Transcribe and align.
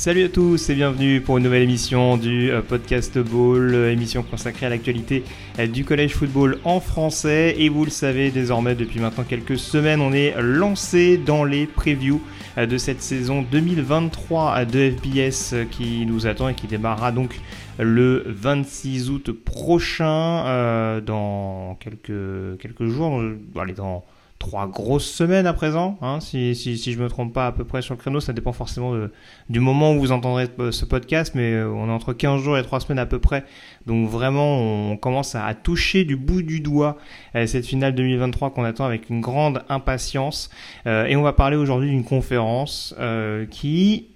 Salut 0.00 0.24
à 0.24 0.28
tous 0.30 0.70
et 0.70 0.74
bienvenue 0.74 1.20
pour 1.20 1.36
une 1.36 1.44
nouvelle 1.44 1.60
émission 1.60 2.16
du 2.16 2.50
euh, 2.50 2.62
Podcast 2.62 3.18
Ball, 3.18 3.74
euh, 3.74 3.92
émission 3.92 4.22
consacrée 4.22 4.64
à 4.64 4.70
l'actualité 4.70 5.24
euh, 5.58 5.66
du 5.66 5.84
collège 5.84 6.14
football 6.14 6.58
en 6.64 6.80
français. 6.80 7.54
Et 7.58 7.68
vous 7.68 7.84
le 7.84 7.90
savez 7.90 8.30
désormais, 8.30 8.74
depuis 8.74 8.98
maintenant 8.98 9.24
quelques 9.24 9.58
semaines, 9.58 10.00
on 10.00 10.14
est 10.14 10.34
lancé 10.40 11.18
dans 11.18 11.44
les 11.44 11.66
previews 11.66 12.22
de 12.56 12.78
cette 12.78 13.02
saison 13.02 13.42
2023 13.42 14.64
de 14.64 14.90
FBS 14.90 15.68
qui 15.70 16.06
nous 16.06 16.26
attend 16.26 16.48
et 16.48 16.54
qui 16.54 16.66
démarrera 16.66 17.12
donc 17.12 17.38
le 17.78 18.24
26 18.26 19.10
août 19.10 19.32
prochain 19.32 21.00
dans 21.04 21.76
quelques, 21.78 22.58
quelques 22.58 22.86
jours. 22.86 23.20
Allez, 23.54 23.74
dans 23.74 24.02
trois 24.40 24.66
grosses 24.66 25.08
semaines 25.08 25.46
à 25.46 25.52
présent, 25.52 25.98
hein, 26.00 26.18
si, 26.18 26.56
si, 26.56 26.78
si, 26.78 26.92
je 26.92 26.98
me 26.98 27.08
trompe 27.08 27.32
pas 27.32 27.46
à 27.46 27.52
peu 27.52 27.64
près 27.64 27.82
sur 27.82 27.94
le 27.94 28.00
créneau, 28.00 28.20
ça 28.20 28.32
dépend 28.32 28.54
forcément 28.54 28.94
de, 28.94 29.12
du 29.50 29.60
moment 29.60 29.92
où 29.92 30.00
vous 30.00 30.12
entendrez 30.12 30.48
ce 30.70 30.84
podcast, 30.86 31.34
mais 31.34 31.52
euh, 31.52 31.68
on 31.68 31.88
est 31.88 31.92
entre 31.92 32.14
15 32.14 32.40
jours 32.40 32.56
et 32.56 32.62
3 32.62 32.80
semaines 32.80 32.98
à 32.98 33.04
peu 33.04 33.18
près, 33.18 33.44
donc 33.86 34.08
vraiment 34.08 34.58
on 34.58 34.96
commence 34.96 35.34
à, 35.34 35.54
toucher 35.54 36.04
du 36.04 36.16
bout 36.16 36.40
du 36.40 36.60
doigt 36.60 36.96
euh, 37.36 37.46
cette 37.46 37.66
finale 37.66 37.94
2023 37.94 38.50
qu'on 38.50 38.64
attend 38.64 38.86
avec 38.86 39.10
une 39.10 39.20
grande 39.20 39.62
impatience, 39.68 40.48
euh, 40.86 41.04
et 41.04 41.16
on 41.16 41.22
va 41.22 41.34
parler 41.34 41.56
aujourd'hui 41.56 41.90
d'une 41.90 42.04
conférence 42.04 42.94
euh, 42.98 43.44
qui 43.44 44.08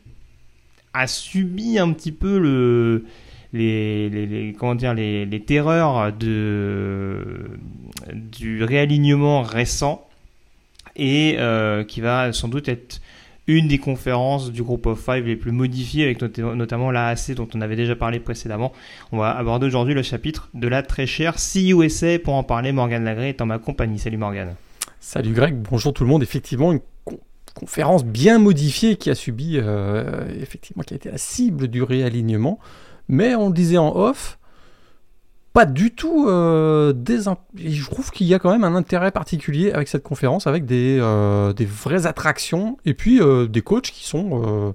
a 0.94 1.06
subi 1.06 1.78
un 1.78 1.92
petit 1.92 2.12
peu 2.12 2.38
le... 2.38 3.05
Les, 3.53 4.11
les, 4.11 4.27
les, 4.27 4.53
comment 4.53 4.75
dire 4.75 4.94
les, 4.94 5.27
les 5.27 5.38
terreurs 5.38 6.12
de 6.12 7.53
du 8.12 8.64
réalignement 8.64 9.42
récent 9.42 10.09
et 10.97 11.37
euh, 11.39 11.84
qui 11.84 12.00
va 12.00 12.33
sans 12.33 12.48
doute 12.48 12.69
être 12.69 13.00
une 13.47 13.69
des 13.69 13.78
conférences 13.78 14.50
du 14.50 14.62
groupe 14.62 14.87
of 14.87 14.98
five 15.05 15.27
les 15.27 15.37
plus 15.37 15.53
modifiées, 15.53 16.05
avec 16.05 16.20
not 16.23 16.55
notamment 16.55 16.91
l'AAC 16.91 17.33
dont 17.33 17.48
on 17.55 17.61
avait 17.61 17.77
déjà 17.77 17.95
parlé 17.95 18.19
précédemment. 18.19 18.73
On 19.12 19.19
va 19.19 19.37
aborder 19.37 19.67
aujourd'hui 19.67 19.95
le 19.95 20.03
chapitre 20.03 20.48
de 20.55 20.67
la 20.67 20.83
très 20.83 21.06
chère 21.06 21.37
CUSA. 21.37 22.19
Pour 22.20 22.34
en 22.34 22.42
parler, 22.42 22.72
Morgane 22.72 23.05
Lagré 23.05 23.31
est 23.31 23.42
en 23.42 23.47
ma 23.47 23.59
compagnie. 23.59 23.98
Salut 23.98 24.17
Morgane. 24.17 24.55
Salut 25.00 25.33
Greg, 25.33 25.56
bonjour 25.56 25.92
tout 25.92 26.05
le 26.05 26.09
monde. 26.09 26.22
Effectivement, 26.22 26.72
une 26.72 26.81
con 27.05 27.19
conférence 27.55 28.05
bien 28.05 28.39
modifiée 28.39 28.97
qui 28.97 29.11
a 29.11 29.15
subi, 29.15 29.59
euh, 29.59 30.25
effectivement, 30.41 30.83
qui 30.83 30.95
a 30.95 30.97
été 30.97 31.11
la 31.11 31.19
cible 31.19 31.69
du 31.69 31.83
réalignement. 31.83 32.59
Mais 33.09 33.34
on 33.34 33.48
le 33.48 33.55
disait 33.55 33.77
en 33.77 33.95
off, 33.95 34.39
pas 35.55 35.66
du 35.66 35.92
tout 35.92 36.28
euh, 36.28 36.92
Je 37.55 37.84
trouve 37.84 38.10
qu'il 38.10 38.27
y 38.27 38.34
a 38.34 38.41
quand 38.41 38.50
même 38.50 38.64
un 38.64 38.74
intérêt 38.74 39.12
particulier 39.12 39.70
avec 39.70 39.86
cette 39.86 40.02
conférence, 40.02 40.48
avec 40.48 40.66
des, 40.66 40.98
euh, 41.00 41.55
vraies 41.60 42.06
attractions 42.06 42.77
et 42.84 42.92
puis 42.92 43.22
euh, 43.22 43.47
des 43.47 43.62
coachs 43.62 43.84
qui 43.92 44.05
sont, 44.05 44.42
euh, 44.44 44.72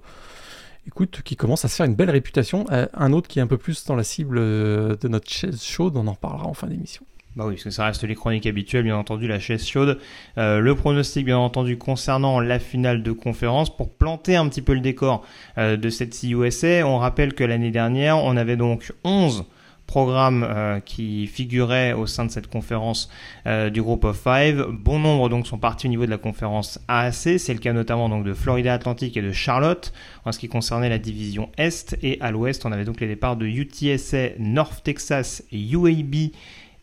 écoute, 0.87 1.21
qui 1.25 1.35
commencent 1.35 1.65
à 1.65 1.67
se 1.67 1.75
faire 1.75 1.85
une 1.85 1.95
belle 1.95 2.09
réputation. 2.09 2.65
Un 2.69 3.11
autre 3.11 3.27
qui 3.27 3.39
est 3.39 3.41
un 3.41 3.47
peu 3.47 3.57
plus 3.57 3.83
dans 3.85 3.97
la 3.97 4.05
cible 4.05 4.39
de 4.39 5.07
notre 5.09 5.29
chaise 5.29 5.61
chaude, 5.61 5.97
on 5.97 6.07
en 6.07 6.13
reparlera 6.13 6.47
en 6.47 6.53
fin 6.53 6.67
d'émission. 6.67 7.03
Bah 7.35 7.43
oui, 7.45 7.55
parce 7.55 7.65
que 7.65 7.71
ça 7.71 7.83
reste 7.85 8.05
les 8.05 8.15
chroniques 8.15 8.47
habituelles, 8.47 8.83
bien 8.83 8.97
entendu, 8.97 9.27
la 9.27 9.39
chaise 9.39 9.65
chaude. 9.65 9.99
Le 10.37 10.73
pronostic, 10.73 11.25
bien 11.25 11.37
entendu, 11.37 11.77
concernant 11.77 12.39
la 12.39 12.57
finale 12.57 13.03
de 13.03 13.11
conférence. 13.11 13.75
Pour 13.75 13.89
planter 13.91 14.37
un 14.37 14.47
petit 14.47 14.61
peu 14.61 14.73
le 14.73 14.79
décor 14.79 15.25
de 15.57 15.89
cette 15.89 16.17
CUSA, 16.17 16.87
on 16.87 16.97
rappelle 16.97 17.33
que 17.33 17.43
l'année 17.43 17.71
dernière, 17.71 18.17
on 18.17 18.37
avait 18.37 18.57
donc 18.57 18.93
11 19.03 19.45
programmes 19.89 20.45
euh, 20.47 20.79
qui 20.79 21.25
figuraient 21.25 21.93
au 21.93 22.05
sein 22.05 22.23
de 22.23 22.29
cette 22.29 22.45
conférence 22.45 23.09
euh, 23.47 23.71
du 23.71 23.81
groupe 23.81 24.03
of 24.03 24.21
five. 24.21 24.67
Bon 24.69 24.99
nombre 24.99 25.29
donc 25.29 25.47
sont 25.47 25.57
partis 25.57 25.87
au 25.87 25.89
niveau 25.89 26.05
de 26.05 26.11
la 26.11 26.19
conférence 26.19 26.79
AAC. 26.87 27.39
C'est 27.39 27.53
le 27.53 27.59
cas 27.59 27.73
notamment 27.73 28.07
donc 28.07 28.23
de 28.23 28.35
Florida 28.35 28.71
Atlantic 28.71 29.17
et 29.17 29.23
de 29.23 29.31
Charlotte 29.31 29.91
en 30.25 30.31
ce 30.31 30.37
qui 30.37 30.47
concernait 30.47 30.89
la 30.89 30.99
division 30.99 31.49
Est. 31.57 31.97
Et 32.03 32.21
à 32.21 32.29
l'Ouest, 32.29 32.67
on 32.67 32.71
avait 32.71 32.85
donc 32.85 33.01
les 33.01 33.07
départs 33.07 33.35
de 33.35 33.47
UTSA, 33.47 34.37
North 34.37 34.83
Texas, 34.83 35.43
UAB 35.51 36.33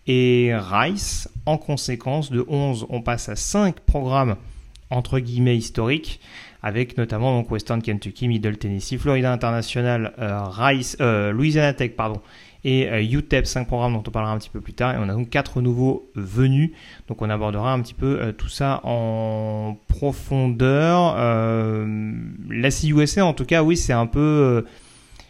et 0.08 0.50
Rice. 0.56 1.28
En 1.46 1.58
conséquence, 1.58 2.32
de 2.32 2.44
11, 2.48 2.86
on 2.90 3.02
passe 3.02 3.28
à 3.28 3.36
5 3.36 3.78
programmes 3.80 4.34
entre 4.90 5.20
guillemets 5.20 5.56
historiques 5.56 6.18
avec 6.60 6.98
notamment 6.98 7.38
donc 7.38 7.52
Western 7.52 7.80
Kentucky, 7.80 8.26
Middle 8.26 8.56
Tennessee, 8.56 8.98
Florida 8.98 9.32
International, 9.32 10.12
euh, 10.18 10.42
Rice, 10.48 10.96
Louisiana 10.98 11.72
Tech, 11.72 11.92
pardon, 11.96 12.20
et 12.64 12.88
euh, 12.88 13.00
UTEP, 13.00 13.46
5 13.46 13.66
programmes 13.66 13.94
dont 13.94 14.02
on 14.06 14.10
parlera 14.10 14.32
un 14.32 14.38
petit 14.38 14.50
peu 14.50 14.60
plus 14.60 14.72
tard. 14.72 14.94
Et 14.94 14.98
on 14.98 15.08
a 15.08 15.12
donc 15.12 15.30
4 15.30 15.60
nouveaux 15.60 16.10
venus. 16.14 16.72
Donc 17.08 17.22
on 17.22 17.30
abordera 17.30 17.72
un 17.72 17.80
petit 17.80 17.94
peu 17.94 18.18
euh, 18.20 18.32
tout 18.32 18.48
ça 18.48 18.80
en 18.84 19.76
profondeur. 19.88 21.14
Euh, 21.16 22.12
la 22.50 22.70
CUSA, 22.70 23.24
en 23.24 23.32
tout 23.32 23.44
cas, 23.44 23.62
oui, 23.62 23.76
c'est 23.76 23.92
un 23.92 24.06
peu. 24.06 24.64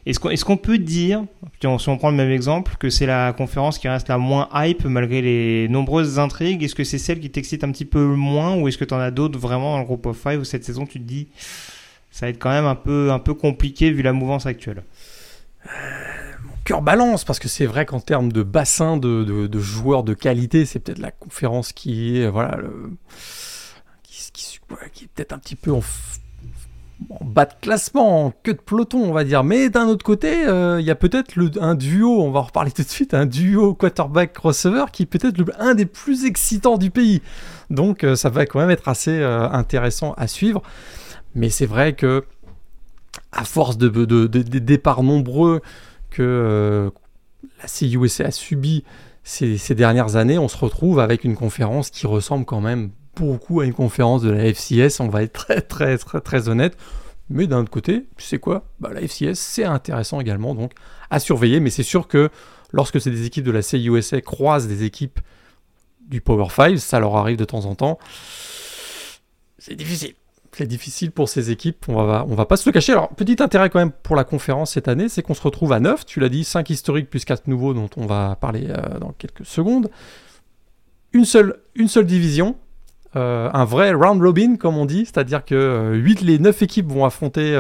Est-ce 0.07 0.21
qu'on 0.21 0.31
est 0.31 0.41
qu'on 0.45 0.57
peut 0.57 0.79
dire, 0.79 1.25
si 1.61 1.89
on 1.89 1.99
prend 1.99 2.11
le 2.11 2.17
même 2.17 2.31
exemple, 2.31 2.77
que 2.79 2.91
c'est 2.91 3.07
la 3.07 3.33
conférence 3.33 3.77
qui 3.77 3.89
reste 3.89 4.07
la 4.07 4.19
moins 4.19 4.49
hype 4.55 4.85
malgré 4.85 5.21
les 5.21 5.69
nombreuses 5.69 6.21
intrigues? 6.21 6.63
Est-ce 6.63 6.77
que 6.77 6.85
c'est 6.85 6.99
celle 6.99 7.19
qui 7.19 7.29
t'excite 7.29 7.65
un 7.65 7.73
petit 7.73 7.85
peu 7.85 8.05
moins 8.05 8.55
ou 8.55 8.69
est-ce 8.69 8.79
que 8.79 8.85
tu 8.85 8.95
en 8.95 9.01
as 9.01 9.11
d'autres 9.11 9.37
vraiment 9.37 9.73
dans 9.73 9.81
le 9.81 9.85
groupe 9.85 10.07
of 10.07 10.17
five 10.17 10.41
où 10.41 10.45
cette 10.45 10.65
saison 10.65 10.87
tu 10.87 11.01
te 11.01 11.05
dis 11.05 11.27
ça 12.13 12.27
va 12.27 12.31
être 12.31 12.39
quand 12.39 12.51
même 12.51 12.67
un 12.67 12.77
peu, 12.77 13.11
un 13.11 13.19
peu 13.19 13.35
compliqué 13.35 13.91
vu 13.91 14.03
la 14.03 14.13
mouvance 14.13 14.47
actuelle? 14.47 14.85
Balance 16.83 17.25
parce 17.25 17.39
que 17.39 17.49
c'est 17.49 17.67
vrai 17.67 17.87
qu'en 17.87 18.01
termes 18.01 18.33
de 18.33 18.43
bassin 18.43 18.97
de, 18.97 19.59
joueurs 19.59 20.03
de 20.03 20.15
qualité, 20.15 20.65
c'est 20.65 20.79
peut-être 20.79 20.99
la 20.99 21.11
conférence 21.11 21.73
qui 21.73 22.19
est 22.19 22.29
voilà 22.29 22.57
le, 22.57 22.93
qui, 24.03 25.05
est 25.05 25.09
peut-être 25.09 25.33
un 25.33 25.39
petit 25.39 25.57
peu 25.57 25.73
en, 25.73 25.83
bas 27.21 27.45
de 27.45 27.53
classement, 27.61 28.27
en 28.27 28.31
queue 28.31 28.55
de 28.55 28.61
peloton, 28.61 29.03
on 29.05 29.13
va 29.13 29.25
dire. 29.25 29.45
Mais 29.45 29.69
d'un 29.69 29.87
autre 29.87 30.05
côté, 30.05 30.43
il 30.43 30.49
euh, 30.49 30.81
y 30.81 30.91
a 30.91 30.95
peut-être 30.95 31.35
un 31.61 31.75
duo, 31.75 32.23
on 32.23 32.31
va 32.31 32.41
en 32.41 32.45
reparler 32.45 32.71
tout 32.71 32.83
de 32.83 32.89
suite, 32.89 33.15
un 33.15 33.27
duo 33.27 33.75
quarterback 33.75 34.37
receiver 34.39 34.85
qui 34.93 35.05
est 35.05 35.07
peut-être 35.07 35.41
un 35.59 35.75
des 35.75 35.87
plus 35.87 36.25
excitants 36.25 36.79
du 36.79 36.91
pays. 36.91 37.23
Donc 37.71 38.05
euh, 38.05 38.17
ça 38.17 38.31
va 38.31 38.47
quand 38.47 38.61
même 38.61 38.71
être 38.71 38.89
assez 38.89 39.19
euh, 39.19 39.49
intéressant 39.51 40.15
à 40.15 40.27
suivre. 40.27 40.63
Mais 41.35 41.51
c'est 41.51 41.67
vrai 41.67 41.95
que 41.95 42.25
à 43.33 43.45
force 43.45 43.77
de, 43.77 43.89
de 43.89 44.59
départs 44.59 45.03
nombreux 45.03 45.61
que 46.17 46.23
euh, 46.23 46.91
la 47.61 47.69
CUSA 47.69 48.25
a 48.25 48.31
subi 48.31 48.85
ces, 49.23 49.75
dernières 49.75 50.17
années, 50.17 50.39
on 50.39 50.49
se 50.49 50.57
retrouve 50.57 51.01
avec 51.01 51.25
une 51.25 51.35
conférence 51.35 51.91
qui 51.91 52.07
ressemble 52.07 52.45
quand 52.45 52.61
même 52.61 52.91
beaucoup 53.17 53.61
à 53.61 53.67
une 53.67 53.75
conférence 53.75 54.23
de 54.23 54.31
la 54.31 54.45
FCS, 54.53 55.01
on 55.01 55.09
va 55.09 55.23
être 55.23 55.33
très 55.33 55.61
très 55.61 55.99
très, 55.99 56.21
très 56.21 56.49
honnête. 56.49 56.77
Mais 57.29 57.49
d'un 57.49 57.61
autre 57.61 57.71
côté, 57.71 58.07
tu 58.17 58.25
sais 58.25 58.39
quoi? 58.39 58.69
Bah, 58.79 58.91
La 58.95 59.01
FCS, 59.01 59.35
c'est 59.35 59.65
intéressant 59.65 60.21
également, 60.21 60.55
donc 60.55 60.73
à 61.11 61.19
surveiller. 61.19 61.59
Mais 61.59 61.71
c'est 61.71 61.83
sûr 61.83 62.07
que 62.07 62.31
lorsque 62.73 63.01
c'est 63.01 63.11
des 63.11 63.27
équipes 63.27 63.45
de 63.45 63.51
la 63.51 63.63
CUSA 63.63 64.21
croisent 64.21 64.69
des 64.69 64.85
équipes 64.85 65.19
du 66.07 66.21
Power 66.21 66.49
5, 66.51 66.79
ça 66.79 67.01
leur 67.01 67.17
arrive 67.17 67.37
de 67.37 67.45
temps 67.45 67.65
en 67.65 67.75
temps. 67.75 67.99
C'est 69.59 69.75
difficile 69.75 70.15
c'est 70.57 70.67
difficile 70.67 71.11
pour 71.11 71.29
ces 71.29 71.51
équipes, 71.51 71.85
on 71.89 72.03
va, 72.05 72.25
va 72.27 72.47
pas 72.47 72.57
se 72.57 72.67
le 72.67 72.73
cacher. 72.73 72.93
Alors, 72.93 73.11
petit 73.11 73.43
intérêt 73.43 73.69
quand 73.69 73.79
même 73.79 73.93
pour 73.93 74.17
la 74.17 74.25
conférence 74.25 74.73
cette 74.73 74.89
année, 74.89 75.11
c'est 75.11 75.21
qu'on 75.21 75.35
se 75.35 75.43
retrouve 75.43 75.73
à 75.73 75.81
9, 75.81 76.07
tu 76.07 76.19
l'as 76.19 76.31
dit, 76.31 76.45
5 76.45 76.71
historiques 76.71 77.11
plus 77.11 77.27
4 77.27 77.47
nouveaux 77.47 77.75
dont 77.75 77.91
on 77.97 78.07
va 78.07 78.37
parler 78.41 78.69
euh, 78.71 78.99
dans 78.99 79.13
quelques 79.13 79.45
secondes. 79.45 79.91
Une 81.13 81.27
seule, 81.27 81.57
une 81.75 81.89
seule 81.89 82.07
division, 82.07 82.57
euh, 83.17 83.51
un 83.53 83.67
vrai 83.67 83.93
round 83.93 84.23
robin 84.23 84.57
comme 84.57 84.79
on 84.79 84.87
dit, 84.87 85.05
c'est-à-dire 85.05 85.45
que 85.45 85.55
euh, 85.55 85.95
8, 85.95 86.23
les 86.23 86.39
9 86.39 86.63
équipes 86.63 86.89
vont 86.89 87.05
affronter, 87.05 87.55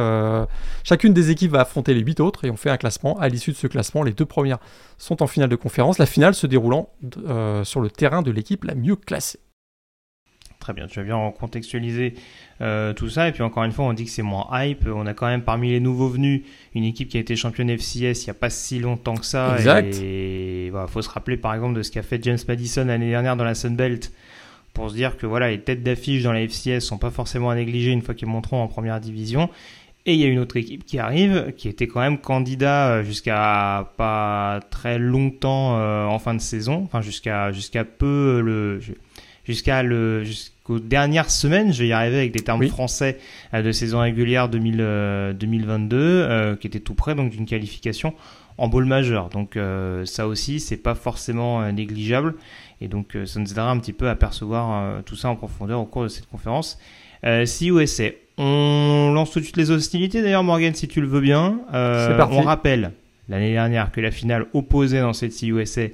chacune 0.82 1.12
des 1.12 1.30
équipes 1.30 1.52
va 1.52 1.60
affronter 1.60 1.92
les 1.92 2.00
8 2.00 2.20
autres 2.20 2.46
et 2.46 2.50
on 2.50 2.56
fait 2.56 2.70
un 2.70 2.78
classement. 2.78 3.18
À 3.18 3.28
l'issue 3.28 3.52
de 3.52 3.56
ce 3.56 3.66
classement, 3.66 4.04
les 4.04 4.12
deux 4.12 4.26
premières 4.26 4.58
sont 4.96 5.22
en 5.22 5.26
finale 5.26 5.50
de 5.50 5.56
conférence, 5.56 5.98
la 5.98 6.06
finale 6.06 6.34
se 6.34 6.46
déroulant 6.46 6.88
sur 7.62 7.80
le 7.82 7.90
terrain 7.90 8.22
de 8.22 8.30
l'équipe 8.30 8.64
la 8.64 8.74
mieux 8.74 8.96
classée. 8.96 9.40
Très 10.66 10.72
bien, 10.72 10.88
tu 10.88 10.98
as 10.98 11.04
bien 11.04 11.32
contextualisé 11.38 12.14
euh, 12.60 12.92
tout 12.92 13.08
ça. 13.08 13.28
Et 13.28 13.32
puis 13.32 13.44
encore 13.44 13.62
une 13.62 13.70
fois, 13.70 13.84
on 13.84 13.92
dit 13.92 14.04
que 14.04 14.10
c'est 14.10 14.22
moins 14.22 14.48
hype. 14.50 14.84
On 14.92 15.06
a 15.06 15.14
quand 15.14 15.28
même 15.28 15.42
parmi 15.42 15.70
les 15.70 15.78
nouveaux 15.78 16.08
venus 16.08 16.42
une 16.74 16.82
équipe 16.82 17.08
qui 17.08 17.18
a 17.18 17.20
été 17.20 17.36
championne 17.36 17.70
FCS 17.70 18.00
il 18.00 18.24
n'y 18.24 18.30
a 18.30 18.34
pas 18.34 18.50
si 18.50 18.80
longtemps 18.80 19.14
que 19.14 19.24
ça. 19.24 19.54
Exact. 19.58 19.94
Et 20.02 20.66
il 20.66 20.72
voilà, 20.72 20.88
faut 20.88 21.02
se 21.02 21.08
rappeler 21.08 21.36
par 21.36 21.54
exemple 21.54 21.74
de 21.74 21.84
ce 21.84 21.92
qu'a 21.92 22.02
fait 22.02 22.20
James 22.24 22.38
Madison 22.48 22.84
l'année 22.84 23.10
dernière 23.10 23.36
dans 23.36 23.44
la 23.44 23.54
Sun 23.54 23.76
Belt 23.76 24.10
pour 24.74 24.90
se 24.90 24.96
dire 24.96 25.16
que 25.16 25.24
voilà, 25.24 25.50
les 25.50 25.60
têtes 25.60 25.84
d'affiche 25.84 26.24
dans 26.24 26.32
la 26.32 26.40
FCS 26.40 26.80
sont 26.80 26.98
pas 26.98 27.12
forcément 27.12 27.50
à 27.50 27.54
négliger 27.54 27.92
une 27.92 28.02
fois 28.02 28.16
qu'ils 28.16 28.26
monteront 28.26 28.60
en 28.60 28.66
première 28.66 28.98
division. 28.98 29.48
Et 30.04 30.14
il 30.14 30.18
y 30.18 30.24
a 30.24 30.26
une 30.26 30.40
autre 30.40 30.56
équipe 30.56 30.84
qui 30.84 30.98
arrive, 30.98 31.52
qui 31.56 31.68
était 31.68 31.86
quand 31.86 32.00
même 32.00 32.18
candidat 32.18 32.88
euh, 32.88 33.04
jusqu'à 33.04 33.92
pas 33.96 34.58
très 34.72 34.98
longtemps 34.98 35.78
euh, 35.78 36.06
en 36.06 36.18
fin 36.18 36.34
de 36.34 36.40
saison, 36.40 36.82
enfin 36.82 37.02
jusqu'à 37.02 37.52
jusqu'à 37.52 37.84
peu 37.84 38.40
le 38.40 38.80
jusqu'à 39.46 39.82
le 39.82 40.24
jusqu'aux 40.66 40.78
dernières 40.78 41.30
semaines, 41.30 41.72
je 41.72 41.80
vais 41.80 41.88
y 41.88 41.92
arriver 41.92 42.18
avec 42.18 42.32
des 42.32 42.40
termes 42.40 42.66
français 42.68 43.18
euh, 43.54 43.62
de 43.62 43.72
saison 43.72 44.00
régulière 44.00 44.48
2000, 44.48 45.36
2022, 45.38 46.56
qui 46.60 46.66
était 46.66 46.80
tout 46.80 46.94
près 46.94 47.14
donc 47.14 47.30
d'une 47.30 47.46
qualification 47.46 48.14
en 48.58 48.68
bowl 48.68 48.86
majeur. 48.86 49.28
Donc 49.28 49.58
ça 50.04 50.26
aussi, 50.26 50.60
c'est 50.60 50.78
pas 50.78 50.94
forcément 50.94 51.70
négligeable, 51.72 52.34
et 52.80 52.88
donc 52.88 53.16
ça 53.26 53.38
nous 53.38 53.50
aidera 53.50 53.70
un 53.70 53.78
petit 53.78 53.92
peu 53.92 54.08
à 54.08 54.14
percevoir 54.14 55.02
tout 55.04 55.16
ça 55.16 55.28
en 55.28 55.36
profondeur 55.36 55.80
au 55.80 55.84
cours 55.84 56.04
de 56.04 56.08
cette 56.08 56.26
conférence. 56.26 56.78
si 57.44 57.68
USA, 57.68 58.10
on 58.38 59.12
lance 59.14 59.30
tout 59.30 59.40
de 59.40 59.44
suite 59.44 59.56
les 59.56 59.70
hostilités. 59.70 60.22
D'ailleurs, 60.22 60.44
Morgan, 60.44 60.74
si 60.74 60.88
tu 60.88 61.00
le 61.00 61.06
veux 61.06 61.20
bien, 61.20 61.60
euh, 61.72 62.26
on 62.30 62.42
rappelle 62.42 62.92
l'année 63.28 63.52
dernière 63.52 63.90
que 63.92 64.00
la 64.00 64.10
finale 64.10 64.46
opposait 64.52 65.00
dans 65.00 65.12
cette 65.12 65.34
CUSA 65.34 65.88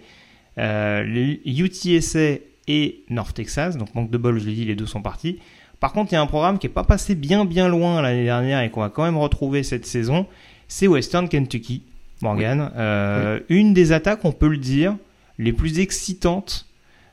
euh, 0.58 1.34
UTSA 1.44 2.38
et 2.68 3.04
North 3.10 3.34
Texas. 3.34 3.76
Donc, 3.76 3.94
manque 3.94 4.10
de 4.10 4.18
bol, 4.18 4.38
je 4.38 4.46
l'ai 4.46 4.54
dit, 4.54 4.64
les 4.64 4.74
deux 4.74 4.86
sont 4.86 5.02
partis. 5.02 5.38
Par 5.80 5.92
contre, 5.92 6.12
il 6.12 6.14
y 6.14 6.18
a 6.18 6.22
un 6.22 6.26
programme 6.26 6.58
qui 6.58 6.68
n'est 6.68 6.72
pas 6.72 6.84
passé 6.84 7.16
bien 7.16 7.44
bien 7.44 7.68
loin 7.68 8.00
l'année 8.02 8.24
dernière 8.24 8.60
et 8.60 8.70
qu'on 8.70 8.82
va 8.82 8.88
quand 8.88 9.02
même 9.02 9.18
retrouver 9.18 9.64
cette 9.64 9.84
saison. 9.84 10.26
C'est 10.68 10.86
Western 10.86 11.28
Kentucky, 11.28 11.82
Morgan. 12.22 12.70
Euh, 12.76 13.40
une 13.48 13.74
des 13.74 13.90
attaques, 13.90 14.24
on 14.24 14.32
peut 14.32 14.48
le 14.48 14.58
dire, 14.58 14.96
les 15.38 15.52
plus 15.52 15.80
excitantes 15.80 16.66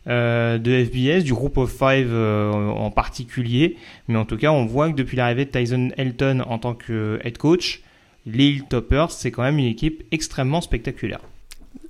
euh, 0.07 0.57
de 0.59 0.83
FBS, 0.85 1.23
du 1.23 1.33
groupe 1.33 1.57
of 1.57 1.71
five 1.71 2.09
euh, 2.11 2.51
en 2.51 2.91
particulier. 2.91 3.75
Mais 4.07 4.17
en 4.17 4.25
tout 4.25 4.37
cas, 4.37 4.51
on 4.51 4.65
voit 4.65 4.89
que 4.89 4.95
depuis 4.95 5.17
l'arrivée 5.17 5.45
de 5.45 5.49
Tyson 5.49 5.89
Elton 5.97 6.43
en 6.47 6.59
tant 6.59 6.75
que 6.75 7.19
head 7.23 7.37
coach, 7.37 7.81
les 8.25 8.49
Hilltoppers, 8.49 9.11
c'est 9.11 9.31
quand 9.31 9.43
même 9.43 9.57
une 9.57 9.65
équipe 9.65 10.03
extrêmement 10.11 10.61
spectaculaire. 10.61 11.21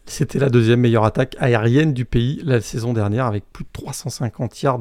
C'était 0.10 0.40
la 0.40 0.50
deuxième 0.50 0.80
meilleure 0.80 1.06
attaque 1.06 1.36
aérienne 1.40 1.94
du 1.94 2.04
pays 2.04 2.42
la 2.44 2.62
saison 2.62 2.94
dernière, 2.94 3.28
avec 3.28 3.44
plus 3.54 3.64
de 3.64 3.70
350 3.72 4.62
yards 4.64 4.80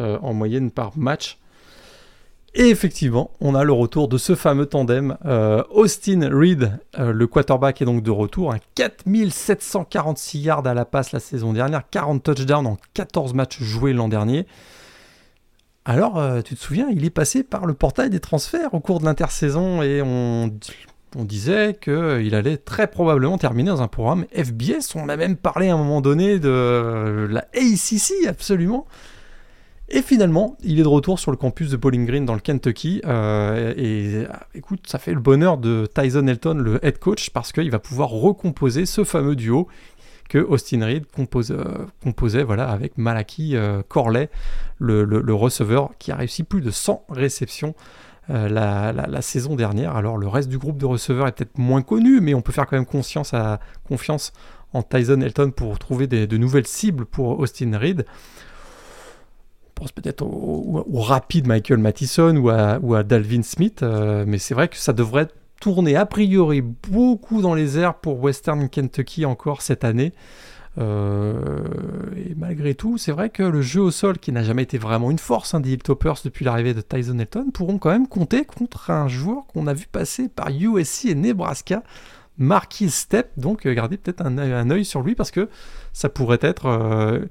euh, 0.00 0.18
en 0.22 0.34
moyenne 0.34 0.72
par 0.72 0.98
match. 0.98 1.38
Et 2.54 2.68
effectivement, 2.68 3.30
on 3.40 3.54
a 3.54 3.62
le 3.62 3.72
retour 3.72 4.08
de 4.08 4.18
ce 4.18 4.34
fameux 4.34 4.66
tandem. 4.66 5.16
Euh, 5.24 5.62
Austin 5.70 6.28
Reed, 6.32 6.78
euh, 6.98 7.12
le 7.12 7.26
quarterback, 7.28 7.80
est 7.80 7.84
donc 7.84 8.02
de 8.02 8.10
retour. 8.10 8.54
4746 8.74 10.40
yards 10.40 10.66
à 10.66 10.74
la 10.74 10.84
passe 10.84 11.12
la 11.12 11.20
saison 11.20 11.52
dernière, 11.52 11.88
40 11.88 12.24
touchdowns 12.24 12.66
en 12.66 12.76
14 12.94 13.34
matchs 13.34 13.62
joués 13.62 13.92
l'an 13.92 14.08
dernier. 14.08 14.46
Alors, 15.84 16.20
tu 16.42 16.56
te 16.56 16.60
souviens, 16.60 16.88
il 16.90 17.04
est 17.04 17.10
passé 17.10 17.44
par 17.44 17.64
le 17.64 17.72
portail 17.72 18.10
des 18.10 18.18
transferts 18.18 18.74
au 18.74 18.80
cours 18.80 18.98
de 18.98 19.04
l'intersaison 19.04 19.82
et 19.82 20.02
on, 20.02 20.50
on 21.14 21.24
disait 21.24 21.78
qu'il 21.80 22.34
allait 22.34 22.56
très 22.56 22.88
probablement 22.88 23.38
terminer 23.38 23.70
dans 23.70 23.82
un 23.82 23.88
programme 23.88 24.26
FBS. 24.34 24.96
On 24.96 25.08
a 25.08 25.16
même 25.16 25.36
parlé 25.36 25.68
à 25.68 25.74
un 25.74 25.78
moment 25.78 26.00
donné 26.00 26.38
de 26.38 27.28
la 27.30 27.46
ACC, 27.54 28.26
absolument. 28.28 28.86
Et 29.88 30.02
finalement, 30.02 30.56
il 30.64 30.80
est 30.80 30.82
de 30.82 30.88
retour 30.88 31.20
sur 31.20 31.30
le 31.30 31.36
campus 31.36 31.70
de 31.70 31.76
Bowling 31.76 32.06
Green 32.06 32.24
dans 32.24 32.34
le 32.34 32.40
Kentucky. 32.40 33.00
Euh, 33.04 33.72
et 33.76 34.26
écoute, 34.54 34.80
ça 34.86 34.98
fait 34.98 35.14
le 35.14 35.20
bonheur 35.20 35.58
de 35.58 35.86
Tyson 35.86 36.26
Elton, 36.26 36.54
le 36.54 36.84
head 36.84 36.98
coach, 36.98 37.30
parce 37.30 37.52
qu'il 37.52 37.70
va 37.70 37.78
pouvoir 37.78 38.08
recomposer 38.08 38.84
ce 38.84 39.04
fameux 39.04 39.36
duo 39.36 39.68
que 40.28 40.38
Austin 40.38 40.84
Reed 40.84 41.04
euh, 41.18 41.86
composait 42.02 42.42
voilà, 42.42 42.68
avec 42.68 42.94
euh, 42.98 43.82
Corley, 43.88 44.28
le, 44.80 45.34
receveur 45.34 45.90
qui 46.00 46.10
a 46.10 46.16
réussi 46.16 46.42
plus 46.42 46.62
de 46.62 46.72
100 46.72 47.04
réceptions 47.08 47.76
la, 48.28 49.22
saison 49.22 49.56
dernière. 49.56 49.96
Alors 49.96 50.18
le 50.18 50.28
reste 50.28 50.48
du 50.48 50.58
groupe 50.58 50.78
de 50.78 50.86
receveurs 50.86 51.28
est 51.28 51.32
peut-être 51.32 51.58
moins 51.58 51.82
connu, 51.82 52.20
mais 52.20 52.34
on 52.34 52.42
peut 52.42 52.52
faire 52.52 52.66
quand 52.66 52.76
même 52.76 52.86
confiance, 52.86 53.34
à, 53.34 53.60
confiance 53.88 54.32
en 54.72 54.82
Tyson 54.82 55.20
Elton 55.20 55.50
pour 55.50 55.78
trouver 55.78 56.06
de 56.06 56.36
nouvelles 56.36 56.66
cibles 56.66 57.06
pour 57.06 57.38
Austin 57.38 57.76
Reed 57.78 58.04
pense 59.76 59.92
peut-être 59.92 60.22
au, 60.22 61.00
rapide 61.00 61.46
Michael 61.46 61.78
Mattison 61.78 62.34
ou 62.36 62.48
à, 62.48 62.78
ou 62.82 62.94
à 62.94 63.04
Dalvin 63.04 63.42
Smith, 63.42 63.82
euh, 63.82 64.24
mais 64.26 64.38
c'est 64.38 64.54
vrai 64.54 64.68
que 64.68 64.76
ça 64.76 64.92
devrait 64.92 65.28
tourner 65.60 65.96
a 65.96 66.06
priori 66.06 66.62
beaucoup 66.62 67.42
dans 67.42 67.54
les 67.54 67.78
airs 67.78 67.94
pour 67.94 68.20
Western 68.20 68.68
Kentucky 68.68 69.24
encore 69.24 69.62
cette 69.62 69.84
année. 69.84 70.12
Euh, 70.78 71.64
et 72.16 72.34
malgré 72.36 72.74
tout, 72.74 72.98
c'est 72.98 73.12
vrai 73.12 73.30
que 73.30 73.42
le 73.42 73.62
jeu 73.62 73.80
au 73.80 73.90
sol, 73.90 74.18
qui 74.18 74.32
n'a 74.32 74.42
jamais 74.42 74.62
été 74.62 74.78
vraiment 74.78 75.10
une 75.10 75.18
force 75.18 75.54
hein, 75.54 75.60
des 75.60 75.72
Hilltoppers 75.72 76.20
depuis 76.24 76.44
l'arrivée 76.44 76.74
de 76.74 76.80
Tyson 76.80 77.18
Elton, 77.18 77.50
pourront 77.52 77.78
quand 77.78 77.90
même 77.90 78.08
compter 78.08 78.44
contre 78.44 78.90
un 78.90 79.08
joueur 79.08 79.46
qu'on 79.46 79.66
a 79.66 79.74
vu 79.74 79.86
passer 79.90 80.28
par 80.28 80.48
USC 80.50 81.06
et 81.06 81.14
Nebraska, 81.14 81.82
Marquis 82.38 82.90
Step. 82.90 83.30
Donc, 83.36 83.66
euh, 83.66 83.74
gardez 83.74 83.96
peut-être 83.96 84.20
un, 84.20 84.36
un 84.38 84.70
œil 84.70 84.84
sur 84.84 85.02
lui 85.02 85.14
parce 85.14 85.30
que 85.30 85.48
ça 85.92 86.08
pourrait 86.08 86.38
être 86.42 87.26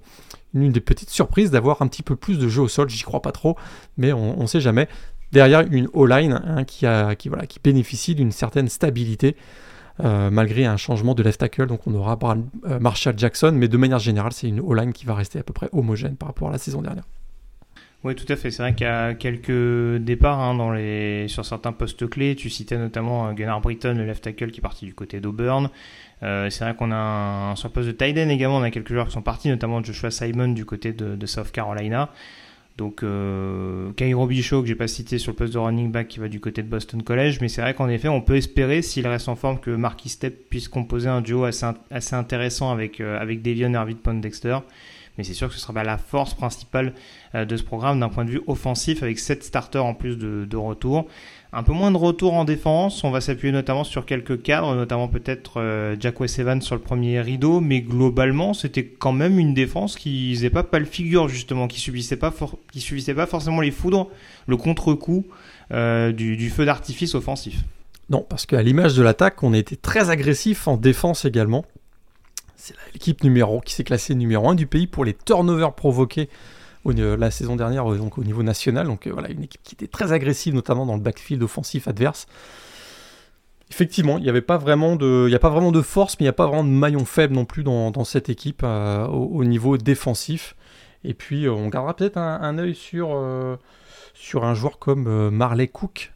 une 0.55 0.71
des 0.71 0.79
petites 0.79 1.11
surprises 1.11 1.51
d'avoir 1.51 1.81
un 1.81 1.87
petit 1.87 2.01
peu 2.01 2.15
plus 2.15 2.39
de 2.39 2.47
jeu 2.47 2.63
au 2.63 2.67
sol. 2.67 2.89
J'y 2.89 3.03
crois 3.03 3.21
pas 3.21 3.31
trop, 3.31 3.55
mais 3.97 4.11
on 4.11 4.41
ne 4.41 4.47
sait 4.47 4.61
jamais. 4.61 4.87
Derrière 5.31 5.61
une 5.69 5.89
O-line 5.93 6.41
hein, 6.45 6.63
qui, 6.63 6.85
qui 7.17 7.59
bénéficie 7.63 8.15
d'une 8.15 8.31
certaine 8.31 8.69
stabilité. 8.69 9.35
Euh, 10.03 10.29
malgré 10.29 10.65
un 10.65 10.75
changement 10.75 11.13
de 11.13 11.23
left 11.23 11.39
tackle. 11.39 11.67
Donc 11.67 11.87
on 11.87 11.93
aura 11.95 12.19
euh, 12.21 12.79
Marshall 12.79 13.17
Jackson, 13.17 13.53
mais 13.55 13.69
de 13.69 13.77
manière 13.77 13.99
générale, 13.99 14.33
c'est 14.33 14.49
une 14.49 14.59
O-line 14.59 14.91
qui 14.91 15.05
va 15.05 15.15
rester 15.15 15.39
à 15.39 15.43
peu 15.43 15.53
près 15.53 15.69
homogène 15.71 16.17
par 16.17 16.27
rapport 16.27 16.49
à 16.49 16.51
la 16.51 16.57
saison 16.57 16.81
dernière. 16.81 17.05
Oui, 18.03 18.13
tout 18.13 18.31
à 18.31 18.35
fait. 18.35 18.51
C'est 18.51 18.61
vrai 18.61 18.75
qu'il 18.75 18.85
y 18.85 18.89
a 18.89 19.13
quelques 19.13 20.03
départs 20.03 20.39
hein, 20.39 21.27
sur 21.27 21.45
certains 21.45 21.71
postes 21.71 22.09
clés. 22.09 22.35
Tu 22.35 22.49
citais 22.49 22.77
notamment 22.77 23.29
euh, 23.29 23.31
Gunnar 23.31 23.61
Britton, 23.61 23.93
le 23.95 24.05
left 24.05 24.25
tackle, 24.25 24.51
qui 24.51 24.59
est 24.59 24.61
parti 24.61 24.85
du 24.85 24.93
côté 24.93 25.21
d'Auburn. 25.21 25.69
C'est 26.21 26.59
vrai 26.59 26.75
qu'on 26.75 26.91
a 26.91 27.53
sur 27.55 27.69
le 27.69 27.73
poste 27.73 27.87
de 27.87 27.91
Tyden 27.91 28.31
également, 28.31 28.57
on 28.57 28.63
a 28.63 28.71
quelques 28.71 28.91
joueurs 28.91 29.05
qui 29.05 29.13
sont 29.13 29.21
partis, 29.21 29.47
notamment 29.47 29.83
Joshua 29.83 30.09
Simon 30.09 30.47
du 30.47 30.65
côté 30.65 30.91
de, 30.91 31.25
South 31.27 31.51
Carolina. 31.51 32.09
Donc 32.77 33.03
euh, 33.03 33.93
Cairo 33.93 34.27
Bichot, 34.27 34.61
que 34.61 34.67
j'ai 34.67 34.75
pas 34.75 34.89
cité 34.89 35.17
sur 35.17 35.31
le 35.31 35.37
poste 35.37 35.53
de 35.53 35.59
running 35.59 35.91
back 35.91 36.09
qui 36.09 36.19
va 36.19 36.27
du 36.27 36.41
côté 36.41 36.61
de 36.61 36.67
Boston 36.67 37.01
College, 37.03 37.37
mais 37.39 37.47
c'est 37.47 37.61
vrai 37.61 37.73
qu'en 37.73 37.87
effet 37.87 38.09
on 38.09 38.21
peut 38.21 38.35
espérer 38.35 38.81
s'il 38.81 39.07
reste 39.07 39.29
en 39.29 39.35
forme 39.35 39.59
que 39.59 39.71
Marquis 39.71 40.09
Step 40.09 40.49
puisse 40.49 40.67
composer 40.67 41.07
un 41.07 41.21
duo 41.21 41.45
assez, 41.45 41.65
intéressant 42.11 42.71
avec, 42.71 42.99
euh, 42.99 43.17
avec 43.19 43.41
Devion 43.41 43.73
Arvid 43.73 43.97
Pondexter. 43.97 44.57
Mais 45.17 45.23
c'est 45.23 45.33
sûr 45.33 45.47
que 45.47 45.53
ce 45.53 45.61
sera 45.61 45.81
la 45.85 45.97
force 45.97 46.33
principale 46.33 46.93
euh, 47.33 47.45
de 47.45 47.55
ce 47.55 47.63
programme 47.63 48.01
d'un 48.01 48.09
point 48.09 48.25
de 48.25 48.31
vue 48.31 48.41
offensif 48.47 49.01
avec 49.01 49.19
7 49.19 49.45
starters 49.45 49.85
en 49.85 49.93
plus 49.93 50.17
de, 50.17 50.43
de 50.43 50.57
retour. 50.57 51.07
Un 51.57 51.63
peu 51.63 51.71
moins 51.71 51.89
de 51.89 51.95
retour 51.95 52.33
en 52.33 52.43
défense, 52.43 53.05
on 53.05 53.11
va 53.11 53.21
s'appuyer 53.21 53.53
notamment 53.53 53.85
sur 53.85 54.05
quelques 54.05 54.41
cadres, 54.41 54.75
notamment 54.75 55.07
peut-être 55.07 55.61
euh, 55.61 55.95
Jack 55.97 56.19
West 56.19 56.37
Evans 56.37 56.61
sur 56.61 56.75
le 56.75 56.81
premier 56.81 57.21
rideau, 57.21 57.61
mais 57.61 57.79
globalement 57.79 58.53
c'était 58.53 58.83
quand 58.83 59.13
même 59.13 59.39
une 59.39 59.53
défense 59.53 59.95
qui 59.95 60.35
faisait 60.35 60.49
pas 60.49 60.63
pas 60.63 60.79
le 60.79 60.85
figure 60.85 61.29
justement, 61.29 61.69
qui 61.69 61.79
subissait 61.79 62.17
pas 62.17 62.33
qui 62.73 62.81
subissait 62.81 63.13
pas 63.13 63.25
forcément 63.25 63.61
les 63.61 63.71
foudres, 63.71 64.09
le 64.47 64.57
contre-coup 64.57 65.27
euh, 65.71 66.11
du, 66.11 66.49
feu 66.49 66.65
d'artifice 66.65 67.15
offensif. 67.15 67.61
Non, 68.09 68.25
parce 68.27 68.45
qu'à 68.45 68.61
l'image 68.61 68.95
de 68.95 69.01
l'attaque, 69.01 69.41
on 69.41 69.53
a 69.53 69.57
été 69.57 69.77
très 69.77 70.09
agressif 70.09 70.67
en 70.67 70.75
défense 70.75 71.23
également. 71.23 71.63
C'est 72.57 72.75
l'équipe 72.91 73.23
numéro 73.23 73.61
qui 73.61 73.73
s'est 73.73 73.85
classée 73.85 74.13
numéro 74.13 74.49
1 74.49 74.55
du 74.55 74.67
pays 74.67 74.87
pour 74.87 75.05
les 75.05 75.13
turnovers 75.13 75.73
provoqués 75.73 76.27
la 76.93 77.31
saison 77.31 77.55
dernière 77.55 77.91
euh, 77.91 77.97
donc, 77.97 78.17
au 78.17 78.23
niveau 78.23 78.43
national. 78.43 78.87
Donc 78.87 79.07
euh, 79.07 79.11
voilà, 79.11 79.29
une 79.29 79.43
équipe 79.43 79.61
qui 79.63 79.75
était 79.75 79.87
très 79.87 80.11
agressive, 80.11 80.53
notamment 80.53 80.85
dans 80.85 80.95
le 80.95 81.01
backfield 81.01 81.41
offensif 81.43 81.87
adverse. 81.87 82.27
Effectivement, 83.71 84.17
il 84.17 84.23
n'y 84.23 84.29
avait 84.29 84.41
pas 84.41 84.57
vraiment 84.57 84.95
de, 84.95 85.25
il 85.27 85.31
y 85.31 85.35
a 85.35 85.39
pas 85.39 85.49
vraiment 85.49 85.71
de 85.71 85.81
force, 85.81 86.15
mais 86.19 86.25
il 86.25 86.27
n'y 86.27 86.29
a 86.29 86.33
pas 86.33 86.45
vraiment 86.45 86.63
de 86.63 86.69
maillon 86.69 87.03
faible 87.03 87.33
non 87.33 87.45
plus 87.45 87.63
dans, 87.63 88.03
cette 88.03 88.29
équipe 88.29 88.61
euh, 88.63 89.07
au, 89.07 89.43
niveau 89.43 89.77
défensif. 89.77 90.55
Et 91.03 91.13
puis 91.15 91.49
on 91.49 91.67
gardera 91.69 91.95
peut-être 91.95 92.17
un, 92.17 92.41
un 92.41 92.57
œil 92.59 92.75
sur, 92.75 93.19
sur 94.13 94.43
un 94.43 94.53
joueur 94.53 94.77
comme 94.79 95.29
Marley 95.29 95.67
Cook, 95.67 96.13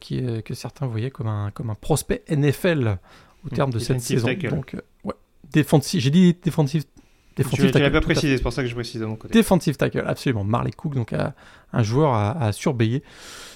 qui 0.00 0.22
que 0.44 0.54
certains 0.54 0.86
voyaient 0.86 1.10
comme 1.10 1.28
un, 1.28 1.50
comme 1.50 1.70
un 1.70 1.74
prospect 1.74 2.22
NFL 2.28 2.98
au 3.44 3.48
terme 3.50 3.72
de 3.72 3.78
cette 3.78 4.00
saison. 4.00 4.28
Donc, 4.50 4.76
ouais, 5.04 5.14
j'ai 5.94 6.10
dit 6.10 6.36
défensif 6.42 6.84
Defensive 7.36 7.72
tu, 7.72 7.90
pas 7.90 8.00
précisé, 8.00 8.36
c'est 8.36 8.42
pour 8.42 8.52
ça 8.52 8.62
que 8.62 8.68
je 8.68 8.74
précise 8.74 9.00
de 9.00 9.06
mon 9.06 9.16
côté. 9.16 9.38
Defensive 9.38 9.76
tackle, 9.76 10.04
absolument. 10.06 10.44
Marley 10.44 10.72
Cook, 10.72 10.94
donc 10.94 11.14
un 11.72 11.82
joueur 11.82 12.14
à, 12.14 12.52
surveiller. 12.52 13.02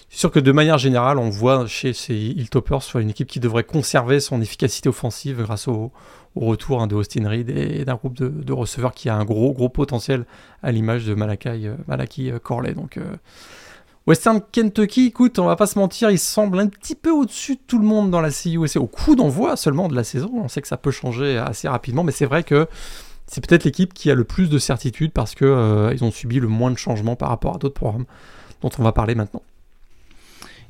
C'est 0.08 0.20
sûr 0.20 0.30
que 0.30 0.38
de 0.38 0.52
manière 0.52 0.78
générale, 0.78 1.18
on 1.18 1.30
voit 1.30 1.66
chez 1.66 1.92
ces 1.92 2.14
Hilltoppers 2.14 2.82
soit 2.82 3.02
une 3.02 3.10
équipe 3.10 3.28
qui 3.28 3.40
devrait 3.40 3.64
conserver 3.64 4.20
son 4.20 4.40
efficacité 4.40 4.88
offensive 4.88 5.42
grâce 5.42 5.68
au, 5.68 5.92
retour 6.36 6.82
hein, 6.82 6.86
de 6.86 6.94
Austin 6.94 7.26
Reed 7.28 7.48
et, 7.48 7.84
d'un 7.84 7.94
groupe 7.94 8.14
de, 8.14 8.52
receveurs 8.52 8.92
qui 8.92 9.08
a 9.08 9.16
un 9.16 9.24
gros 9.24 9.52
gros 9.52 9.70
potentiel 9.70 10.26
à 10.62 10.70
l'image 10.70 11.06
de 11.06 11.14
Malakai, 11.14 11.66
euh, 11.66 11.76
Malaki 11.88 12.30
euh, 12.30 12.38
Corley. 12.38 12.74
Donc 12.74 12.98
euh, 12.98 13.16
Western 14.06 14.42
Kentucky, 14.52 15.06
écoute, 15.06 15.38
on 15.38 15.46
va 15.46 15.56
pas 15.56 15.66
se 15.66 15.78
mentir, 15.78 16.10
il 16.10 16.18
semble 16.18 16.60
un 16.60 16.68
petit 16.68 16.94
peu 16.94 17.10
au-dessus 17.10 17.54
de 17.54 17.60
tout 17.66 17.78
le 17.78 17.86
monde 17.86 18.10
dans 18.10 18.20
la 18.20 18.30
CUSA. 18.30 18.78
Au 18.78 18.86
coup 18.86 19.16
d'envoi 19.16 19.56
seulement 19.56 19.88
de 19.88 19.96
la 19.96 20.04
saison, 20.04 20.30
on 20.34 20.48
sait 20.48 20.60
que 20.60 20.68
ça 20.68 20.76
peut 20.76 20.90
changer 20.90 21.38
assez 21.38 21.68
rapidement, 21.68 22.04
mais 22.04 22.12
c'est 22.12 22.26
vrai 22.26 22.44
que 22.44 22.68
c'est 23.26 23.46
peut-être 23.46 23.64
l'équipe 23.64 23.92
qui 23.92 24.10
a 24.10 24.14
le 24.14 24.24
plus 24.24 24.48
de 24.48 24.58
certitude 24.58 25.12
parce 25.12 25.34
que 25.34 25.90
ils 25.92 26.04
ont 26.04 26.10
subi 26.10 26.38
le 26.38 26.48
moins 26.48 26.70
de 26.70 26.78
changements 26.78 27.16
par 27.16 27.28
rapport 27.28 27.56
à 27.56 27.58
d'autres 27.58 27.74
programmes 27.74 28.06
dont 28.62 28.70
on 28.78 28.82
va 28.82 28.92
parler 28.92 29.14
maintenant. 29.14 29.42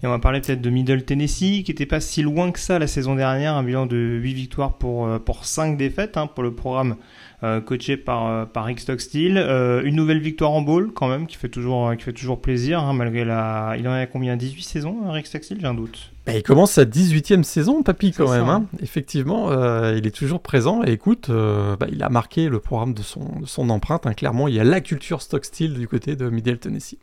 Et 0.02 0.06
on 0.06 0.10
va 0.10 0.18
parler 0.18 0.40
peut-être 0.40 0.60
de 0.60 0.68
Middle 0.68 1.04
Tennessee, 1.04 1.62
qui 1.64 1.70
n'était 1.70 1.86
pas 1.86 2.00
si 2.00 2.22
loin 2.22 2.52
que 2.52 2.58
ça 2.58 2.78
la 2.78 2.86
saison 2.86 3.14
dernière, 3.14 3.54
un 3.54 3.62
bilan 3.62 3.86
de 3.86 3.96
8 3.96 4.34
victoires 4.34 4.74
pour, 4.74 5.08
pour 5.20 5.46
5 5.46 5.76
défaites 5.76 6.16
hein, 6.16 6.26
pour 6.26 6.42
le 6.42 6.54
programme 6.54 6.92
euh, 6.92 6.94
coaché 7.42 7.96
par, 7.96 8.26
euh, 8.26 8.44
par 8.44 8.64
Rick 8.64 8.80
Stockstill. 8.80 9.36
Euh, 9.36 9.82
une 9.84 9.96
nouvelle 9.96 10.20
victoire 10.20 10.52
en 10.52 10.62
bowl 10.62 10.92
quand 10.92 11.08
même, 11.08 11.26
qui 11.26 11.36
fait 11.36 11.48
toujours, 11.48 11.94
qui 11.96 12.04
fait 12.04 12.12
toujours 12.12 12.40
plaisir, 12.40 12.80
hein, 12.80 12.92
malgré 12.92 13.24
la... 13.24 13.74
Il 13.78 13.86
en 13.88 13.92
a 13.92 14.06
combien 14.06 14.36
18 14.36 14.62
saisons, 14.62 14.96
Rick 15.10 15.26
Stockstill 15.26 15.58
J'ai 15.60 15.66
un 15.66 15.74
doute. 15.74 16.12
Bah, 16.26 16.34
il 16.34 16.42
commence 16.42 16.72
sa 16.72 16.84
18e 16.84 17.42
saison, 17.42 17.82
Papy, 17.82 18.12
quand 18.12 18.30
même. 18.30 18.48
Hein. 18.48 18.64
Effectivement, 18.82 19.52
il 19.92 20.06
est 20.06 20.14
toujours 20.14 20.40
présent. 20.40 20.82
Et 20.84 20.92
écoute, 20.92 21.30
bah, 21.30 21.86
il 21.92 22.02
a 22.02 22.08
marqué 22.08 22.48
le 22.48 22.58
programme 22.58 22.94
de 22.94 23.02
son, 23.02 23.40
de 23.40 23.46
son 23.46 23.70
empreinte. 23.70 24.12
Clairement, 24.16 24.48
il 24.48 24.54
y 24.54 24.60
a 24.60 24.64
la 24.64 24.80
culture 24.80 25.22
Stockstill 25.22 25.74
du 25.74 25.86
côté 25.86 26.16
de 26.16 26.28
Middle 26.28 26.58
Tennessee. 26.58 26.98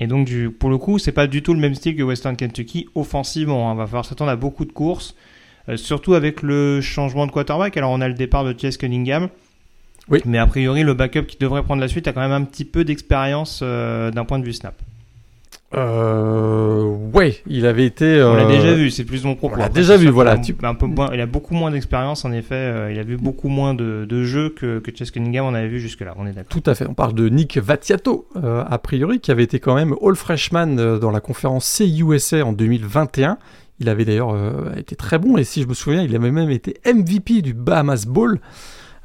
Et 0.00 0.06
donc, 0.06 0.26
du, 0.26 0.50
pour 0.50 0.70
le 0.70 0.78
coup, 0.78 0.98
c'est 0.98 1.12
pas 1.12 1.26
du 1.26 1.42
tout 1.42 1.54
le 1.54 1.60
même 1.60 1.74
style 1.74 1.96
que 1.96 2.02
Western 2.02 2.36
Kentucky 2.36 2.86
offensivement. 2.94 3.70
Hein. 3.70 3.74
Va 3.74 3.86
falloir 3.86 4.04
s'attendre 4.04 4.30
à 4.30 4.36
beaucoup 4.36 4.64
de 4.64 4.72
courses, 4.72 5.14
euh, 5.14 5.16
surtout 5.76 6.14
avec 6.14 6.42
le 6.42 6.80
changement 6.80 7.26
de 7.26 7.32
quarterback. 7.32 7.76
Alors, 7.76 7.90
on 7.90 8.00
a 8.00 8.08
le 8.08 8.14
départ 8.14 8.44
de 8.44 8.54
Chase 8.58 8.76
Cunningham. 8.76 9.28
Oui. 10.08 10.20
Mais 10.24 10.38
a 10.38 10.46
priori, 10.46 10.82
le 10.82 10.94
backup 10.94 11.24
qui 11.24 11.36
devrait 11.38 11.62
prendre 11.62 11.80
la 11.80 11.88
suite 11.88 12.08
a 12.08 12.12
quand 12.12 12.20
même 12.20 12.32
un 12.32 12.44
petit 12.44 12.64
peu 12.64 12.84
d'expérience 12.84 13.60
euh, 13.62 14.10
d'un 14.10 14.24
point 14.24 14.38
de 14.38 14.44
vue 14.44 14.54
snap. 14.54 14.74
Euh, 15.76 16.82
ouais, 17.12 17.36
il 17.46 17.66
avait 17.66 17.84
été. 17.84 18.22
On 18.22 18.34
l'a 18.34 18.44
euh, 18.44 18.48
déjà 18.48 18.72
vu, 18.72 18.90
c'est 18.90 19.04
plus 19.04 19.24
mon 19.24 19.34
propos. 19.34 19.56
On 19.56 19.58
l'a 19.58 19.68
déjà 19.68 19.98
vu, 19.98 20.08
voilà. 20.08 20.36
Il 20.42 20.54
a, 20.64 20.68
un 20.68 20.74
peu 20.74 20.86
il 21.12 21.20
a 21.20 21.26
beaucoup 21.26 21.54
moins 21.54 21.70
d'expérience, 21.70 22.24
en 22.24 22.32
effet. 22.32 22.54
Euh, 22.54 22.92
il 22.92 22.98
a 22.98 23.02
vu 23.02 23.18
beaucoup 23.18 23.48
moins 23.48 23.74
de, 23.74 24.06
de 24.08 24.24
jeux 24.24 24.48
que, 24.48 24.78
que 24.78 24.90
Chess 24.96 25.10
Cunningham 25.10 25.44
on 25.44 25.52
avait 25.52 25.68
vu 25.68 25.78
jusque-là. 25.78 26.14
On 26.16 26.26
est 26.26 26.32
d'accord. 26.32 26.48
Tout 26.48 26.70
à 26.70 26.74
fait. 26.74 26.86
On 26.88 26.94
parle 26.94 27.12
de 27.12 27.28
Nick 27.28 27.58
Vatiato, 27.58 28.26
euh, 28.36 28.64
a 28.66 28.78
priori, 28.78 29.20
qui 29.20 29.30
avait 29.30 29.42
été 29.42 29.60
quand 29.60 29.74
même 29.74 29.94
All 30.02 30.16
Freshman 30.16 30.98
dans 30.98 31.10
la 31.10 31.20
conférence 31.20 31.82
CUSA 31.82 32.46
en 32.46 32.54
2021. 32.54 33.36
Il 33.80 33.88
avait 33.88 34.04
d'ailleurs 34.04 34.36
été 34.76 34.96
très 34.96 35.18
bon, 35.18 35.36
et 35.36 35.44
si 35.44 35.62
je 35.62 35.68
me 35.68 35.74
souviens, 35.74 36.02
il 36.02 36.14
avait 36.16 36.30
même 36.30 36.50
été 36.50 36.80
MVP 36.84 37.42
du 37.42 37.54
Bahamas 37.54 38.06
Bowl. 38.06 38.40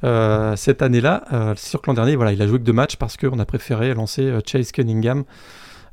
cette 0.02 0.82
année-là, 0.82 1.54
sûr 1.56 1.82
que 1.82 1.88
l'an 1.88 1.94
dernier, 1.94 2.16
voilà, 2.16 2.32
il 2.34 2.42
a 2.42 2.48
joué 2.48 2.58
que 2.58 2.64
deux 2.64 2.74
matchs 2.74 2.96
parce 2.96 3.16
qu'on 3.16 3.38
a 3.40 3.46
préféré 3.46 3.94
lancer 3.94 4.36
Chase 4.46 4.72
Cunningham 4.72 5.26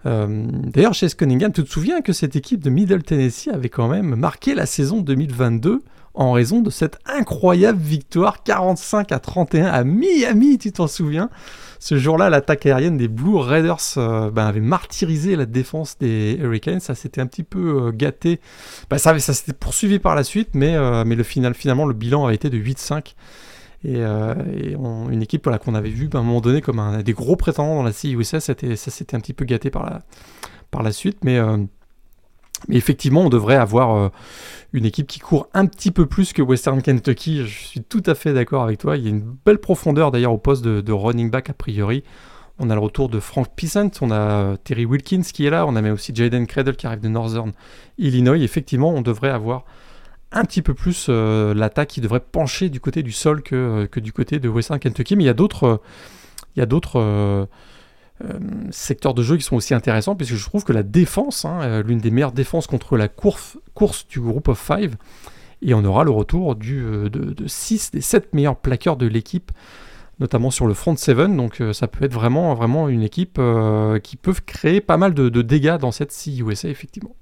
euh, 0.06 0.46
d'ailleurs, 0.52 0.94
chez 0.94 1.08
Cunningham, 1.08 1.52
tu 1.52 1.62
te 1.62 1.68
souviens 1.68 2.00
que 2.00 2.12
cette 2.12 2.36
équipe 2.36 2.62
de 2.62 2.70
Middle 2.70 3.02
Tennessee 3.02 3.48
avait 3.48 3.68
quand 3.68 3.88
même 3.88 4.14
marqué 4.14 4.54
la 4.54 4.66
saison 4.66 5.00
2022 5.00 5.82
en 6.14 6.32
raison 6.32 6.60
de 6.60 6.70
cette 6.70 6.98
incroyable 7.06 7.78
victoire 7.78 8.42
45 8.42 9.12
à 9.12 9.18
31 9.18 9.66
à 9.66 9.84
Miami, 9.84 10.58
tu 10.58 10.72
t'en 10.72 10.86
souviens? 10.86 11.30
Ce 11.78 11.96
jour-là, 11.96 12.28
l'attaque 12.28 12.66
aérienne 12.66 12.96
des 12.96 13.08
Blue 13.08 13.36
Raiders 13.36 13.78
euh, 13.96 14.30
ben, 14.30 14.46
avait 14.46 14.60
martyrisé 14.60 15.34
la 15.36 15.46
défense 15.46 15.96
des 15.98 16.36
Hurricanes. 16.40 16.80
Ça 16.80 16.94
s'était 16.94 17.20
un 17.20 17.26
petit 17.26 17.42
peu 17.42 17.86
euh, 17.86 17.92
gâté. 17.92 18.40
Ben, 18.90 18.98
ça, 18.98 19.18
s'était 19.18 19.54
poursuivi 19.54 19.98
par 19.98 20.14
la 20.14 20.24
suite, 20.24 20.50
mais, 20.54 20.76
mais 21.04 21.14
le 21.14 21.22
final, 21.22 21.54
finalement, 21.54 21.86
le 21.86 21.94
bilan 21.94 22.26
avait 22.26 22.34
été 22.34 22.50
de 22.50 22.58
8-5. 22.58 23.14
Et, 23.82 23.96
euh, 23.96 24.34
une 25.10 25.22
équipe 25.22 25.48
qu'on 25.64 25.74
avait 25.74 25.90
vu 25.90 26.08
ben, 26.08 26.18
à 26.18 26.22
un 26.22 26.24
moment 26.24 26.40
donné 26.40 26.60
comme 26.60 26.78
un 26.78 27.02
des 27.02 27.12
gros 27.12 27.36
prétendants 27.36 27.76
dans 27.76 27.82
la 27.82 27.92
CIUSA, 27.92 28.40
ça 28.40 28.54
s'était 28.54 29.16
un 29.16 29.20
petit 29.20 29.32
peu 29.32 29.44
gâté 29.44 29.70
par 29.70 29.84
la, 29.84 30.00
par 30.70 30.82
la 30.82 30.92
suite. 30.92 31.24
Mais, 31.24 31.38
euh, 31.38 31.58
mais 32.68 32.76
effectivement, 32.76 33.22
on 33.22 33.28
devrait 33.28 33.56
avoir 33.56 33.96
euh, 33.96 34.08
une 34.72 34.84
équipe 34.84 35.06
qui 35.06 35.18
court 35.18 35.48
un 35.54 35.66
petit 35.66 35.90
peu 35.90 36.06
plus 36.06 36.32
que 36.32 36.42
Western 36.42 36.80
Kentucky. 36.82 37.46
Je 37.46 37.66
suis 37.66 37.80
tout 37.80 38.02
à 38.06 38.14
fait 38.14 38.32
d'accord 38.32 38.62
avec 38.62 38.78
toi. 38.78 38.96
Il 38.96 39.04
y 39.04 39.06
a 39.06 39.10
une 39.10 39.36
belle 39.44 39.58
profondeur 39.58 40.10
d'ailleurs 40.10 40.32
au 40.32 40.38
poste 40.38 40.64
de, 40.64 40.92
running 40.92 41.30
back 41.30 41.50
a 41.50 41.54
priori. 41.54 42.04
On 42.58 42.68
a 42.68 42.74
le 42.74 42.80
retour 42.80 43.08
de 43.08 43.20
Frank 43.20 43.48
Pissant, 43.56 43.90
on 44.02 44.10
a 44.10 44.58
Terry 44.58 44.84
Wilkins 44.84 45.22
qui 45.22 45.46
est 45.46 45.50
là, 45.50 45.66
on 45.66 45.76
a 45.76 45.80
même 45.80 45.94
aussi 45.94 46.14
Jaden 46.14 46.46
Cradle 46.46 46.76
qui 46.76 46.86
arrive 46.86 47.00
de 47.00 47.08
Northern 47.08 47.52
Illinois. 47.96 48.36
Effectivement, 48.36 48.90
on 48.90 49.00
devrait 49.00 49.30
avoir 49.30 49.64
un 50.30 50.44
petit 50.44 50.60
peu 50.60 50.74
plus 50.74 51.06
euh, 51.08 51.54
l'attaque 51.54 51.88
qui 51.88 52.02
devrait 52.02 52.20
pencher 52.20 52.68
du 52.68 52.78
côté 52.78 53.02
du 53.02 53.12
sol 53.12 53.42
que, 53.42 53.54
euh, 53.56 53.86
que 53.86 53.98
du 53.98 54.12
côté 54.12 54.38
de 54.38 54.48
Western 54.48 54.78
Kentucky. 54.78 55.16
Mais 55.16 55.24
il 55.24 55.26
y 55.26 55.30
a 55.30 55.34
d'autres, 55.34 55.80
il 56.54 56.60
y 56.60 56.62
a 56.62 56.66
d'autres 56.66 57.48
secteurs 58.70 59.14
de 59.14 59.22
jeu 59.22 59.36
qui 59.36 59.42
sont 59.42 59.56
aussi 59.56 59.74
intéressants, 59.74 60.14
puisque 60.14 60.34
je 60.34 60.44
trouve 60.44 60.64
que 60.64 60.72
la 60.72 60.82
défense, 60.82 61.44
hein, 61.44 61.82
l'une 61.82 61.98
des 61.98 62.10
meilleures 62.10 62.32
défenses 62.32 62.66
contre 62.66 62.96
la 62.96 63.08
course, 63.08 63.58
course 63.74 64.06
du 64.08 64.20
groupe 64.20 64.48
of 64.48 64.58
five, 64.58 64.96
et 65.62 65.74
on 65.74 65.84
aura 65.84 66.04
le 66.04 66.10
retour 66.10 66.54
du, 66.54 66.82
de, 67.10 67.46
6 67.46 67.92
des 67.92 68.00
7 68.00 68.34
meilleurs 68.34 68.56
plaqueurs 68.56 68.96
de 68.96 69.06
l'équipe, 69.06 69.52
notamment 70.18 70.50
sur 70.50 70.66
le 70.66 70.74
front 70.74 70.96
7. 70.96 71.16
Donc 71.36 71.62
ça 71.72 71.86
peut 71.86 72.04
être 72.04 72.12
vraiment, 72.12 72.54
vraiment 72.54 72.88
une 72.88 73.02
équipe 73.02 73.40
qui 74.02 74.16
peut 74.16 74.34
créer 74.46 74.80
pas 74.80 74.96
mal 74.96 75.14
de, 75.14 75.42
dégâts 75.42 75.76
dans 75.76 75.92
cette 75.92 76.12
CUSA, 76.12 76.68
effectivement. 76.68 77.14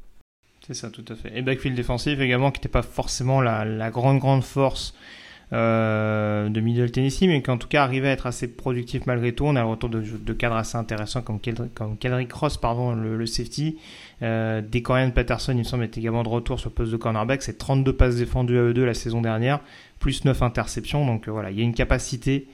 C'est 0.69 0.75
ça, 0.75 0.91
tout 0.91 1.05
à 1.09 1.15
fait. 1.15 1.33
Et 1.35 1.41
backfield 1.41 1.75
défensif 1.75 2.21
également, 2.21 2.51
qui 2.51 2.59
n'était 2.59 2.69
pas 2.69 2.83
forcément 2.83 3.41
la, 3.41 3.91
grande, 3.91 4.19
grande 4.19 4.45
force 4.45 4.93
euh, 4.93 5.18
de 5.53 6.61
Middle 6.61 6.91
Tennessee, 6.91 7.23
mais 7.23 7.43
qui 7.43 7.51
en 7.51 7.59
tout 7.59 7.69
cas 7.69 7.83
arrivait 7.83 8.09
à 8.09 8.13
être 8.13 8.27
assez 8.27 8.49
productif 8.49 9.07
malgré 9.07 9.33
tout. 9.33 9.45
On 9.45 9.57
a 9.57 9.61
le 9.61 9.67
retour 9.67 9.89
de, 9.89 10.01
de 10.01 10.33
cadres 10.33 10.57
assez 10.57 10.77
intéressants 10.77 11.23
comme, 11.23 11.41
Kendrick, 11.41 12.33
Ross, 12.33 12.57
pardon, 12.57 12.95
le, 12.95 13.27
safety. 13.27 13.79
Euh, 14.23 14.61
Decorian 14.61 15.11
Patterson, 15.11 15.53
il 15.53 15.59
me 15.59 15.63
semble, 15.63 15.85
est 15.85 15.97
également 15.97 16.23
de 16.23 16.29
retour 16.29 16.59
sur 16.59 16.71
le 16.71 16.75
poste 16.75 16.93
de 16.93 16.97
cornerback. 16.97 17.43
C'est 17.43 17.59
32 17.59 17.93
passes 17.93 18.17
défendues 18.17 18.59
à 18.59 18.63
eux 18.63 18.75
deux 18.75 18.85
la 18.85 18.95
saison 18.95 19.21
dernière, 19.21 19.61
plus 19.99 20.25
9 20.25 20.43
interceptions. 20.43 21.07
Donc 21.07 21.29
euh, 21.29 21.31
voilà, 21.31 21.51
il 21.51 21.59
y 21.59 21.61
a 21.61 21.65
une 21.65 21.75
capacité 21.75 22.49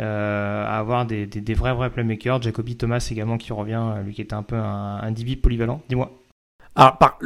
euh, 0.00 0.64
à 0.64 0.78
avoir 0.78 1.06
des, 1.06 1.26
des, 1.26 1.54
vrais, 1.54 1.74
vrais 1.74 1.90
playmakers. 1.90 2.42
Jacoby 2.42 2.76
Thomas 2.76 3.06
également 3.10 3.36
qui 3.36 3.52
revient, 3.52 3.82
lui 4.04 4.14
qui 4.14 4.22
était 4.22 4.34
un 4.34 4.42
peu 4.42 4.56
un, 4.56 5.00
un 5.02 5.10
DB 5.10 5.36
polyvalent. 5.36 5.82
Dis-moi. 5.88 6.17
Alors, 6.78 6.96
par, 6.96 7.18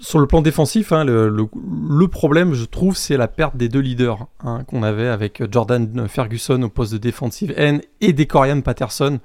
sur 0.00 0.18
le 0.18 0.26
plan 0.26 0.40
défensif, 0.40 0.92
hein, 0.92 1.04
le, 1.04 2.08
problème, 2.08 2.54
je 2.54 2.64
trouve, 2.64 2.96
c'est 2.96 3.18
la 3.18 3.28
perte 3.28 3.54
des 3.54 3.68
deux 3.68 3.80
leaders 3.80 4.26
hein, 4.42 4.64
qu'on 4.66 4.82
avait 4.82 5.08
avec 5.08 5.42
Jordan 5.52 6.08
Ferguson 6.08 6.62
au 6.62 6.70
poste 6.70 6.94
de 6.94 6.98
défensive 6.98 7.52
N 7.54 7.82
et 8.00 8.14
Decorian 8.14 8.62
Patterson. 8.62 9.20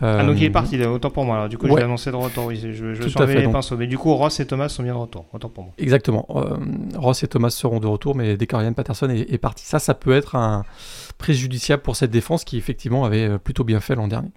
ah, 0.00 0.24
donc 0.24 0.38
il 0.38 0.44
est 0.44 0.48
euh, 0.48 0.52
parti, 0.52 0.82
autant 0.82 1.10
pour 1.10 1.26
moi. 1.26 1.36
Alors, 1.36 1.48
du 1.50 1.58
coup, 1.58 1.68
je 1.68 1.74
vais 1.74 1.82
annoncer 1.82 2.10
de 2.10 2.16
retour. 2.16 2.46
Oui, 2.46 2.56
je, 2.56 2.94
je 2.94 3.08
suis 3.08 3.26
les 3.26 3.48
pinceaux. 3.48 3.76
Mais 3.76 3.86
du 3.86 3.98
coup, 3.98 4.14
Ross 4.14 4.40
et 4.40 4.46
Thomas 4.46 4.70
sont 4.70 4.82
bien 4.82 4.94
de 4.94 4.98
retour. 4.98 5.26
Autant 5.34 5.50
pour 5.50 5.64
moi. 5.64 5.72
Exactement. 5.76 6.26
Euh, 6.30 6.56
Ross 6.96 7.22
et 7.22 7.28
Thomas 7.28 7.50
seront 7.50 7.78
de 7.78 7.86
retour, 7.86 8.16
mais 8.16 8.38
Decorian 8.38 8.72
Patterson 8.72 9.10
est, 9.10 9.30
est, 9.30 9.38
parti. 9.38 9.66
Ça, 9.66 9.78
ça 9.78 9.92
peut 9.92 10.12
être 10.12 10.34
un 10.34 10.64
préjudiciable 11.18 11.82
pour 11.82 11.94
cette 11.94 12.10
défense 12.10 12.44
qui, 12.44 12.56
effectivement, 12.56 13.04
avait 13.04 13.28
euh, 13.28 13.38
plutôt 13.38 13.64
bien 13.64 13.80
fait 13.80 13.94
l'an 13.94 14.08
dernier. 14.08 14.30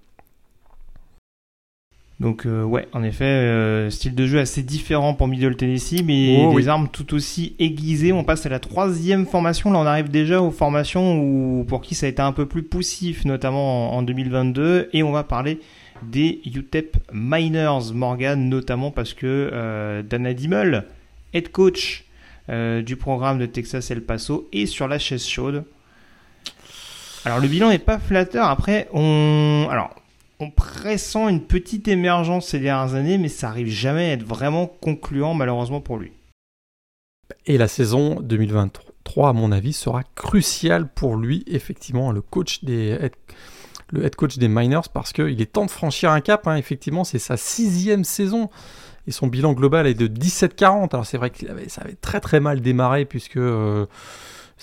Donc 2.20 2.46
euh, 2.46 2.64
ouais, 2.64 2.88
en 2.94 3.04
effet, 3.04 3.26
euh, 3.26 3.90
style 3.90 4.16
de 4.16 4.28
jeu 4.28 4.40
assez 4.40 4.62
différent 4.62 5.14
pour 5.14 5.28
Middle 5.28 5.56
Tennessee, 5.56 6.04
mais 6.06 6.46
oh, 6.46 6.58
des 6.58 6.68
armes 6.68 6.88
tout 6.88 7.14
aussi 7.14 7.56
aiguisées. 7.60 8.14
On 8.14 8.24
passe 8.24 8.46
à 8.46 8.50
la 8.50 8.60
troisième 8.60 9.26
formation. 9.26 9.72
Là, 9.72 9.80
on 9.80 9.86
arrive 9.86 10.10
déjà 10.10 10.42
aux 10.42 10.52
formations 10.52 11.18
où, 11.20 11.66
pour 11.68 11.82
qui 11.82 11.96
ça 11.96 12.06
a 12.06 12.10
été 12.10 12.22
un 12.22 12.32
peu 12.32 12.46
plus 12.46 12.64
poussif, 12.64 13.26
notamment 13.26 13.96
en, 13.96 14.04
2022. 14.04 14.90
Et 14.94 15.02
on 15.04 15.12
va 15.12 15.24
parler 15.24 15.60
des 16.04 16.42
UTEP 16.46 16.98
Miners, 17.12 17.94
Morgan, 17.94 18.48
notamment 18.48 18.92
parce 18.92 19.14
que 19.14 19.50
euh, 19.52 20.04
Dana 20.04 20.34
Dimmel, 20.34 20.86
head 21.34 21.52
coach 21.52 22.06
du 22.50 22.98
programme 22.98 23.40
de 23.40 23.46
Texas 23.46 23.90
El 23.90 24.02
Paso, 24.02 24.50
est 24.52 24.66
sur 24.66 24.90
la 24.90 25.00
chaise 25.00 25.26
chaude. 25.26 25.64
Alors 27.24 27.40
le 27.40 27.48
bilan 27.48 27.70
n'est 27.70 27.80
pas 27.80 28.00
flatteur. 28.00 28.48
Après, 28.48 28.90
on... 28.92 29.66
Alors, 29.72 29.96
on 30.40 30.50
pressent 30.52 31.28
une 31.28 31.42
petite 31.42 31.88
émergence 31.88 32.48
ces 32.48 32.60
dernières 32.60 32.96
années, 32.96 33.18
mais 33.18 33.30
ça 33.30 33.50
arrive 33.50 33.68
jamais 33.68 34.10
à 34.10 34.14
être 34.14 34.24
vraiment 34.24 34.68
concluant 34.68 35.34
malheureusement 35.34 35.82
pour 35.82 35.98
lui. 35.98 36.12
Et 37.46 37.58
la 37.58 37.68
saison 37.68 38.20
2023, 38.22 39.30
à 39.30 39.34
mon 39.34 39.52
avis, 39.52 39.74
sera 39.74 40.04
cruciale 40.16 40.88
pour 40.88 41.16
lui, 41.16 41.44
effectivement, 41.48 42.12
le 42.12 42.22
coach 42.22 42.64
des 42.64 43.12
le 43.92 44.04
head 44.06 44.16
coach 44.16 44.38
des 44.38 44.48
Miners, 44.48 44.90
parce 44.92 45.14
qu'il 45.14 45.40
est 45.40 45.52
temps 45.52 45.66
de 45.66 45.72
franchir 45.72 46.10
un 46.10 46.20
cap. 46.20 46.48
Hein. 46.48 46.56
Effectivement, 46.56 47.04
c'est 47.04 47.20
sa 47.20 47.38
sixième 47.38 48.04
saison. 48.04 48.50
Et 49.06 49.12
son 49.12 49.28
bilan 49.28 49.54
global 49.54 49.86
est 49.86 49.94
de 49.94 50.08
17-40. 50.08 50.90
Alors 50.94 51.06
c'est 51.06 51.18
vrai 51.18 51.30
que 51.30 51.46
ça 51.68 51.82
avait 51.82 51.96
très 51.96 52.20
très 52.20 52.40
mal 52.40 52.62
démarré, 52.62 53.06
puisque... 53.06 53.38
Euh, 53.38 53.86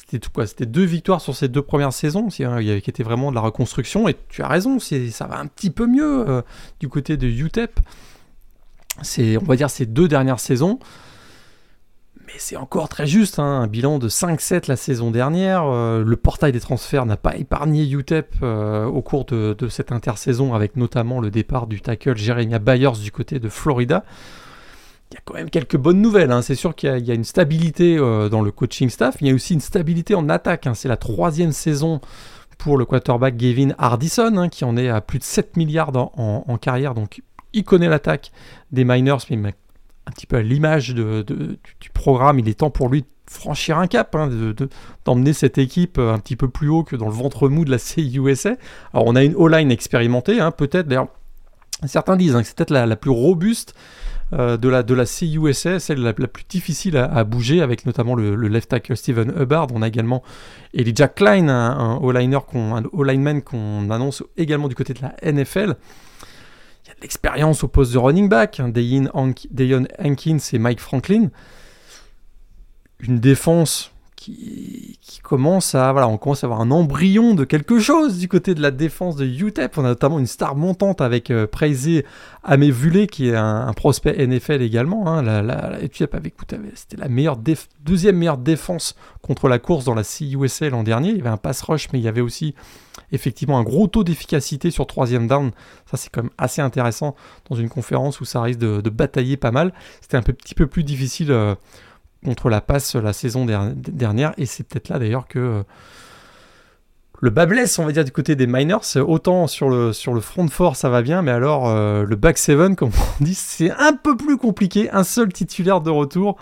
c'était 0.06 0.26
quoi 0.32 0.46
C'était 0.46 0.66
deux 0.66 0.84
victoires 0.84 1.20
sur 1.20 1.36
ces 1.36 1.48
deux 1.48 1.62
premières 1.62 1.92
saisons, 1.92 2.28
qui 2.28 2.42
était 2.42 3.02
vraiment 3.02 3.30
de 3.30 3.34
la 3.34 3.42
reconstruction. 3.42 4.08
Et 4.08 4.16
tu 4.28 4.42
as 4.42 4.48
raison, 4.48 4.78
ça 4.78 5.26
va 5.26 5.38
un 5.38 5.46
petit 5.46 5.70
peu 5.70 5.86
mieux 5.86 6.28
euh, 6.28 6.42
du 6.80 6.88
côté 6.88 7.16
de 7.16 7.26
UTEP. 7.26 7.80
C'est, 9.02 9.36
on 9.36 9.44
va 9.44 9.56
dire, 9.56 9.70
ces 9.70 9.86
deux 9.86 10.08
dernières 10.08 10.40
saisons. 10.40 10.78
Mais 12.26 12.32
c'est 12.38 12.56
encore 12.56 12.88
très 12.88 13.06
juste, 13.06 13.38
hein, 13.38 13.62
un 13.62 13.66
bilan 13.66 13.98
de 13.98 14.08
5-7 14.08 14.68
la 14.68 14.76
saison 14.76 15.10
dernière. 15.10 15.64
Euh, 15.64 16.02
le 16.04 16.16
portail 16.16 16.52
des 16.52 16.60
transferts 16.60 17.06
n'a 17.06 17.16
pas 17.16 17.36
épargné 17.36 17.88
UTEP 17.88 18.36
euh, 18.42 18.86
au 18.86 19.02
cours 19.02 19.24
de, 19.26 19.54
de, 19.58 19.68
cette 19.68 19.92
intersaison, 19.92 20.54
avec 20.54 20.76
notamment 20.76 21.20
le 21.20 21.30
départ 21.30 21.66
du 21.66 21.80
tackle 21.80 22.16
Jeremiah 22.16 22.58
Byers 22.58 22.92
du 22.92 23.12
côté 23.12 23.38
de 23.38 23.48
Florida. 23.48 24.04
Il 25.10 25.14
y 25.14 25.18
a 25.18 25.20
quand 25.24 25.34
même 25.34 25.50
quelques 25.50 25.76
bonnes 25.76 26.00
nouvelles. 26.00 26.30
Hein. 26.30 26.42
C'est 26.42 26.54
sûr 26.54 26.74
qu'il 26.74 27.04
y, 27.04 27.10
a 27.10 27.14
une 27.14 27.24
stabilité 27.24 27.96
dans 27.96 28.42
le 28.42 28.52
coaching 28.52 28.88
staff. 28.88 29.16
Il 29.20 29.26
y 29.26 29.30
a 29.30 29.34
aussi 29.34 29.54
une 29.54 29.60
stabilité 29.60 30.14
en 30.14 30.28
attaque. 30.28 30.66
Hein. 30.66 30.74
C'est 30.74 30.88
la 30.88 30.96
troisième 30.96 31.52
saison 31.52 32.00
pour 32.60 32.76
le 32.78 32.84
quarterback 32.84 33.36
Gavin 33.36 33.70
Hardison, 33.78 34.36
hein, 34.36 34.48
qui 34.48 34.64
en 34.64 34.76
est 34.76 34.88
à 34.88 35.00
plus 35.00 35.18
de 35.18 35.24
7 35.24 35.56
milliards 35.56 35.92
en, 35.96 36.58
carrière. 36.58 36.94
Donc, 36.94 37.22
il 37.52 37.64
connaît 37.64 37.88
l'attaque 37.88 38.30
des 38.70 38.84
Miners, 38.84 39.16
mais 39.30 39.54
un 40.06 40.12
petit 40.12 40.26
peu 40.26 40.36
à 40.36 40.42
l'image 40.42 40.94
du 40.94 41.90
programme, 41.92 42.38
il 42.38 42.48
est 42.48 42.60
temps 42.60 42.70
pour 42.70 42.88
lui 42.88 43.02
de 43.02 43.08
franchir 43.26 43.78
un 43.78 43.86
cap, 43.86 44.16
d'emmener 45.04 45.32
cette 45.32 45.58
équipe 45.58 45.98
un 45.98 46.18
petit 46.18 46.36
peu 46.36 46.48
plus 46.48 46.68
haut 46.68 46.84
que 46.84 46.96
dans 46.96 47.06
le 47.06 47.12
ventre 47.12 47.48
mou 47.48 47.64
de 47.64 47.70
la 47.70 47.78
CIUSA. 47.78 48.56
Alors, 48.92 49.06
on 49.06 49.16
a 49.16 49.24
une 49.24 49.34
O-line 49.34 49.70
expérimentée, 49.70 50.38
peut-être, 50.56 50.86
d'ailleurs, 50.86 51.08
certains 51.86 52.16
disent 52.16 52.34
que 52.34 52.42
c'est 52.42 52.56
peut-être 52.56 52.70
la, 52.70 52.96
plus 52.96 53.10
robuste 53.10 53.74
euh, 54.32 54.56
de, 54.56 54.68
la, 54.68 54.82
de 54.82 54.94
la 54.94 55.06
celle 55.06 56.00
la, 56.00 56.12
plus 56.12 56.44
difficile 56.48 56.96
à, 56.96 57.24
bouger, 57.24 57.62
avec 57.62 57.84
notamment 57.86 58.14
le, 58.14 58.34
left 58.34 58.70
tackle 58.70 58.96
Steven 58.96 59.32
Hubbard. 59.36 59.68
On 59.74 59.82
a 59.82 59.88
également 59.88 60.22
Elijah 60.72 61.08
Klein, 61.08 61.48
un, 61.48 61.96
O-liner, 61.96 62.38
un 62.54 62.84
O-lineman 62.92 63.42
qu'on 63.42 63.90
annonce 63.90 64.22
également 64.36 64.68
du 64.68 64.74
côté 64.74 64.94
de 64.94 65.00
la 65.02 65.14
NFL. 65.32 65.76
Il 66.84 66.88
y 66.88 66.90
a 66.90 66.94
de 66.94 67.00
l'expérience 67.02 67.64
au 67.64 67.68
poste 67.68 67.92
de 67.92 67.98
running 67.98 68.28
back, 68.28 68.60
hein, 68.60 68.68
Dayon 68.68 69.08
Hankins 69.14 70.38
et 70.52 70.58
Mike 70.58 70.80
Franklin. 70.80 71.30
Une 73.00 73.18
défense 73.18 73.92
qui, 74.20 74.98
commence 75.22 75.74
à 75.74 75.92
voilà, 75.92 76.08
on 76.08 76.18
commence 76.18 76.44
à 76.44 76.46
avoir 76.46 76.60
un 76.60 76.70
embryon 76.70 77.34
de 77.34 77.44
quelque 77.44 77.78
chose 77.78 78.18
du 78.18 78.28
côté 78.28 78.54
de 78.54 78.60
la 78.60 78.70
défense 78.70 79.16
de 79.16 79.24
UTEP. 79.24 79.78
On 79.78 79.84
a 79.84 79.88
notamment 79.88 80.18
une 80.18 80.26
star 80.26 80.56
montante 80.56 81.00
avec 81.00 81.30
euh, 81.30 81.46
Preisey 81.46 82.04
Amevulé 82.42 83.06
qui 83.06 83.28
est 83.28 83.36
un, 83.36 83.72
prospect 83.72 84.26
NFL 84.26 84.60
également. 84.60 85.08
Hein. 85.08 85.22
La, 85.22 85.40
la, 85.40 85.82
UTEP 85.82 86.14
avait 86.14 86.34
c'était 86.74 86.96
la 86.96 87.08
meilleure 87.08 87.38
deuxième 87.82 88.16
meilleure 88.16 88.38
défense 88.38 88.94
contre 89.22 89.48
la 89.48 89.58
course 89.58 89.84
dans 89.84 89.94
la 89.94 90.04
CUSA 90.04 90.68
l'an 90.68 90.82
dernier. 90.82 91.10
Il 91.10 91.16
y 91.16 91.20
avait 91.20 91.30
un 91.30 91.38
pass 91.38 91.62
rush, 91.62 91.88
mais 91.92 91.98
il 91.98 92.02
y 92.02 92.08
avait 92.08 92.20
aussi 92.20 92.54
effectivement 93.12 93.58
un 93.58 93.62
gros 93.62 93.86
taux 93.86 94.04
d'efficacité 94.04 94.70
sur 94.70 94.86
troisième 94.86 95.28
down. 95.28 95.52
Ça, 95.90 95.96
c'est 95.96 96.10
quand 96.10 96.22
même 96.22 96.32
assez 96.36 96.60
intéressant 96.60 97.14
dans 97.48 97.56
une 97.56 97.68
conférence 97.68 98.20
où 98.20 98.24
ça 98.24 98.42
risque 98.42 98.60
de, 98.60 98.90
batailler 98.90 99.36
pas 99.36 99.50
mal. 99.50 99.72
C'était 100.00 100.16
un 100.16 100.22
petit 100.22 100.54
peu 100.54 100.66
plus 100.66 100.84
difficile. 100.84 101.30
Euh, 101.30 101.54
contre 102.24 102.48
la 102.48 102.60
passe 102.60 102.94
la 102.94 103.12
saison 103.12 103.46
dernière. 103.74 104.32
Et 104.36 104.46
c'est 104.46 104.64
peut-être 104.64 104.88
là 104.88 104.98
d'ailleurs 104.98 105.26
que 105.26 105.38
euh, 105.38 105.62
le 107.22 107.30
bas 107.30 107.46
blesse, 107.46 107.78
on 107.78 107.84
va 107.84 107.92
dire, 107.92 108.04
du 108.04 108.12
côté 108.12 108.34
des 108.34 108.46
Miners. 108.46 108.96
Autant 108.96 109.46
sur 109.46 109.68
le, 109.68 109.92
sur 109.92 110.14
le 110.14 110.20
front 110.20 110.48
fort, 110.48 110.76
ça 110.76 110.88
va 110.88 111.02
bien, 111.02 111.20
mais 111.22 111.30
alors 111.30 111.68
euh, 111.68 112.04
le 112.04 112.16
back 112.16 112.38
7, 112.38 112.74
comme 112.76 112.90
on 112.90 113.24
dit, 113.24 113.34
c'est 113.34 113.70
un 113.70 113.92
peu 113.92 114.16
plus 114.16 114.36
compliqué. 114.36 114.90
Un 114.90 115.04
seul 115.04 115.32
titulaire 115.32 115.80
de 115.80 115.90
retour 115.90 116.36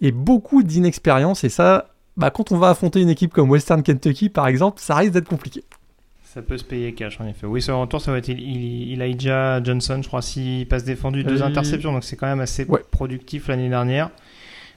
et 0.00 0.12
beaucoup 0.12 0.62
d'inexpérience. 0.62 1.44
Et 1.44 1.48
ça, 1.48 1.88
bah, 2.16 2.30
quand 2.30 2.52
on 2.52 2.58
va 2.58 2.70
affronter 2.70 3.00
une 3.00 3.10
équipe 3.10 3.32
comme 3.32 3.50
Western 3.50 3.82
Kentucky, 3.82 4.28
par 4.28 4.48
exemple, 4.48 4.80
ça 4.80 4.96
risque 4.96 5.12
d'être 5.12 5.28
compliqué. 5.28 5.64
Ça 6.22 6.42
peut 6.42 6.58
se 6.58 6.64
payer 6.64 6.94
cash 6.94 7.20
en 7.20 7.28
effet. 7.28 7.46
Oui, 7.46 7.62
sur 7.62 7.74
le 7.74 7.80
retour, 7.80 8.00
ça 8.00 8.10
va 8.10 8.18
être 8.18 8.28
Elijah 8.28 9.62
Johnson, 9.62 10.00
je 10.02 10.08
crois, 10.08 10.20
s'il 10.20 10.66
passe 10.66 10.82
défendu, 10.82 11.22
deux 11.22 11.42
euh, 11.42 11.46
interceptions, 11.46 11.92
donc 11.92 12.02
c'est 12.02 12.16
quand 12.16 12.26
même 12.26 12.40
assez 12.40 12.66
productif 12.90 13.46
l'année 13.46 13.68
dernière. 13.68 14.10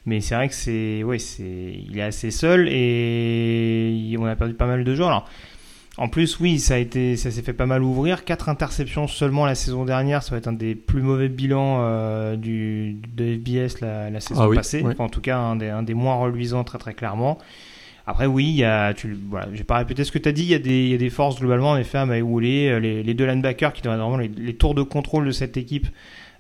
Mais 0.08 0.22
c'est 0.22 0.36
vrai 0.36 0.48
que 0.48 0.56
c'est, 0.56 1.04
ouais, 1.04 1.20
c'est, 1.20 1.44
il 1.44 2.00
est 2.00 2.02
assez 2.02 2.32
seul 2.32 2.68
et 2.70 4.16
on 4.18 4.26
a 4.26 4.36
perdu 4.38 4.54
pas 4.54 4.66
mal 4.66 4.86
de 4.86 4.96
joueurs. 4.96 5.10
Alors, 5.10 5.30
en 5.98 6.08
plus, 6.08 6.40
oui, 6.40 6.60
ça 6.60 6.76
a 6.76 6.78
été, 6.78 7.18
ça 7.18 7.30
s'est 7.30 7.42
fait 7.42 7.52
pas 7.52 7.66
mal 7.66 7.84
ouvrir. 7.84 8.24
Quatre 8.24 8.48
interceptions 8.48 9.08
seulement 9.08 9.46
la 9.46 9.54
saison 9.54 9.84
dernière, 9.84 10.24
ça 10.24 10.32
va 10.32 10.38
être 10.38 10.48
un 10.48 10.54
des 10.54 10.76
plus 10.76 11.02
mauvais 11.02 11.28
bilans 11.28 11.80
euh, 11.82 12.38
du 12.38 12.96
de 13.16 13.36
FBS 13.36 13.82
la, 13.82 14.20
saison 14.22 14.50
ah 14.50 14.56
passée. 14.56 14.86
en 14.98 15.10
tout 15.10 15.20
cas, 15.20 15.38
un 15.38 15.58
des, 15.58 15.68
un 15.68 15.84
des 15.84 15.94
moins 15.94 16.16
reluisants 16.16 16.64
très 16.64 16.78
très 16.78 16.94
clairement. 16.94 17.38
Après, 18.06 18.28
oui, 18.28 18.46
il 18.46 18.56
y 18.56 18.64
a, 18.64 18.94
tu, 18.94 19.18
voilà, 19.30 19.50
j'ai 19.52 19.66
pas 19.66 19.78
répété 19.78 20.06
ce 20.06 20.14
que 20.14 20.20
tu 20.20 20.30
as 20.30 20.32
dit, 20.32 20.44
il 20.44 20.50
y, 20.50 20.56
a 20.56 20.60
des, 20.60 20.86
il 20.86 20.92
y 20.92 20.94
a 20.94 20.98
des 20.98 21.10
forces 21.10 21.40
globalement, 21.40 21.72
en 21.72 21.78
effet, 21.78 21.98
à 21.98 22.06
Maïwoulé, 22.06 22.80
les, 22.80 23.04
les 23.04 23.14
deux 23.14 23.26
linebackers 23.26 23.74
qui 23.74 23.82
doivent 23.82 24.00
vraiment 24.00 24.16
les, 24.16 24.30
les, 24.30 24.56
tours 24.56 24.76
de 24.76 24.84
contrôle 24.84 25.26
de 25.26 25.32
cette 25.32 25.58
équipe 25.58 25.88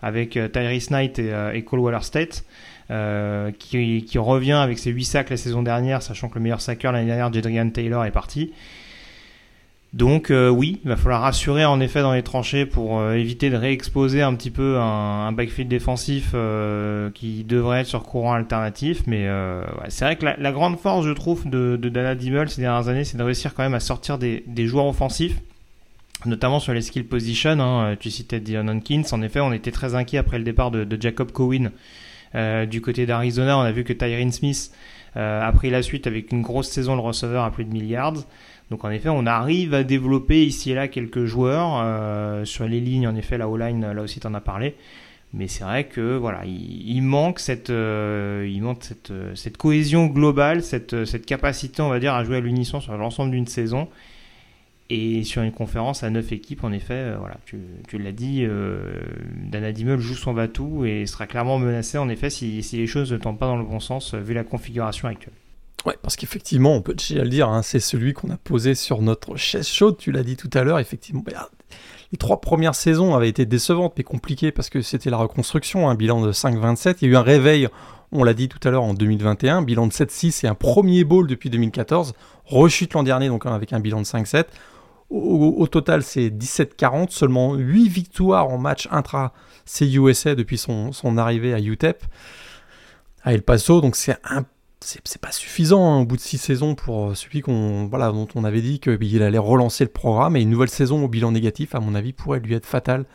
avec 0.01 0.37
euh, 0.37 0.47
Tyrese 0.47 0.91
Knight 0.91 1.19
et, 1.19 1.33
euh, 1.33 1.53
et 1.53 1.63
Cole 1.63 1.79
Waller 1.79 2.03
State. 2.03 2.45
Euh, 2.89 3.51
qui, 3.51 4.17
revient 4.17 4.53
avec 4.53 4.79
ses 4.79 4.91
8 4.91 5.03
sacs 5.03 5.29
la 5.29 5.35
saison 5.35 5.61
dernière, 5.61 6.01
sachant 6.01 6.29
que 6.29 6.35
le 6.35 6.41
meilleur 6.41 6.61
sacker 6.61 6.93
l'année 6.93 7.07
dernière, 7.07 7.31
Jedrian 7.33 7.69
Taylor, 7.69 8.05
est 8.05 8.11
parti. 8.11 8.53
Donc 9.93 10.31
euh, 10.31 10.49
oui, 10.49 10.79
il 10.83 10.89
va 10.89 10.95
falloir 10.95 11.21
rassurer 11.21 11.65
en 11.65 11.79
effet 11.79 12.01
dans 12.01 12.13
les 12.13 12.21
tranchées 12.21 12.65
pour 12.65 12.99
euh, 12.99 13.13
éviter 13.13 13.49
de 13.49 13.55
réexposer 13.55 14.21
un 14.21 14.35
petit 14.35 14.51
peu 14.51 14.77
un, 14.77 15.31
backfield 15.31 15.69
défensif 15.69 16.33
qui 17.13 17.43
devrait 17.43 17.81
être 17.81 17.87
sur 17.87 18.03
courant 18.03 18.33
alternatif. 18.33 19.03
Mais 19.05 19.27
c'est 19.89 20.05
vrai 20.05 20.15
que 20.15 20.25
la, 20.25 20.51
grande 20.53 20.79
force, 20.79 21.05
je 21.05 21.11
trouve, 21.11 21.49
de, 21.49 21.75
Dana 21.75 22.15
Dimmel 22.15 22.49
ces 22.49 22.61
dernières 22.61 22.87
années, 22.87 23.03
c'est 23.03 23.17
de 23.17 23.23
réussir 23.23 23.53
quand 23.53 23.63
même 23.63 23.73
à 23.73 23.81
sortir 23.81 24.17
des, 24.17 24.43
joueurs 24.67 24.87
offensifs 24.87 25.35
notamment 26.25 26.59
sur 26.59 26.73
les 26.73 26.81
skill 26.81 27.05
position. 27.05 27.51
Hein, 27.51 27.95
tu 27.99 28.09
citais 28.09 28.39
Dion 28.39 28.67
Hankins. 28.67 29.03
En 29.11 29.21
effet, 29.21 29.39
on 29.39 29.53
était 29.53 29.71
très 29.71 29.93
inquiet 29.93 30.17
après 30.17 30.37
le 30.39 30.43
départ 30.43 30.71
de, 30.71 30.97
Jacob 30.99 31.31
Cowen 31.31 31.67
euh, 31.67 31.69
du 32.33 32.81
côté 32.81 33.05
d'Arizona, 33.05 33.57
on 33.57 33.61
a 33.61 33.71
vu 33.71 33.83
que 33.83 33.93
Tyrene 33.93 34.31
Smith 34.31 34.71
euh, 35.17 35.41
a 35.41 35.51
pris 35.51 35.69
la 35.71 35.81
suite 35.81 36.05
avec 36.05 36.31
une 36.31 36.43
grosse 36.43 36.69
saison 36.69 36.95
de 36.95 37.01
receveur 37.01 37.43
à 37.43 37.51
plus 37.51 37.65
de 37.65 37.71
milliards. 37.71 38.13
Donc 38.69 38.83
en 38.83 38.91
effet, 38.91 39.09
on 39.09 39.25
arrive 39.25 39.73
à 39.73 39.83
développer 39.83 40.45
ici 40.45 40.71
et 40.71 40.75
là 40.75 40.87
quelques 40.87 41.25
joueurs 41.25 41.81
euh, 41.81 42.45
sur 42.45 42.67
les 42.67 42.79
lignes. 42.79 43.07
En 43.07 43.15
effet, 43.15 43.37
la 43.37 43.47
O-line, 43.47 43.93
là 43.93 44.01
aussi, 44.01 44.19
tu 44.19 44.27
en 44.27 44.33
as 44.35 44.41
parlé. 44.41 44.75
Mais 45.33 45.47
c'est 45.47 45.63
vrai 45.63 45.85
que 45.85 46.17
voilà, 46.17 46.43
il, 46.45 47.01
manque 47.01 47.39
cette 47.39 47.71
cohésion 49.57 50.05
globale, 50.05 50.63
cette, 50.63 51.05
cette 51.05 51.25
capacité, 51.25 51.81
on 51.81 51.89
va 51.89 51.99
dire, 51.99 52.13
à 52.13 52.23
jouer 52.23 52.37
à 52.37 52.39
l'unisson 52.39 52.79
sur 52.79 52.95
l'ensemble 52.95 53.31
d'une 53.31 53.47
saison. 53.47 53.89
Et 54.89 55.23
sur 55.25 55.41
une 55.41 55.51
conférence 55.51 56.03
à 56.03 56.09
9 56.09 56.31
équipes, 56.31 56.63
en 56.63 56.71
effet, 56.71 56.93
euh, 56.93 57.17
voilà, 57.19 57.37
tu, 57.45 57.57
l'as 57.97 58.11
dit, 58.13 58.45
euh, 58.45 59.01
Dana 59.35 59.73
joue 59.97 60.15
son 60.15 60.33
batou 60.33 60.85
et 60.85 61.05
sera 61.05 61.27
clairement 61.27 61.59
menacé, 61.59 61.97
en 61.97 62.07
effet, 62.07 62.29
si, 62.29 62.63
les 62.71 62.87
choses 62.87 63.11
ne 63.11 63.17
tendent 63.17 63.39
pas 63.39 63.47
dans 63.47 63.57
le 63.57 63.65
bon 63.65 63.81
sens, 63.81 64.13
vu 64.13 64.33
la 64.33 64.45
configuration 64.45 65.09
actuelle. 65.09 65.33
Ouais, 65.85 65.95
parce 66.01 66.15
qu'effectivement, 66.15 66.73
on 66.73 66.81
peut 66.81 66.93
déjà 66.93 67.23
le 67.23 67.29
dire, 67.29 67.49
hein, 67.49 67.63
c'est 67.63 67.79
celui 67.79 68.13
qu'on 68.13 68.29
a 68.29 68.37
posé 68.37 68.75
sur 68.75 69.01
notre 69.01 69.35
chaise 69.35 69.67
chaude, 69.67 69.97
tu 69.97 70.11
l'as 70.11 70.23
dit 70.23 70.37
tout 70.37 70.49
à 70.53 70.63
l'heure, 70.63 70.79
effectivement. 70.79 71.21
Bah, 71.25 71.49
les 72.13 72.17
trois 72.17 72.39
premières 72.39 72.75
saisons 72.75 73.13
avaient 73.13 73.29
été 73.29 73.45
décevantes, 73.45 73.93
mais 73.97 74.03
compliquées, 74.03 74.53
parce 74.53 74.69
que 74.69 74.81
c'était 74.81 75.09
la 75.09 75.17
reconstruction, 75.17 75.89
un 75.89 75.95
bilan 75.95 76.21
de 76.21 76.31
5-27. 76.31 76.97
Il 77.01 77.07
y 77.07 77.09
a 77.09 77.13
eu 77.13 77.15
un 77.17 77.21
réveil, 77.21 77.67
on 78.13 78.23
l'a 78.23 78.33
dit 78.33 78.47
tout 78.47 78.65
à 78.65 78.71
l'heure, 78.71 78.83
en 78.83 78.93
2021, 78.93 79.63
bilan 79.63 79.87
de 79.87 79.91
7-6 79.91 80.45
et 80.45 80.47
un 80.47 80.55
premier 80.55 81.03
bowl 81.03 81.27
depuis 81.27 81.49
2014. 81.49 82.13
Rechute 82.45 82.93
l'an 82.93 83.03
dernier, 83.03 83.27
donc 83.27 83.45
avec 83.45 83.73
un 83.73 83.81
bilan 83.81 83.99
de 83.99 84.05
5-7. 84.05 84.45
Au, 85.09 85.65
total, 85.67 86.03
c'est 86.03 86.29
17-40, 86.29 87.11
seulement 87.11 87.55
8 87.55 87.87
victoires 87.87 88.49
en 88.49 88.57
match 88.57 88.89
intra-CUSA 88.91 90.35
depuis 90.35 90.57
son, 90.57 91.17
arrivée 91.17 91.53
à 91.53 91.59
UTEP, 91.59 92.03
à 93.23 93.33
El 93.33 93.41
Paso. 93.41 93.79
Donc 93.81 93.95
c'est 93.95 94.17
c'est 94.79 95.21
pas 95.21 95.31
suffisant 95.31 95.91
hein, 95.91 96.01
au 96.01 96.05
bout 96.05 96.17
de 96.17 96.21
6 96.21 96.37
saisons 96.37 96.75
pour 96.75 97.17
celui 97.17 97.41
qu'on 97.41 97.87
voilà, 97.87 98.11
dont 98.11 98.27
on 98.35 98.43
avait 98.43 98.61
dit 98.61 98.79
qu'il 98.79 99.23
allait 99.23 99.37
relancer 99.37 99.83
le 99.83 99.89
programme. 99.89 100.35
Et 100.35 100.41
une 100.41 100.49
nouvelle 100.49 100.69
saison 100.69 101.03
au 101.03 101.07
bilan 101.07 101.31
négatif, 101.31 101.73
à 101.73 101.79
mon 101.79 101.95
avis, 101.95 102.13
pourrait 102.13 102.39
lui 102.39 102.53
être 102.53 102.65
fatale 102.65 103.05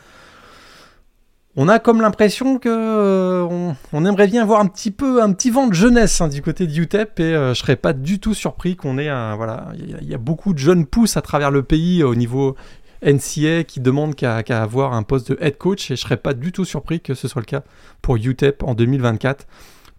on 1.56 1.68
a 1.68 1.78
comme 1.78 2.00
l'impression 2.00 2.58
que 2.58 2.68
euh, 2.68 3.74
on, 3.92 4.04
aimerait 4.06 4.26
bien 4.26 4.44
voir 4.44 4.60
un 4.60 4.66
petit 4.66 4.90
peu 4.90 5.22
un 5.22 5.32
petit 5.32 5.50
vent 5.50 5.66
de 5.66 5.74
jeunesse 5.74 6.20
hein, 6.20 6.28
du 6.28 6.40
côté 6.40 6.66
de 6.66 6.74
UTEP 6.74 7.20
et 7.20 7.22
euh, 7.22 7.54
je 7.54 7.60
serais 7.60 7.76
pas 7.76 7.92
du 7.92 8.20
tout 8.20 8.34
surpris 8.34 8.74
qu'on 8.76 8.96
ait 8.98 9.08
un 9.08 9.36
voilà 9.36 9.68
il 9.78 10.08
y, 10.08 10.14
a 10.14 10.18
beaucoup 10.18 10.54
de 10.54 10.58
jeunes 10.58 10.86
pousses 10.86 11.16
à 11.16 11.22
travers 11.22 11.50
le 11.50 11.62
pays 11.62 12.02
au 12.02 12.14
niveau 12.14 12.56
NCA 13.04 13.64
qui 13.64 13.80
demandent 13.80 14.14
qu'à 14.14 14.38
avoir 14.62 14.94
un 14.94 15.02
poste 15.02 15.32
de 15.32 15.38
head 15.40 15.58
coach 15.58 15.90
et 15.90 15.96
je 15.96 16.00
serais 16.00 16.16
pas 16.16 16.32
du 16.32 16.52
tout 16.52 16.64
surpris 16.64 17.00
que 17.00 17.14
ce 17.14 17.28
soit 17.28 17.42
le 17.42 17.46
cas 17.46 17.62
pour 18.00 18.16
UTEP 18.16 18.62
en 18.62 18.74
2024 18.74 19.46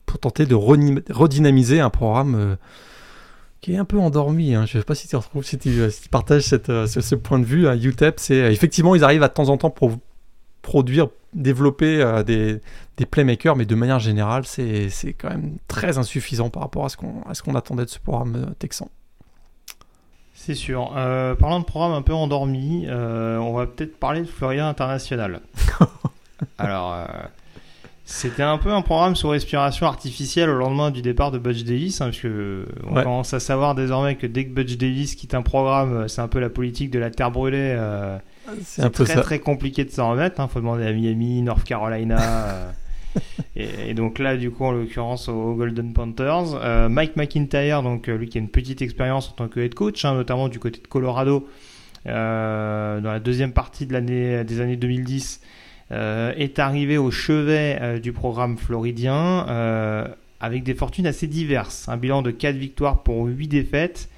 pour 0.08 0.20
tenter 0.20 0.46
de 0.46 0.56
redynamiser 0.56 1.80
un 1.80 1.90
programme 1.92 2.36
euh, 2.36 2.56
qui 3.62 3.74
est 3.74 3.78
un 3.78 3.86
peu 3.86 3.98
endormi. 3.98 4.54
Hein. 4.54 4.66
Je 4.66 4.78
ne 4.78 4.82
sais 4.82 4.86
pas 4.86 4.96
si 4.96 5.08
tu 5.08 5.16
retrouves, 5.16 5.46
si 5.46 5.58
tu, 5.58 5.80
partages 6.12 6.44
ce, 6.44 7.16
point 7.16 7.40
de 7.40 7.46
vue. 7.46 7.66
UTEP, 7.66 8.20
c'est 8.20 8.52
effectivement 8.52 8.96
ils 8.96 9.06
arrivent 9.06 9.24
à 9.24 9.30
temps 9.30 9.48
en 9.48 9.56
temps 9.56 9.70
pour 9.70 9.98
produire 10.64 11.10
développer 11.36 12.02
euh, 12.02 12.24
des, 12.24 12.60
des, 12.98 13.06
playmakers, 13.06 13.56
mais 13.56 13.66
de 13.66 13.76
manière 13.76 14.00
générale, 14.00 14.46
c'est 14.46 14.90
quand 15.20 15.30
même 15.30 15.58
très 15.68 16.00
insuffisant 16.00 16.50
par 16.50 16.64
rapport 16.64 16.86
à 16.86 16.90
ce 16.90 16.98
qu'on 16.98 17.56
attendait 17.56 17.86
de 17.86 17.90
ce 17.90 18.00
programme 18.00 18.36
euh, 18.36 18.54
texan. 18.58 18.90
C'est 20.34 20.56
sûr. 20.56 20.94
Euh, 20.98 21.36
parlant 21.36 21.60
de 21.60 21.66
programme 21.66 21.94
un 21.94 22.02
peu 22.02 22.14
endormi, 22.14 22.88
on 22.90 23.54
va 23.54 23.68
peut-être 23.68 23.98
parler 23.98 24.22
de 24.22 24.28
Florida 24.28 24.68
International. 24.68 25.42
Alors, 26.58 26.98
c'était 28.04 28.44
un 28.44 28.58
peu 28.58 28.72
un 28.72 28.82
programme 28.82 29.16
sous 29.16 29.30
respiration 29.30 29.88
artificielle 29.88 30.50
au 30.50 30.58
lendemain 30.58 30.92
du 30.92 31.02
départ 31.02 31.32
de 31.32 31.38
Butch 31.38 31.64
Davis, 31.64 32.02
hein, 32.02 32.06
parce 32.06 32.20
que 32.20 32.68
on 32.86 32.96
commence 32.96 33.34
à 33.34 33.40
savoir 33.40 33.76
désormais 33.76 34.16
que 34.16 34.28
dès 34.28 34.46
que 34.46 34.50
Butch 34.50 34.76
Davis 34.76 35.16
quitte 35.16 35.34
un 35.34 35.44
programme, 35.44 36.10
c'est 36.10 36.22
un 36.22 36.28
peu 36.28 36.40
la 36.40 36.50
politique 36.50 36.92
de 36.92 37.00
la 37.00 37.10
terre 37.10 37.32
brûlée 37.32 37.78
c'est 38.64 38.82
un 38.82 38.90
peu 38.90 39.04
très, 39.04 39.22
très 39.22 39.40
compliqué 39.40 39.86
de 39.86 39.90
s'en 39.90 40.12
remettre. 40.12 40.36
Il 40.40 40.42
hein. 40.42 40.48
faut 40.48 40.60
demander 40.60 40.86
à 40.86 40.94
Miami, 40.94 41.42
North 41.42 41.64
Carolina. 41.64 42.20
Euh, 42.20 42.72
et, 43.56 43.94
donc 43.94 44.20
là, 44.20 44.38
du 44.38 44.52
coup, 44.52 44.66
en 44.66 44.72
l'occurrence, 44.72 45.30
aux 45.30 45.54
Golden 45.56 45.94
Panthers. 45.94 46.90
Mike 46.90 47.16
McIntyre, 47.16 47.84
donc 47.84 48.08
lui 48.08 48.28
qui 48.28 48.38
a 48.38 48.42
une 48.42 48.50
petite 48.50 48.82
expérience 48.82 49.30
en 49.30 49.34
tant 49.34 49.48
que 49.48 49.60
head 49.60 49.74
coach, 49.74 50.04
hein, 50.06 50.16
notamment 50.16 50.50
du 50.50 50.60
côté 50.60 50.80
de 50.82 50.88
Colorado, 50.88 51.48
dans 52.06 52.12
la 53.04 53.20
deuxième 53.20 53.54
partie 53.54 53.86
de 53.86 53.94
l'année 53.94 54.44
des 54.44 54.62
années 54.62 54.78
2010, 54.78 55.42
est 55.92 56.60
arrivé 56.60 56.98
au 56.98 57.12
chevet 57.12 58.00
du 58.02 58.14
programme 58.14 58.58
floridien 58.58 59.46
avec 60.44 60.64
des 60.64 60.74
fortunes 60.74 61.08
assez 61.08 61.28
diverses. 61.28 61.88
Un 61.88 61.96
bilan 61.96 62.22
de 62.22 62.30
4 62.30 62.58
victoires 62.58 63.02
pour 63.04 63.26
8 63.28 63.48
défaites. 63.48 64.10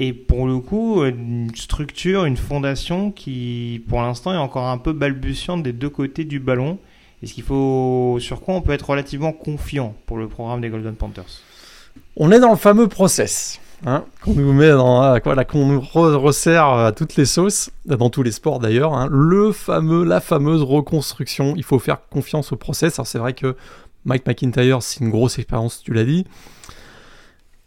Et 0.00 0.12
pour 0.12 0.46
le 0.46 0.60
coup, 0.60 1.02
une 1.04 1.50
structure, 1.56 2.24
une 2.24 2.36
fondation 2.36 3.10
qui, 3.10 3.82
pour 3.88 4.00
l'instant, 4.00 4.32
est 4.32 4.36
encore 4.36 4.68
un 4.68 4.78
peu 4.78 4.92
balbutiante 4.92 5.64
des 5.64 5.72
deux 5.72 5.90
côtés 5.90 6.24
du 6.24 6.38
ballon. 6.38 6.78
Est-ce 7.20 7.34
qu'il 7.34 7.42
faut, 7.42 8.18
sur 8.20 8.40
quoi 8.40 8.54
on 8.54 8.60
peut 8.60 8.70
être 8.70 8.88
relativement 8.88 9.32
confiant 9.32 9.96
pour 10.06 10.16
le 10.16 10.28
programme 10.28 10.60
des 10.60 10.68
Golden 10.68 10.94
Panthers? 10.94 11.42
On 12.16 12.30
est 12.30 12.38
dans 12.38 12.50
le 12.50 12.56
fameux 12.56 12.86
process. 12.86 13.60
Hein, 13.86 14.04
qu'on 14.22 14.34
nous 14.34 14.52
met 14.52 14.70
dans, 14.70 15.18
voilà, 15.20 15.44
qu'on 15.44 15.66
nous 15.66 15.80
resserre 15.80 16.66
à 16.66 16.92
toutes 16.92 17.14
les 17.14 17.26
sauces, 17.26 17.70
dans 17.84 18.10
tous 18.10 18.24
les 18.24 18.32
sports 18.32 18.58
d'ailleurs, 18.58 18.92
hein. 18.92 19.06
le 19.08 19.52
fameux, 19.52 20.02
la 20.02 20.20
fameuse 20.20 20.62
reconstruction. 20.62 21.54
Il 21.56 21.62
faut 21.62 21.78
faire 21.78 21.98
confiance 22.08 22.50
au 22.52 22.56
process. 22.56 22.98
Alors 22.98 23.06
c'est 23.06 23.18
vrai 23.18 23.34
que 23.34 23.56
Mike 24.04 24.26
McIntyre, 24.26 24.82
c'est 24.82 25.00
une 25.00 25.10
grosse 25.10 25.38
expérience, 25.38 25.82
tu 25.84 25.92
l'as 25.92 26.04
dit. 26.04 26.24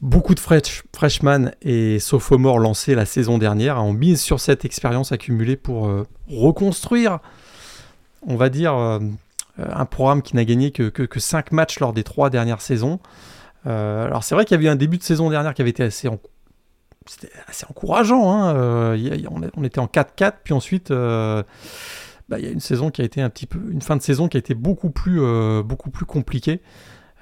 Beaucoup 0.02 0.34
de 0.34 0.40
fresh, 0.40 0.82
freshmen 0.96 1.54
et 1.62 2.00
sophomores 2.00 2.58
lancés 2.58 2.96
la 2.96 3.06
saison 3.06 3.38
dernière 3.38 3.84
ont 3.84 3.94
mis 3.94 4.18
sur 4.18 4.40
cette 4.40 4.66
expérience 4.66 5.12
accumulée 5.12 5.56
pour 5.56 5.88
euh, 5.88 6.08
reconstruire, 6.28 7.20
on 8.26 8.36
va 8.36 8.50
dire, 8.50 8.76
euh, 8.76 8.98
un 9.60 9.86
programme 9.86 10.24
qui 10.24 10.36
n'a 10.36 10.44
gagné 10.44 10.72
que, 10.72 10.90
que, 10.90 11.20
5 11.20 11.52
matchs 11.52 11.80
lors 11.80 11.94
des 11.94 12.04
3 12.04 12.32
dernières 12.32 12.62
saisons. 12.62 13.00
Euh, 13.68 14.08
alors 14.08 14.24
c'est 14.24 14.34
vrai 14.34 14.46
qu'il 14.46 14.56
y 14.56 14.60
avait 14.60 14.70
un 14.70 14.76
début 14.76 14.98
de 14.98 15.04
saison 15.04 15.30
dernière 15.30 15.54
qui 15.54 15.62
avait 15.62 15.70
été 15.70 15.84
assez, 15.84 16.08
encourageant. 17.70 18.56
On, 18.56 19.64
était 19.64 19.80
en 19.80 19.86
4-4, 19.86 20.34
puis 20.44 20.56
ensuite 20.56 20.90
bah, 20.90 21.46
il 22.40 22.44
y 22.44 22.48
a 22.48 22.52
une 22.52 22.60
saison 22.60 22.90
qui 22.90 23.04
a 23.04 23.06
été 23.06 23.22
un 23.22 23.30
petit 23.30 23.46
peu, 23.46 23.60
une 23.70 23.84
fin 23.84 23.98
de 23.98 24.02
saison 24.02 24.28
qui 24.28 24.38
a 24.38 24.40
été 24.40 24.56
beaucoup 24.56 24.90
plus, 24.90 25.22
beaucoup 25.62 25.92
plus 25.92 26.06
compliquée. 26.06 26.60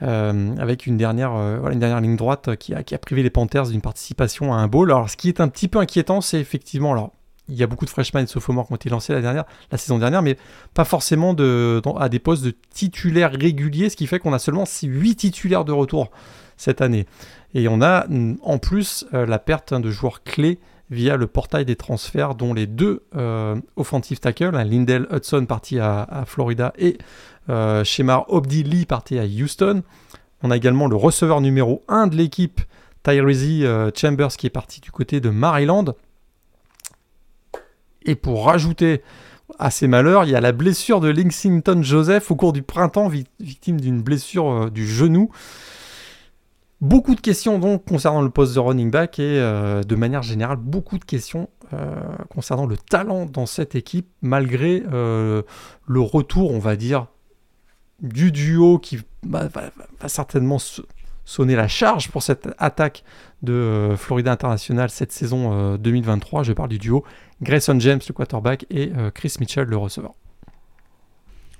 Euh, 0.01 0.55
avec 0.57 0.85
une 0.85 0.95
dernière, 0.95 1.33
euh, 1.35 1.69
une 1.71 1.79
dernière 1.79 1.99
ligne 1.99 2.15
droite 2.15 2.55
qui 2.55 2.73
a, 2.73 2.97
privé 2.97 3.21
les 3.21 3.29
Panthers 3.29 3.67
d'une 3.67 3.81
participation 3.81 4.53
à 4.53 4.57
un 4.57 4.67
bowl. 4.67 4.91
Alors, 4.91 5.09
ce 5.09 5.17
qui 5.17 5.27
est 5.27 5.41
un 5.41 5.49
petit 5.49 5.67
peu 5.67 5.79
inquiétant, 5.79 6.21
c'est 6.21 6.39
effectivement, 6.39 6.93
alors, 6.93 7.12
il 7.49 7.55
y 7.55 7.63
a 7.63 7.67
beaucoup 7.67 7.85
de 7.85 7.89
freshmen 7.89 8.21
et 8.21 8.25
de 8.25 8.29
sophomores 8.29 8.67
qui 8.67 8.73
ont 8.73 8.77
été 8.77 8.89
lancés 8.89 9.19
la, 9.19 9.45
saison 9.77 9.97
dernière, 9.97 10.21
mais 10.21 10.38
pas 10.73 10.85
forcément 10.85 11.35
à 11.97 12.09
des 12.09 12.19
postes 12.19 12.43
de 12.43 12.55
titulaires 12.69 13.31
réguliers, 13.31 13.89
ce 13.89 13.95
qui 13.95 14.05
fait 14.05 14.19
qu'on 14.19 14.33
a 14.33 14.39
seulement 14.39 14.65
8 14.81 15.15
titulaires 15.15 15.65
de 15.65 15.71
retour 15.71 16.12
cette 16.57 16.79
année. 16.79 17.07
Et 17.55 17.67
on 17.67 17.81
a 17.81 18.05
en 18.43 18.59
plus 18.59 19.05
la 19.12 19.39
perte 19.39 19.73
de 19.73 19.89
joueurs 19.89 20.21
clés 20.23 20.59
via 20.89 21.17
le 21.17 21.28
portail 21.28 21.65
des 21.65 21.75
transferts, 21.75 22.36
dont 22.36 22.54
les 22.54 22.65
deux 22.65 23.04
euh, 23.15 23.56
offensive 23.75 24.19
tackles, 24.19 24.56
hein, 24.56 24.63
Lindell 24.63 25.08
Hudson 25.12 25.45
parti 25.45 25.80
à, 25.80 26.23
Florida 26.25 26.73
et 26.78 26.97
euh, 27.49 27.84
Shemar 27.84 28.25
Obdi 28.32 28.63
Lee 28.63 28.86
parti 28.86 29.19
à 29.19 29.23
Houston. 29.23 29.84
On 30.41 30.52
a 30.52 30.58
également 30.58 30.88
le 30.88 30.95
receveur 30.95 31.41
numéro 31.41 31.84
1 31.88 32.08
de 32.08 32.15
l'équipe, 32.15 32.62
Tyrese 33.04 33.63
euh, 33.63 33.91
Chambers, 33.95 34.30
qui 34.30 34.47
est 34.47 34.52
parti 34.52 34.82
du 34.82 34.91
côté 34.91 35.19
de 35.19 35.30
Maryland. 35.30 35.86
Et 38.04 38.15
pour 38.15 38.45
rajouter 38.45 39.04
à 39.60 39.71
ces 39.71 39.88
malheurs, 39.88 40.23
il 40.23 40.32
y 40.32 40.36
a 40.36 40.41
la 40.41 40.52
blessure 40.54 41.02
de 41.02 41.10
Lexington 41.10 41.82
Joseph 41.84 42.32
au 42.32 42.36
cours 42.36 42.54
du 42.54 42.63
printemps, 42.63 43.10
victime 43.39 43.80
d'une 43.80 44.02
blessure 44.02 44.71
du 44.71 44.88
genou. 44.88 45.32
Beaucoup 46.81 47.13
de 47.13 47.19
questions 47.19 47.59
donc 47.59 47.83
concernant 47.85 48.21
le 48.21 48.29
poste 48.29 48.55
de 48.55 48.59
running 48.59 48.89
back 48.89 49.19
et 49.19 49.37
euh, 49.39 49.83
de 49.83 49.95
manière 49.95 50.21
générale 50.23 50.55
beaucoup 50.55 50.97
de 50.97 51.03
questions 51.03 51.49
euh, 51.73 51.93
concernant 52.29 52.65
le 52.65 52.77
talent 52.77 53.25
dans 53.25 53.45
cette 53.45 53.75
équipe 53.75 54.07
malgré 54.21 54.83
euh, 54.93 55.41
le 55.85 55.99
retour 55.99 56.51
on 56.51 56.59
va 56.59 56.77
dire 56.77 57.07
du 57.99 58.31
duo 58.31 58.79
qui 58.79 58.99
va, 59.23 59.49
certainement 60.07 60.57
sonner 61.25 61.57
la 61.57 61.67
charge 61.67 62.11
pour 62.11 62.23
cette 62.23 62.47
attaque 62.57 63.03
de 63.43 63.93
Florida 63.97 64.31
International 64.31 64.89
cette 64.89 65.11
saison 65.11 65.75
2023. 65.75 66.43
Je 66.43 66.53
parle 66.53 66.69
du 66.69 66.79
duo 66.79 67.03
Grayson 67.41 67.77
James 67.81 67.99
le 68.07 68.13
quarterback 68.13 68.65
et 68.69 68.93
Chris 69.13 69.35
Mitchell 69.41 69.65
le 69.65 69.75
receveur. 69.75 70.13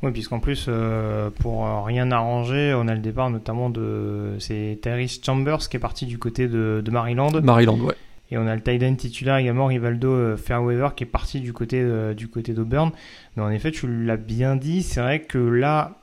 Oui, 0.01 0.12
puisqu'en 0.12 0.39
plus, 0.39 0.67
euh, 0.69 1.29
pour 1.29 1.65
rien 1.85 2.09
arranger, 2.12 2.73
on 2.75 2.88
a 2.88 2.93
le 2.93 3.01
départ 3.01 3.29
notamment 3.29 3.69
de. 3.69 4.35
C'est 4.39 4.79
Tyrese 4.81 5.19
Chambers 5.23 5.67
qui 5.69 5.75
est 5.75 5.79
parti 5.79 6.05
du 6.05 6.17
côté 6.17 6.47
de, 6.47 6.81
Maryland. 6.89 7.31
Maryland, 7.41 7.79
ouais. 7.79 7.95
Et 8.31 8.38
on 8.38 8.45
a 8.45 8.55
le 8.55 8.62
tight 8.62 8.83
end 8.83 8.95
titulaire 8.95 9.38
également, 9.38 9.65
Rivaldo 9.65 10.12
euh, 10.12 10.38
Fairweather, 10.38 10.93
qui 10.93 11.03
est 11.03 11.07
parti 11.07 11.39
du 11.39 11.51
côté, 11.51 11.81
euh, 11.81 12.13
du 12.13 12.27
côté 12.27 12.53
d'Auburn. 12.53 12.91
Mais 13.35 13.43
en 13.43 13.49
effet, 13.49 13.71
tu 13.71 13.88
l'as 13.88 14.17
bien 14.17 14.55
dit, 14.55 14.83
c'est 14.83 15.01
vrai 15.01 15.21
que 15.21 15.39
là. 15.39 15.99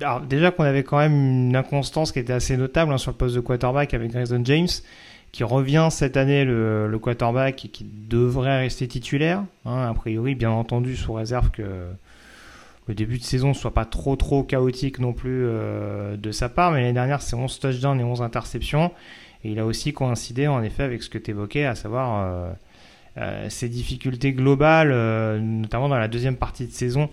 Alors, 0.00 0.20
déjà 0.20 0.50
qu'on 0.50 0.64
avait 0.64 0.84
quand 0.84 0.98
même 0.98 1.14
une 1.14 1.56
inconstance 1.56 2.12
qui 2.12 2.18
était 2.18 2.34
assez 2.34 2.56
notable 2.56 2.92
hein, 2.92 2.98
sur 2.98 3.12
le 3.12 3.16
poste 3.16 3.34
de 3.34 3.40
quarterback 3.40 3.94
avec 3.94 4.12
Grayson 4.12 4.42
James, 4.44 4.68
qui 5.32 5.42
revient 5.42 5.88
cette 5.90 6.18
année 6.18 6.44
le, 6.44 6.98
quarterback 7.02 7.64
et 7.64 7.68
qui 7.68 7.84
devrait 7.84 8.58
rester 8.58 8.86
titulaire. 8.86 9.42
Hein, 9.64 9.88
a 9.88 9.94
priori, 9.94 10.34
bien 10.34 10.50
entendu, 10.50 10.96
sous 10.96 11.14
réserve 11.14 11.50
que 11.50 11.62
le 12.90 12.94
début 12.94 13.18
de 13.18 13.22
saison 13.22 13.54
soit 13.54 13.72
pas 13.72 13.84
trop 13.84 14.16
trop 14.16 14.42
chaotique 14.42 14.98
non 14.98 15.12
plus 15.12 15.44
euh, 15.46 16.16
de 16.16 16.32
sa 16.32 16.48
part, 16.48 16.72
mais 16.72 16.80
l'année 16.80 16.92
dernière 16.92 17.22
c'est 17.22 17.36
11 17.36 17.60
touchdowns 17.60 18.00
et 18.00 18.02
11 18.02 18.20
interceptions, 18.20 18.90
et 19.44 19.52
il 19.52 19.60
a 19.60 19.64
aussi 19.64 19.92
coïncidé 19.92 20.48
en 20.48 20.60
effet 20.60 20.82
avec 20.82 21.04
ce 21.04 21.08
que 21.08 21.16
tu 21.16 21.30
évoquais, 21.30 21.66
à 21.66 21.76
savoir 21.76 22.20
euh, 22.20 22.50
euh, 23.18 23.48
ses 23.48 23.68
difficultés 23.68 24.32
globales, 24.32 24.90
notamment 25.40 25.88
dans 25.88 25.98
la 25.98 26.08
deuxième 26.08 26.34
partie 26.34 26.66
de 26.66 26.72
saison 26.72 27.10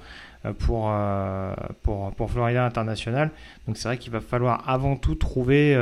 pour, 0.57 0.91
pour, 1.83 2.11
pour 2.13 2.31
Florida 2.31 2.65
International. 2.65 3.29
Donc 3.67 3.77
c'est 3.77 3.87
vrai 3.87 3.97
qu'il 3.99 4.11
va 4.11 4.21
falloir 4.21 4.67
avant 4.67 4.95
tout 4.95 5.13
trouver, 5.13 5.77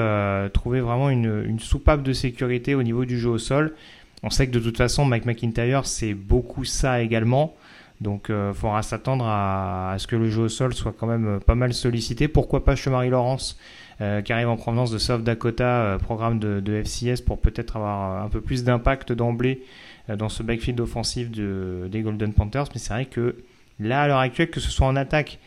trouver 0.54 0.82
vraiment 0.82 1.10
une, 1.10 1.44
une 1.46 1.60
soupape 1.60 2.04
de 2.04 2.12
sécurité 2.12 2.76
au 2.76 2.84
niveau 2.84 3.06
du 3.06 3.18
jeu 3.18 3.30
au 3.30 3.38
sol. 3.38 3.76
On 4.24 4.30
sait 4.30 4.48
que 4.48 4.52
de 4.52 4.60
toute 4.60 4.78
façon 4.78 5.06
Mike 5.06 5.26
McIntyre 5.26 5.86
c'est 5.86 6.14
beaucoup 6.14 6.66
ça 6.66 7.02
également. 7.02 7.56
Donc 8.02 8.26
il 8.30 8.36
euh, 8.36 8.54
faudra 8.54 8.82
s'attendre 8.82 9.26
à, 9.26 9.96
ce 9.98 10.08
que 10.08 10.16
le 10.16 10.30
jeu 10.30 10.44
au 10.44 10.50
sol 10.50 10.74
soit 10.74 10.94
quand 10.98 11.08
même 11.08 11.28
euh, 11.28 11.40
pas 11.40 11.56
mal 11.56 11.74
sollicité. 11.74 12.28
Pourquoi 12.28 12.66
pas 12.66 12.76
Chemary 12.76 13.10
Laurence 13.10 13.58
euh, 14.02 14.22
qui 14.22 14.34
arrive 14.34 14.50
en 14.50 14.58
provenance 14.58 14.92
de 14.92 14.98
South 14.98 15.24
Dakota, 15.24 15.98
programme 16.02 16.40
de, 16.40 16.84
FCS 16.84 17.22
pour 17.22 17.40
peut-être 17.40 17.78
avoir 17.78 18.24
un 18.24 18.30
peu 18.30 18.42
plus 18.42 18.64
d'impact 18.64 19.14
d'emblée 19.14 19.62
dans 20.10 20.30
ce 20.30 20.44
backfield 20.44 20.80
offensif 20.82 21.32
des 21.32 22.02
Golden 22.02 22.34
Panthers. 22.34 22.66
Mais 22.74 22.80
c'est 22.80 22.94
vrai 22.94 23.06
que 23.06 23.38
là 23.80 24.02
à 24.02 24.08
l'heure 24.08 24.20
actuelle, 24.20 24.50
que 24.50 24.60
ce 24.60 24.70
soit 24.70 24.86
en 24.86 24.98
attaque 24.98 25.40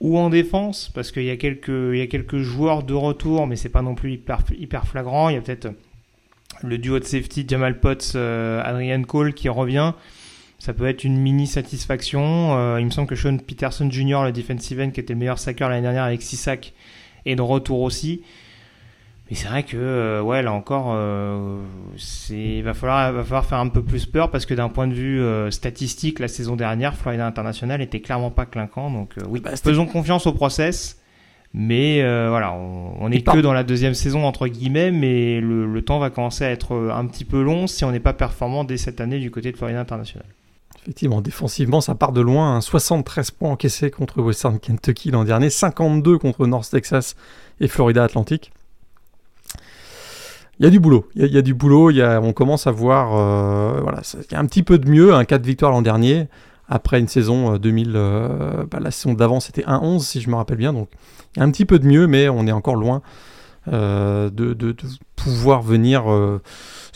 ou 0.00 0.18
en 0.18 0.28
défense, 0.28 0.90
parce 0.94 1.10
qu'il 1.10 1.24
y 1.24 1.30
a 1.30 1.36
quelques, 1.38 2.36
joueurs 2.36 2.82
de 2.82 2.92
retour, 2.92 3.46
mais 3.46 3.56
c'est 3.56 3.70
pas 3.70 3.80
non 3.80 3.94
plus 3.94 4.12
hyper, 4.12 4.40
hyper 4.58 4.86
flagrant. 4.86 5.30
Il 5.30 5.36
y 5.36 5.38
a 5.38 5.40
peut-être 5.40 5.70
le 6.62 6.76
duo 6.76 6.98
de 6.98 7.04
safety 7.04 7.46
Jamal 7.48 7.80
Potts, 7.80 8.14
Adrian 8.14 9.02
Cole 9.04 9.32
qui 9.32 9.48
revient. 9.48 9.94
Ça 10.66 10.74
peut 10.74 10.88
être 10.88 11.04
une 11.04 11.16
mini 11.16 11.46
satisfaction. 11.46 12.58
Euh, 12.58 12.80
il 12.80 12.86
me 12.86 12.90
semble 12.90 13.06
que 13.06 13.14
Sean 13.14 13.36
Peterson 13.36 13.88
Jr., 13.88 14.24
le 14.24 14.32
defensive 14.32 14.80
end, 14.80 14.90
qui 14.90 14.98
était 14.98 15.12
le 15.12 15.18
meilleur 15.20 15.38
sacker 15.38 15.68
l'année 15.68 15.82
dernière 15.82 16.02
avec 16.02 16.22
6 16.22 16.36
sacs, 16.36 16.72
est 17.24 17.36
de 17.36 17.40
retour 17.40 17.82
aussi. 17.82 18.22
Mais 19.30 19.36
c'est 19.36 19.46
vrai 19.46 19.62
que, 19.62 19.76
euh, 19.76 20.20
ouais, 20.22 20.42
là 20.42 20.52
encore, 20.52 20.92
euh, 20.92 21.60
il 22.30 22.64
va 22.64 22.74
falloir, 22.74 23.12
va 23.12 23.22
falloir 23.22 23.46
faire 23.46 23.58
un 23.58 23.68
peu 23.68 23.80
plus 23.80 24.06
peur 24.06 24.32
parce 24.32 24.44
que 24.44 24.54
d'un 24.54 24.68
point 24.68 24.88
de 24.88 24.94
vue 24.94 25.52
statistique, 25.52 26.18
la 26.18 26.26
saison 26.26 26.56
dernière, 26.56 26.96
Florida 26.96 27.24
International 27.24 27.80
était 27.80 28.00
clairement 28.00 28.32
pas 28.32 28.44
clinquant. 28.44 28.90
Donc, 28.90 29.14
oui, 29.28 29.38
bah, 29.38 29.54
faisons 29.54 29.86
confiance 29.86 30.26
au 30.26 30.32
process. 30.32 31.00
Mais 31.54 32.00
voilà, 32.28 32.54
on, 32.54 33.08
n'est 33.08 33.18
est 33.18 33.22
que 33.22 33.38
dans 33.38 33.52
la 33.52 33.62
deuxième 33.62 33.94
saison 33.94 34.24
entre 34.24 34.48
guillemets, 34.48 34.90
mais 34.90 35.40
le, 35.40 35.72
le, 35.72 35.82
temps 35.82 36.00
va 36.00 36.10
commencer 36.10 36.44
à 36.44 36.50
être 36.50 36.90
un 36.92 37.06
petit 37.06 37.24
peu 37.24 37.40
long 37.40 37.68
si 37.68 37.84
on 37.84 37.92
n'est 37.92 38.00
pas 38.00 38.14
performant 38.14 38.64
dès 38.64 38.78
cette 38.78 39.00
année 39.00 39.20
du 39.20 39.30
côté 39.30 39.52
de 39.52 39.56
Florida 39.56 39.78
International. 39.78 40.26
Effectivement, 40.86 41.20
défensivement, 41.20 41.80
ça 41.80 41.96
part 41.96 42.12
de 42.12 42.20
loin. 42.20 42.60
73 42.60 43.32
points 43.32 43.50
encaissés 43.50 43.90
contre 43.90 44.22
Western 44.22 44.60
Kentucky 44.60 45.10
l'an 45.10 45.24
dernier, 45.24 45.50
52 45.50 46.16
contre 46.16 46.46
North 46.46 46.70
Texas 46.70 47.16
et 47.58 47.66
Florida 47.66 48.04
Atlantic. 48.04 48.52
Il 50.60 50.64
y 50.64 50.66
a 50.68 50.70
du 50.70 50.78
boulot. 50.78 51.08
Il 51.16 51.26
y 51.26 51.36
a, 51.36 51.42
du 51.42 51.54
boulot. 51.54 51.90
On 52.22 52.32
commence 52.32 52.68
à 52.68 52.70
voir. 52.70 53.16
Euh, 53.16 53.82
il 54.14 54.32
y 54.32 54.36
a 54.36 54.38
un 54.38 54.46
petit 54.46 54.62
peu 54.62 54.78
de 54.78 54.88
mieux. 54.88 55.12
Un 55.12 55.24
4 55.24 55.44
victoires 55.44 55.72
l'an 55.72 55.82
dernier. 55.82 56.28
Après 56.68 57.00
une 57.00 57.08
saison 57.08 57.56
2000. 57.56 57.88
Euh, 57.88 57.98
euh, 57.98 58.64
bah, 58.70 58.78
la 58.80 58.92
saison 58.92 59.14
d'avant, 59.14 59.40
c'était 59.40 59.62
1-11, 59.62 60.02
si 60.02 60.20
je 60.20 60.30
me 60.30 60.36
rappelle 60.36 60.58
bien. 60.58 60.72
Donc, 60.72 60.88
il 61.34 61.40
y 61.40 61.42
a 61.42 61.44
un 61.44 61.50
petit 61.50 61.64
peu 61.64 61.80
de 61.80 61.86
mieux, 61.88 62.06
mais 62.06 62.28
on 62.28 62.46
est 62.46 62.52
encore 62.52 62.76
loin 62.76 63.02
de, 63.66 64.28
de, 64.30 64.76
pouvoir 65.16 65.62
venir 65.62 66.04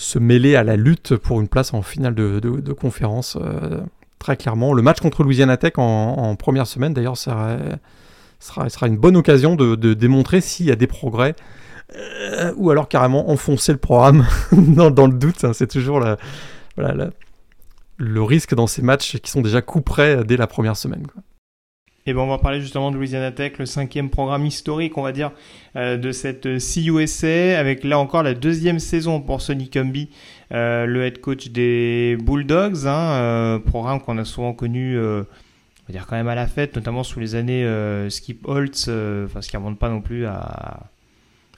se 0.01 0.19
mêler 0.19 0.57
à 0.57 0.65
la 0.65 0.77
lutte 0.77 1.17
pour 1.17 1.41
une 1.41 1.49
place 1.49 1.75
en 1.75 1.83
finale 1.83 2.15
de, 2.15 2.73
conférence. 2.73 3.37
Euh, 3.41 3.81
très 4.19 4.37
clairement. 4.37 4.73
Le 4.73 4.83
match 4.83 5.01
contre 5.01 5.23
Louisiana 5.23 5.57
Tech 5.57 5.75
en, 5.77 6.35
première 6.37 6.67
semaine, 6.67 6.95
d'ailleurs, 6.95 7.17
sera, 7.17 7.59
sera 8.41 8.87
une 8.87 8.97
bonne 8.97 9.17
occasion 9.17 9.57
de, 9.57 9.95
démontrer 9.95 10.41
s'il 10.41 10.67
y 10.67 10.71
a 10.71 10.77
des 10.77 10.87
progrès. 10.87 11.35
ou 12.57 12.71
alors 12.71 12.89
carrément 12.89 13.31
enfoncer 13.31 13.73
le 13.73 13.79
programme 13.79 14.27
dans, 14.53 15.07
le 15.07 15.13
doute. 15.13 15.45
Hein. 15.45 15.53
c'est 15.53 15.67
toujours 15.67 16.03
le 17.99 18.23
risque 18.23 18.55
dans 18.55 18.67
ces 18.67 18.83
matchs 18.83 19.19
qui 19.19 19.31
sont 19.31 19.43
déjà 19.43 19.61
coup 19.61 19.83
près 19.83 20.25
dès 20.25 20.39
la 20.39 20.47
première 20.47 20.77
semaine. 20.77 21.07
Et 22.11 22.13
ben 22.13 22.23
on 22.23 22.27
va 22.27 22.39
parler 22.39 22.61
justement 22.61 22.91
de 22.91 22.97
Louisiana 22.97 23.31
Tech, 23.31 23.53
le 23.59 23.67
cinquième 23.67 24.11
programme 24.11 24.45
historique, 24.45 24.99
on 24.99 25.03
va 25.03 25.13
dire, 25.13 25.31
euh, 25.77 25.97
de 25.97 26.11
cette 26.11 26.59
CUSA, 26.59 27.57
avec 27.57 27.85
là 27.85 28.01
encore 28.01 28.25
la 28.25 28.35
deuxième 28.35 28.81
saison 28.81 29.21
pour 29.21 29.41
Sonny 29.41 29.69
Cumby, 29.69 30.09
euh, 30.53 30.87
le 30.87 31.05
head 31.05 31.21
coach 31.21 31.51
des 31.51 32.19
Bulldogs, 32.21 32.89
hein, 32.89 33.11
euh, 33.13 33.59
programme 33.61 34.01
qu'on 34.01 34.19
a 34.19 34.25
souvent 34.25 34.55
connu, 34.55 34.99
dire 35.89 36.09
quand 36.09 36.17
même 36.17 36.27
à 36.27 36.35
la 36.35 36.49
fête, 36.49 36.75
notamment 36.75 37.05
sous 37.05 37.21
les 37.21 37.37
années 37.37 37.65
Skip 38.09 38.45
Holtz, 38.49 38.89
enfin 38.89 39.41
ce 39.41 39.49
qui 39.49 39.57
remonte 39.57 39.79
pas 39.79 39.89
non 39.89 40.01
plus 40.01 40.27
à, 40.27 40.81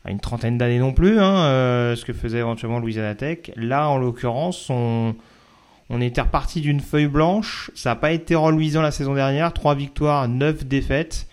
à 0.05 0.11
une 0.11 0.21
trentaine 0.21 0.59
d'années 0.59 0.81
non 0.81 0.93
plus, 0.93 1.19
hein, 1.19 1.95
ce 1.97 2.05
que 2.05 2.13
faisait 2.13 2.41
éventuellement 2.41 2.79
Louisiana 2.79 3.15
Tech. 3.15 3.53
Là, 3.57 3.89
en 3.89 3.97
l'occurrence, 3.97 4.69
on 4.69 5.15
on 5.93 6.01
était 6.01 6.23
reparti 6.23 6.63
d'une 6.63 6.81
feuille 6.81 7.07
blanche. 7.07 7.71
Ça 7.75 7.91
n'a 7.91 7.97
pas 7.97 8.13
été 8.13 8.35
reluisant 8.35 8.81
la 8.81 8.91
saison 8.91 9.15
dernière. 9.15 9.53
3 9.53 9.75
victoires, 9.75 10.27
9 10.27 10.65
défaites. 10.65 11.29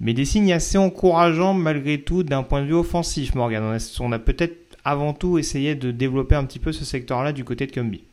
Mais 0.00 0.12
des 0.12 0.26
signes 0.26 0.52
assez 0.52 0.76
encourageants 0.76 1.54
malgré 1.54 2.02
tout 2.02 2.22
d'un 2.22 2.42
point 2.42 2.60
de 2.60 2.66
vue 2.66 2.74
offensif, 2.74 3.34
Morgan. 3.34 3.78
On 4.00 4.12
a, 4.12 4.18
peut-être 4.18 4.76
avant 4.84 5.14
tout 5.14 5.38
essayé 5.38 5.74
de 5.74 5.90
développer 5.90 6.34
un 6.34 6.44
petit 6.44 6.58
peu 6.58 6.72
ce 6.72 6.84
secteur-là 6.84 7.32
du 7.32 7.42
côté 7.44 7.66
de 7.66 7.72
Cumby. 7.72 8.04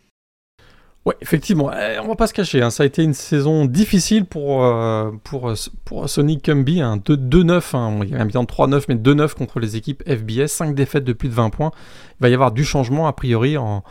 Oui, 1.05 1.15
effectivement, 1.21 1.71
eh, 1.73 1.99
on 1.99 2.07
va 2.07 2.15
pas 2.15 2.27
se 2.27 2.33
cacher, 2.33 2.61
hein. 2.61 2.69
ça 2.69 2.83
a 2.83 2.85
été 2.85 3.03
une 3.03 3.13
saison 3.13 3.65
difficile 3.65 4.25
pour, 4.25 4.65
euh, 4.65 5.11
pour, 5.23 6.09
Sonic 6.09 6.43
Cumby, 6.43 6.81
2-9, 6.81 7.75
hein. 7.75 7.99
il 8.03 8.09
y 8.09 8.15
a 8.15 8.21
un 8.21 8.25
bilan 8.25 8.43
de 8.43 8.49
3-9, 8.49 8.83
mais 8.89 8.95
2-9 8.95 9.33
contre 9.33 9.59
les 9.59 9.77
équipes 9.77 10.03
FBS, 10.05 10.47
5 10.47 10.75
défaites 10.75 11.05
de 11.05 11.13
plus 11.13 11.29
de 11.29 11.33
20 11.33 11.51
points. 11.51 11.71
Il 12.19 12.23
va 12.23 12.29
y 12.29 12.33
avoir 12.33 12.51
du 12.51 12.65
changement 12.65 13.07
a 13.07 13.13
priori 13.13 13.57
en, 13.57 13.83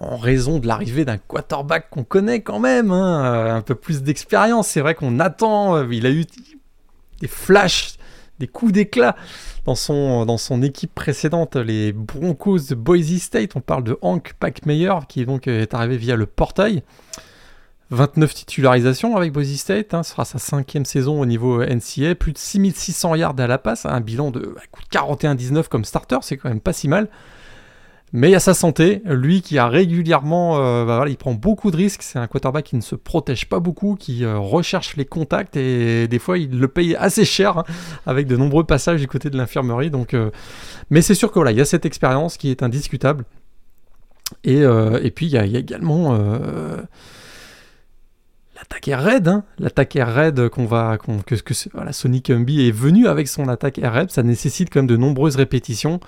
en 0.00 0.16
raison 0.16 0.58
de 0.58 0.66
l'arrivée 0.66 1.04
d'un 1.04 1.18
quarterback 1.18 1.90
qu'on 1.90 2.04
connaît 2.04 2.40
quand 2.40 2.60
même, 2.60 2.92
hein, 2.92 3.24
euh, 3.24 3.54
un 3.54 3.62
peu 3.62 3.74
plus 3.74 4.02
d'expérience. 4.02 4.68
C'est 4.68 4.80
vrai 4.80 4.94
qu'on 4.94 5.18
attend, 5.18 5.76
euh, 5.76 5.86
il 5.90 6.06
a 6.06 6.10
eu 6.10 6.24
des 7.20 7.28
flashs, 7.28 7.96
des 8.38 8.46
coups 8.46 8.72
d'éclat 8.72 9.16
dans 9.66 9.74
son, 9.74 10.62
équipe 10.62 10.94
précédente, 10.94 11.56
les 11.56 11.92
Broncos 11.92 12.60
de 12.70 12.74
Boise 12.74 13.18
State. 13.18 13.56
On 13.56 13.60
parle 13.60 13.84
de 13.84 13.98
Hank 14.00 14.34
Packmeyer 14.38 14.94
qui 15.08 15.26
donc 15.26 15.46
euh, 15.46 15.62
est 15.62 15.74
arrivé 15.74 15.96
via 15.96 16.16
le 16.16 16.26
portail. 16.26 16.82
29 17.90 18.34
titularisations 18.34 19.16
avec 19.16 19.32
Boise 19.32 19.54
State, 19.56 19.94
hein, 19.94 20.02
ce 20.02 20.10
sera 20.10 20.26
sa 20.26 20.38
cinquième 20.38 20.84
saison 20.84 21.20
au 21.20 21.26
niveau 21.26 21.64
NCA, 21.64 22.14
plus 22.14 22.32
de 22.32 22.38
6600 22.38 23.14
yards 23.14 23.40
à 23.40 23.46
la 23.46 23.56
passe, 23.56 23.86
un 23.86 24.00
bilan 24.00 24.30
de 24.30 24.54
41-19 24.92 25.54
bah, 25.54 25.62
comme 25.70 25.86
starter, 25.86 26.18
c'est 26.20 26.36
quand 26.36 26.50
même 26.50 26.60
pas 26.60 26.74
si 26.74 26.86
mal. 26.86 27.08
Mais 28.12 28.28
il 28.28 28.32
y 28.32 28.36
a 28.36 28.40
sa 28.40 28.54
santé, 28.54 29.02
lui 29.04 29.42
qui 29.42 29.58
a 29.58 29.68
régulièrement, 29.68 30.58
euh, 30.58 30.86
bah 30.86 31.04
il 31.08 31.18
prend 31.18 31.34
beaucoup 31.34 31.70
de 31.70 31.76
risques, 31.76 32.02
c'est 32.02 32.18
un 32.18 32.26
quarterback 32.26 32.64
qui 32.64 32.76
ne 32.76 32.80
se 32.80 32.94
protège 32.94 33.48
pas 33.48 33.60
beaucoup, 33.60 33.96
qui 33.96 34.24
euh, 34.24 34.38
recherche 34.38 34.96
les 34.96 35.04
contacts 35.04 35.56
et 35.56 36.08
des 36.08 36.18
fois 36.18 36.38
il 36.38 36.58
le 36.58 36.68
paye 36.68 36.96
assez 36.96 37.26
cher 37.26 37.58
hein, 37.58 37.64
avec 38.06 38.26
de 38.26 38.36
nombreux 38.36 38.64
passages 38.64 39.00
du 39.00 39.08
côté 39.08 39.28
de 39.28 39.36
l'infirmerie. 39.36 39.90
Euh, 40.14 40.30
mais 40.88 41.02
c'est 41.02 41.14
sûr 41.14 41.28
que 41.28 41.34
voilà, 41.34 41.52
il 41.52 41.58
y 41.58 41.60
a 41.60 41.66
cette 41.66 41.84
expérience 41.84 42.38
qui 42.38 42.50
est 42.50 42.62
indiscutable. 42.62 43.24
Et, 44.44 44.62
puis 45.14 45.26
il 45.26 45.32
y, 45.32 45.38
a, 45.38 45.44
également 45.44 46.12
l'attaque 48.56 48.88
air 48.88 49.02
raid, 49.02 49.28
hein. 49.28 49.44
l'attaque 49.58 49.96
air 49.96 50.12
raid 50.12 50.48
qu'on 50.48 50.66
que, 50.66 51.54
Sonic 51.92 52.30
Humby 52.30 52.68
est 52.68 52.72
venu 52.72 53.06
avec 53.06 53.28
son 53.28 53.48
attaque 53.48 53.78
air 53.78 53.92
raid, 53.92 54.10
ça 54.10 54.22
nécessite 54.22 54.70
quand 54.70 54.80
même 54.80 54.86
de 54.86 54.96
nombreuses 54.96 55.36
répétitions. 55.36 56.00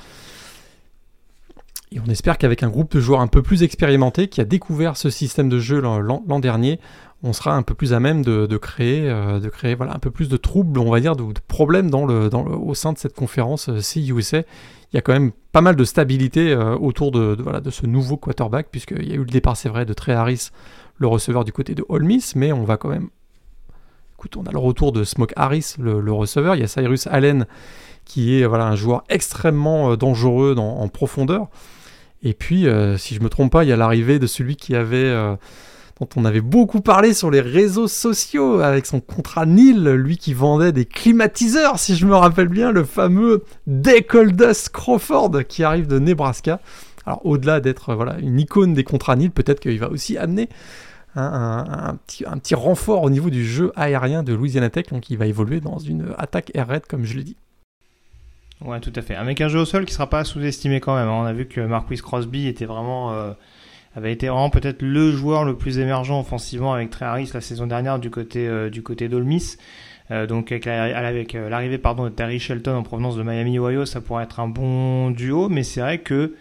Et 1.92 1.98
on 1.98 2.08
espère 2.08 2.38
qu'avec 2.38 2.62
un 2.62 2.68
groupe 2.68 2.92
de 2.92 3.00
joueurs 3.00 3.20
un 3.20 3.26
peu 3.26 3.42
plus 3.42 3.64
expérimentés 3.64 4.28
qui 4.28 4.40
a 4.40 4.44
découvert 4.44 4.96
ce 4.96 5.10
système 5.10 5.48
de 5.48 5.58
jeu 5.58 5.80
l'an 5.80 6.40
dernier, 6.40 6.78
on 7.22 7.32
sera 7.32 7.54
un 7.54 7.62
peu 7.62 7.74
plus 7.74 7.92
à 7.92 8.00
même 8.00 8.24
de, 8.24 8.56
créer, 8.56 9.08
euh, 9.08 9.40
de 9.40 9.48
créer 9.48 9.74
voilà, 9.74 9.94
un 9.94 9.98
peu 9.98 10.10
plus 10.10 10.28
de 10.28 10.36
troubles, 10.36 10.78
on 10.78 10.90
va 10.90 11.00
dire, 11.00 11.16
de, 11.16 11.24
problèmes 11.48 11.90
dans 11.90 12.06
le, 12.06 12.30
au 12.32 12.74
sein 12.74 12.92
de 12.92 12.98
cette 12.98 13.14
conférence 13.14 13.68
euh, 13.68 13.80
CUSA. 13.80 14.38
Il 14.92 14.96
y 14.96 14.98
a 14.98 15.02
quand 15.02 15.12
même 15.12 15.32
pas 15.52 15.60
mal 15.60 15.76
de 15.76 15.84
stabilité 15.84 16.52
euh, 16.52 16.76
autour 16.76 17.10
de, 17.10 17.36
voilà, 17.40 17.60
de 17.60 17.70
ce 17.70 17.86
nouveau 17.86 18.16
quarterback, 18.16 18.68
puisqu'il 18.70 19.08
y 19.08 19.12
a 19.12 19.16
eu 19.16 19.24
le 19.24 19.24
départ, 19.26 19.56
c'est 19.56 19.68
vrai, 19.68 19.84
de 19.84 19.92
Trey 19.92 20.12
Harris, 20.12 20.50
le 20.96 21.06
receveur 21.08 21.44
du 21.44 21.52
côté 21.52 21.74
de 21.74 21.84
Ole 21.88 22.08
mais 22.36 22.52
on 22.52 22.64
va 22.64 22.76
quand 22.76 22.88
même... 22.88 23.08
Écoute, 24.18 24.36
on 24.36 24.44
a 24.44 24.52
le 24.52 24.58
retour 24.58 24.92
de 24.92 25.02
Smoke 25.04 25.32
Harris, 25.34 25.74
le, 25.78 26.12
receveur. 26.12 26.54
Il 26.54 26.60
y 26.60 26.64
a 26.64 26.68
Cyrus 26.68 27.06
Allen, 27.06 27.46
qui 28.04 28.38
est 28.38 28.46
voilà, 28.46 28.66
un 28.66 28.76
joueur 28.76 29.02
extrêmement 29.08 29.96
dangereux 29.96 30.54
en 30.58 30.88
profondeur. 30.88 31.48
Et 32.22 32.34
puis, 32.34 32.66
euh, 32.66 32.98
si 32.98 33.14
je 33.14 33.20
me 33.20 33.28
trompe 33.28 33.52
pas, 33.52 33.64
il 33.64 33.68
y 33.68 33.72
a 33.72 33.76
l'arrivée 33.76 34.18
de 34.18 34.26
celui 34.26 34.56
qui 34.56 34.74
avait, 34.74 34.96
euh, 34.96 35.36
dont 36.00 36.08
on 36.16 36.24
avait 36.24 36.42
beaucoup 36.42 36.80
parlé 36.80 37.14
sur 37.14 37.30
les 37.30 37.40
réseaux 37.40 37.88
sociaux 37.88 38.60
avec 38.60 38.86
son 38.86 39.00
contrat 39.00 39.46
Nil, 39.46 39.84
lui 39.84 40.18
qui 40.18 40.34
vendait 40.34 40.72
des 40.72 40.84
climatiseurs, 40.84 41.78
si 41.78 41.96
je 41.96 42.06
me 42.06 42.14
rappelle 42.14 42.48
bien, 42.48 42.72
le 42.72 42.84
fameux 42.84 43.44
Decoldus 43.66 44.68
Crawford 44.72 45.44
qui 45.48 45.64
arrive 45.64 45.86
de 45.86 45.98
Nebraska. 45.98 46.60
Alors, 47.06 47.24
au-delà 47.24 47.60
d'être 47.60 47.94
voilà 47.94 48.18
une 48.18 48.38
icône 48.38 48.74
des 48.74 48.84
contrats 48.84 49.16
Nil, 49.16 49.30
peut-être 49.30 49.60
qu'il 49.60 49.78
va 49.78 49.88
aussi 49.88 50.18
amener 50.18 50.50
un, 51.16 51.96
petit, 52.06 52.24
un, 52.26 52.38
petit, 52.38 52.54
renfort 52.54 53.02
au 53.02 53.10
niveau 53.10 53.30
du 53.30 53.44
jeu 53.44 53.72
aérien 53.74 54.22
de 54.22 54.32
Louisiana 54.32 54.70
Tech, 54.70 54.86
donc 54.90 55.10
il 55.10 55.18
va 55.18 55.26
évoluer 55.26 55.60
dans 55.60 55.78
une 55.78 56.14
attaque 56.18 56.52
air 56.54 56.68
raid, 56.68 56.86
comme 56.86 57.04
je 57.04 57.16
l'ai 57.16 57.24
dit. 57.24 57.36
Ouais, 58.64 58.78
tout 58.80 58.92
à 58.94 59.02
fait. 59.02 59.14
Avec 59.14 59.40
un 59.40 59.48
jeu 59.48 59.60
au 59.60 59.64
sol 59.64 59.86
qui 59.86 59.94
sera 59.94 60.08
pas 60.08 60.22
sous-estimé 60.24 60.80
quand 60.80 60.94
même. 60.94 61.08
Hein. 61.08 61.20
On 61.22 61.24
a 61.24 61.32
vu 61.32 61.46
que 61.46 61.60
Marquis 61.60 61.96
Crosby 61.96 62.46
était 62.46 62.66
vraiment, 62.66 63.12
euh, 63.12 63.32
avait 63.96 64.12
été 64.12 64.28
vraiment 64.28 64.50
peut-être 64.50 64.82
le 64.82 65.10
joueur 65.12 65.44
le 65.44 65.56
plus 65.56 65.78
émergent 65.78 66.20
offensivement 66.20 66.74
avec 66.74 66.90
Trey 66.90 67.06
Harris 67.06 67.30
la 67.32 67.40
saison 67.40 67.66
dernière 67.66 67.98
du 67.98 68.10
côté 68.10 68.46
euh, 68.46 68.68
du 68.68 68.82
côté 68.82 69.08
d'Olmis. 69.08 69.56
Euh, 70.10 70.26
donc 70.26 70.52
avec 70.52 71.32
l'arrivée 71.32 71.78
pardon 71.78 72.04
de 72.04 72.10
Terry 72.10 72.38
Shelton 72.38 72.74
en 72.74 72.82
provenance 72.82 73.16
de 73.16 73.22
Miami 73.22 73.58
Ohio, 73.58 73.86
ça 73.86 74.00
pourrait 74.00 74.24
être 74.24 74.40
un 74.40 74.48
bon 74.48 75.10
duo. 75.10 75.48
Mais 75.48 75.62
c'est 75.62 75.80
vrai 75.80 75.98
que 75.98 76.34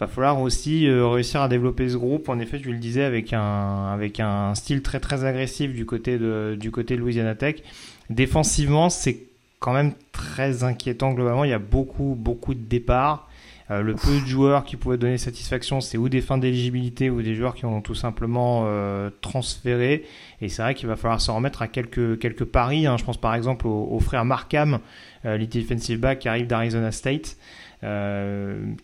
va 0.00 0.08
falloir 0.08 0.40
aussi 0.40 0.90
réussir 0.90 1.40
à 1.40 1.48
développer 1.48 1.88
ce 1.88 1.96
groupe. 1.96 2.28
En 2.28 2.40
effet, 2.40 2.58
je 2.62 2.68
le 2.68 2.76
disais 2.76 3.04
avec 3.04 3.32
un 3.32 3.92
avec 3.92 4.20
un 4.20 4.54
style 4.54 4.82
très 4.82 5.00
très 5.00 5.24
agressif 5.24 5.72
du 5.72 5.86
côté 5.86 6.18
de 6.18 6.58
du 6.60 6.70
côté 6.70 6.96
de 6.96 7.00
Louisiana 7.00 7.36
Tech. 7.36 7.62
Défensivement, 8.10 8.90
c'est 8.90 9.31
quand 9.62 9.72
même 9.72 9.94
très 10.10 10.64
inquiétant 10.64 11.12
globalement. 11.12 11.44
Il 11.44 11.50
y 11.50 11.54
a 11.54 11.58
beaucoup, 11.58 12.16
beaucoup 12.18 12.54
de 12.54 12.60
départs. 12.60 13.28
Euh, 13.70 13.80
le 13.80 13.94
peu 13.94 14.20
de 14.20 14.26
joueurs 14.26 14.64
qui 14.64 14.76
pouvaient 14.76 14.98
donner 14.98 15.18
satisfaction, 15.18 15.80
c'est 15.80 15.96
ou 15.96 16.08
des 16.08 16.20
fins 16.20 16.36
d'éligibilité 16.36 17.10
ou 17.10 17.22
des 17.22 17.36
joueurs 17.36 17.54
qui 17.54 17.64
ont 17.64 17.80
tout 17.80 17.94
simplement 17.94 18.64
euh, 18.66 19.08
transféré. 19.20 20.04
Et 20.40 20.48
c'est 20.48 20.62
vrai 20.62 20.74
qu'il 20.74 20.88
va 20.88 20.96
falloir 20.96 21.20
s'en 21.20 21.36
remettre 21.36 21.62
à 21.62 21.68
quelques, 21.68 22.18
quelques 22.18 22.44
paris. 22.44 22.86
Hein. 22.86 22.96
Je 22.98 23.04
pense 23.04 23.20
par 23.20 23.34
exemple 23.34 23.68
au, 23.68 24.00
frère 24.00 24.24
Markham, 24.24 24.80
euh, 25.24 25.38
defensive 25.38 26.00
back 26.00 26.18
qui 26.18 26.28
arrive 26.28 26.48
d'Arizona 26.48 26.90
State, 26.90 27.36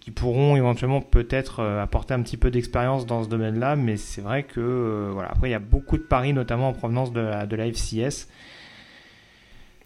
qui 0.00 0.10
pourront 0.10 0.56
éventuellement 0.56 1.00
peut-être 1.00 1.62
apporter 1.62 2.14
un 2.14 2.22
petit 2.22 2.36
peu 2.36 2.50
d'expérience 2.50 3.04
dans 3.04 3.24
ce 3.24 3.28
domaine-là. 3.28 3.76
Mais 3.76 3.96
c'est 3.96 4.22
vrai 4.22 4.44
que 4.44 5.10
voilà. 5.12 5.30
Après, 5.30 5.48
il 5.48 5.52
y 5.52 5.54
a 5.54 5.60
beaucoup 5.60 5.98
de 5.98 6.02
paris, 6.02 6.32
notamment 6.32 6.68
en 6.68 6.72
provenance 6.72 7.12
de 7.12 7.20
la, 7.20 7.46
de 7.46 7.56
la 7.56 7.66
FCS. 7.66 8.28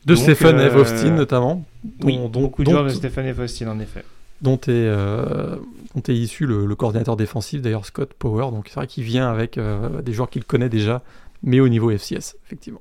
De 0.05 0.15
Stephen 0.15 0.59
F. 0.59 0.75
Austin 0.75 1.11
notamment. 1.11 1.65
oui, 2.03 2.19
beaucoup 2.29 2.65
de 2.65 2.71
joueurs 2.71 2.85
de 2.85 2.91
Stephen 2.91 3.33
F. 3.33 3.39
Austin 3.39 3.69
en 3.69 3.79
effet. 3.79 4.05
Dont 4.41 4.57
est, 4.59 4.71
euh, 4.71 5.57
dont 5.95 6.03
est 6.03 6.15
issu 6.15 6.47
le, 6.47 6.75
coordinateur 6.75 7.17
défensif, 7.17 7.63
d'ailleurs 7.63 7.87
Scott 7.87 8.13
Power. 8.13 8.51
Donc 8.51 8.67
c'est 8.69 8.75
vrai 8.75 8.89
qu'il 8.89 9.05
vient 9.05 9.31
avec 9.31 9.57
euh, 9.57 10.03
des 10.03 10.13
joueurs 10.13 10.31
qu'il 10.31 10.45
connaît 10.45 10.69
déjà, 10.69 11.03
mais 11.43 11.61
au 11.61 11.69
niveau 11.69 11.97
FCS, 11.97 12.37
effectivement. 12.45 12.81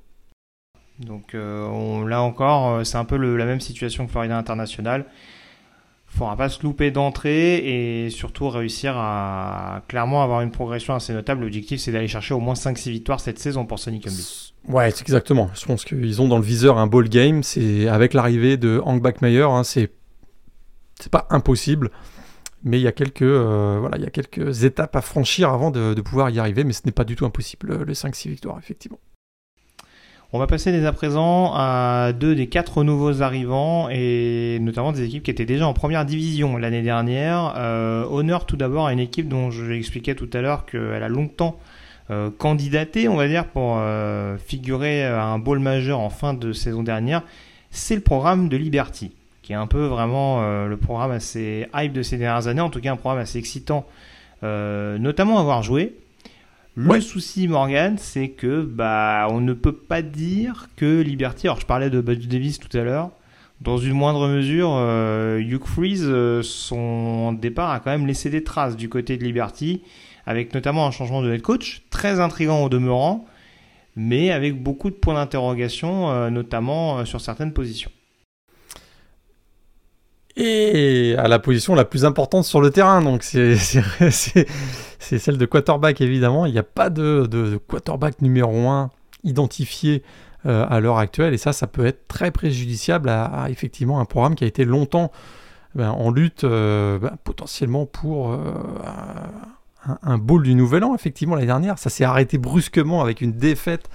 Donc 1.00 1.36
euh, 1.36 2.08
là 2.08 2.22
encore, 2.22 2.86
c'est 2.86 2.98
un 2.98 3.06
peu 3.06 3.18
la 3.18 3.46
même 3.46 3.60
situation 3.60 4.06
que 4.06 4.12
Florida 4.12 4.38
International. 4.38 5.06
Faudra 6.14 6.36
pas 6.36 6.50
se 6.50 6.62
louper 6.62 6.92
d'entrée 6.92 8.04
et 8.04 8.10
surtout 8.10 8.50
réussir 8.50 8.96
à 8.98 9.82
clairement 9.88 10.24
avoir 10.24 10.42
une 10.42 10.52
progression 10.52 10.94
assez 10.94 11.14
notable. 11.14 11.42
L'objectif, 11.42 11.80
c'est 11.80 11.94
d'aller 11.94 12.10
chercher 12.10 12.34
au 12.34 12.40
moins 12.40 12.54
5-6 12.54 12.90
victoires 12.90 13.22
cette 13.22 13.40
saison 13.40 13.66
pour 13.66 13.80
Sonic 13.80 14.08
Humby. 14.08 14.54
Ouais, 14.68 14.90
exactement. 14.90 15.50
Je 15.54 15.66
pense 15.66 15.86
qu'ils 15.86 16.22
ont 16.22 16.28
dans 16.28 16.38
le 16.38 16.44
viseur 16.44 16.78
un 16.78 16.88
ball 16.88 17.08
game. 17.08 17.44
C'est 17.44 17.88
avec 17.88 18.14
l'arrivée 18.14 18.58
de 18.58 18.82
Hank 18.84 19.02
Backmeyer, 19.02 19.44
hein, 19.44 19.64
c'est 19.64 19.90
pas 21.10 21.28
impossible, 21.30 21.90
mais 22.64 22.80
il 22.80 22.84
y 22.84 22.88
a 22.88 22.92
quelques 22.92 23.24
euh, 23.24 23.78
voilà, 23.80 23.98
il 23.98 24.04
y 24.04 24.08
a 24.08 24.12
quelques 24.12 24.64
étapes 24.66 24.96
à 24.96 25.02
franchir 25.02 25.50
avant 25.50 25.72
de, 25.72 26.00
pouvoir 26.02 26.30
y 26.30 26.40
arriver, 26.40 26.64
mais 26.64 26.74
ce 26.74 26.82
n'est 26.86 26.92
pas 26.92 27.06
du 27.06 27.16
tout 27.16 27.26
impossible 27.26 27.84
les 27.86 27.94
5-6 27.94 28.30
victoires 28.30 28.60
effectivement. 28.60 29.00
On 30.34 30.40
va 30.40 30.48
passer 30.48 30.72
dès 30.72 30.86
à 30.86 30.94
présent 30.94 31.52
à 31.54 32.14
deux 32.14 32.36
des 32.36 32.48
quatre 32.48 32.86
nouveaux 32.86 33.22
arrivants 33.22 33.90
et 33.90 34.60
notamment 34.62 34.94
des 34.94 35.04
équipes 35.04 35.24
qui 35.24 35.32
étaient 35.32 35.46
déjà 35.46 35.68
en 35.68 35.74
première 35.74 36.06
division 36.06 36.56
l'année 36.56 36.82
dernière. 36.82 37.54
Euh, 37.58 38.06
honneur 38.10 38.46
tout 38.46 38.56
d'abord 38.56 38.88
à 38.88 38.94
une 38.94 39.00
équipe 39.00 39.28
dont 39.28 39.52
je 39.52 39.70
expliquais 39.74 40.16
tout 40.16 40.30
à 40.32 40.40
l'heure 40.40 40.66
qu'elle 40.66 41.04
a 41.04 41.10
longtemps 41.10 41.60
candidaté, 42.38 43.08
on 43.08 43.16
va 43.16 43.30
dire, 43.30 43.46
pour 43.46 43.80
figurer 44.46 45.06
à 45.06 45.24
un 45.28 45.40
bowl 45.40 45.60
majeur 45.60 46.02
en 46.02 46.10
fin 46.10 46.34
de 46.34 46.52
saison 46.52 46.84
dernière, 46.84 47.24
c'est 47.70 47.96
le 47.96 48.02
programme 48.02 48.50
de 48.50 48.58
Liberty, 48.58 49.12
qui 49.42 49.54
est 49.54 49.56
un 49.56 49.68
peu 49.68 49.86
vraiment 49.86 50.42
le 50.68 50.76
programme 50.76 51.12
assez 51.12 51.68
hype 51.74 51.94
de 51.94 52.02
ces 52.04 52.18
dernières 52.18 52.48
années, 52.48 52.60
en 52.60 52.70
tout 52.70 52.82
cas 52.82 52.92
un 52.92 52.98
programme 52.98 53.22
assez 53.22 53.40
excitant, 53.40 53.86
notamment 54.44 55.38
à 55.38 55.40
avoir 55.40 55.64
joué. 55.64 55.94
Le 56.76 57.02
souci, 57.02 57.50
Morgan, 57.50 57.98
c'est 57.98 58.30
que 58.30 58.62
bah 58.62 59.28
on 59.30 59.42
ne 59.42 59.52
peut 59.52 59.76
pas 59.76 60.02
dire 60.02 60.70
que 60.78 61.02
Liberty. 61.02 61.48
Alors 61.48 61.60
je 61.60 61.66
parlais 61.66 61.90
de 61.90 62.00
Bud 62.00 62.26
Davis 62.30 62.60
tout 62.60 62.76
à 62.78 62.82
l'heure. 62.82 63.12
Dans 63.60 63.78
une 63.78 63.94
moindre 63.94 64.30
mesure, 64.30 64.72
euh, 64.74 65.40
Hugh 65.40 65.66
Freeze, 65.66 66.06
euh, 66.06 66.42
son 66.42 67.34
départ 67.34 67.72
a 67.72 67.82
quand 67.82 67.92
même 67.92 68.08
laissé 68.08 68.30
des 68.30 68.44
traces 68.44 68.78
du 68.78 68.88
côté 68.88 69.18
de 69.18 69.24
Liberty, 69.24 69.82
avec 70.26 70.54
notamment 70.54 70.88
un 70.88 70.92
changement 70.92 71.22
de 71.22 71.32
head 71.34 71.42
coach, 71.42 71.84
très 71.90 72.22
intrigant 72.22 72.64
au 72.64 72.70
demeurant, 72.70 73.26
mais 73.98 74.32
avec 74.32 74.64
beaucoup 74.64 74.90
de 74.90 74.96
points 74.96 75.16
d'interrogation, 75.16 76.10
euh, 76.10 76.30
notamment 76.30 77.04
sur 77.06 77.20
certaines 77.20 77.52
positions. 77.52 77.92
Et 80.38 81.16
à 81.18 81.28
la 81.28 81.40
position 81.40 81.76
la 81.76 81.86
plus 81.86 82.06
importante 82.06 82.46
sur 82.46 82.62
le 82.62 82.72
terrain, 82.72 83.02
donc 83.02 83.24
c'est 83.24 83.56
celle 85.00 85.38
de 85.38 85.46
quarterback 85.46 86.02
évidemment. 86.02 86.46
Il 86.46 86.54
n'y 86.54 86.60
a 86.60 86.64
pas 86.64 86.90
de, 86.90 87.60
quarterback 87.68 88.22
numéro 88.22 88.68
1 88.68 88.90
identifié 89.24 90.04
euh, 90.46 90.66
à 90.70 90.80
l'heure 90.80 90.98
actuelle. 90.98 91.34
Et 91.34 91.38
ça, 91.38 91.54
ça 91.54 91.68
peut 91.68 91.86
être 91.86 92.08
très 92.08 92.32
préjudiciable 92.32 93.10
à, 93.10 93.48
effectivement 93.50 94.00
un 94.00 94.06
programme 94.06 94.36
qui 94.36 94.44
a 94.44 94.48
été 94.48 94.66
longtemps 94.66 95.12
ben, 95.76 95.92
en 95.92 96.12
lutte 96.12 96.44
euh, 96.44 96.98
ben, 96.98 97.16
potentiellement 97.24 97.86
pour 97.86 98.32
euh, 98.32 98.40
un 100.02 100.18
bowl 100.18 100.44
du 100.44 100.56
Nouvel 100.56 100.84
An. 100.84 100.96
Effectivement, 100.96 101.36
l'année 101.36 101.48
dernière, 101.48 101.78
ça 101.78 101.90
s'est 101.90 102.04
arrêté 102.04 102.38
brusquement 102.38 103.02
avec 103.02 103.22
une 103.22 103.34
défaite 103.34 103.90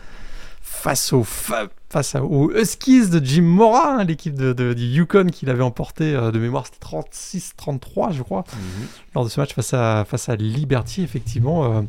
face 0.69 1.13
aux 1.13 1.25
face 1.25 2.17
aux 2.17 2.51
Huskies 2.53 3.09
de 3.09 3.25
Jim 3.25 3.43
Mora, 3.43 3.95
hein, 3.95 4.05
l'équipe 4.05 4.35
de, 4.35 4.53
du 4.75 4.85
Yukon 4.85 5.27
qui 5.27 5.47
l'avait 5.47 5.63
emporté 5.63 6.13
de 6.13 6.39
mémoire, 6.39 6.67
c'était 6.67 6.85
36-33 6.85 8.13
je 8.13 8.23
crois, 8.23 8.45
mhm. 8.53 8.87
lors 9.15 9.25
de 9.25 9.31
ce 9.31 9.41
match 9.41 9.55
face 9.55 9.73
à, 9.73 10.05
face 10.05 10.29
à 10.29 10.37
Liberty, 10.37 11.03
effectivement. 11.03 11.85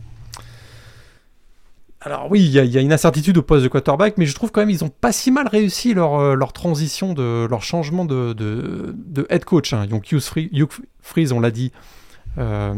Alors 2.01 2.27
oui, 2.29 2.41
il 2.41 2.51
y, 2.51 2.77
a 2.77 2.81
une 2.81 2.93
incertitude 2.93 3.37
au 3.37 3.41
poste 3.41 3.63
de 3.63 3.67
quarterback, 3.69 4.17
mais 4.17 4.25
je 4.25 4.35
trouve 4.35 4.51
quand 4.51 4.61
même 4.61 4.69
qu'ils 4.69 4.83
ont 4.83 4.89
pas 4.89 5.11
si 5.11 5.31
mal 5.31 5.47
réussi 5.47 5.95
leur, 5.95 6.19
euh, 6.19 6.35
leur 6.35 6.53
transition, 6.53 7.13
de, 7.13 7.47
leur 7.49 7.63
changement 7.63 8.05
de, 8.05 8.33
de, 8.33 9.27
head 9.29 9.43
coach. 9.43 9.73
Hein. 9.73 9.87
Donc 9.87 10.11
Hugh 10.11 10.21
Freeze, 11.01 11.31
on 11.31 11.39
l'a 11.39 11.49
dit, 11.49 11.71
euh, 12.37 12.75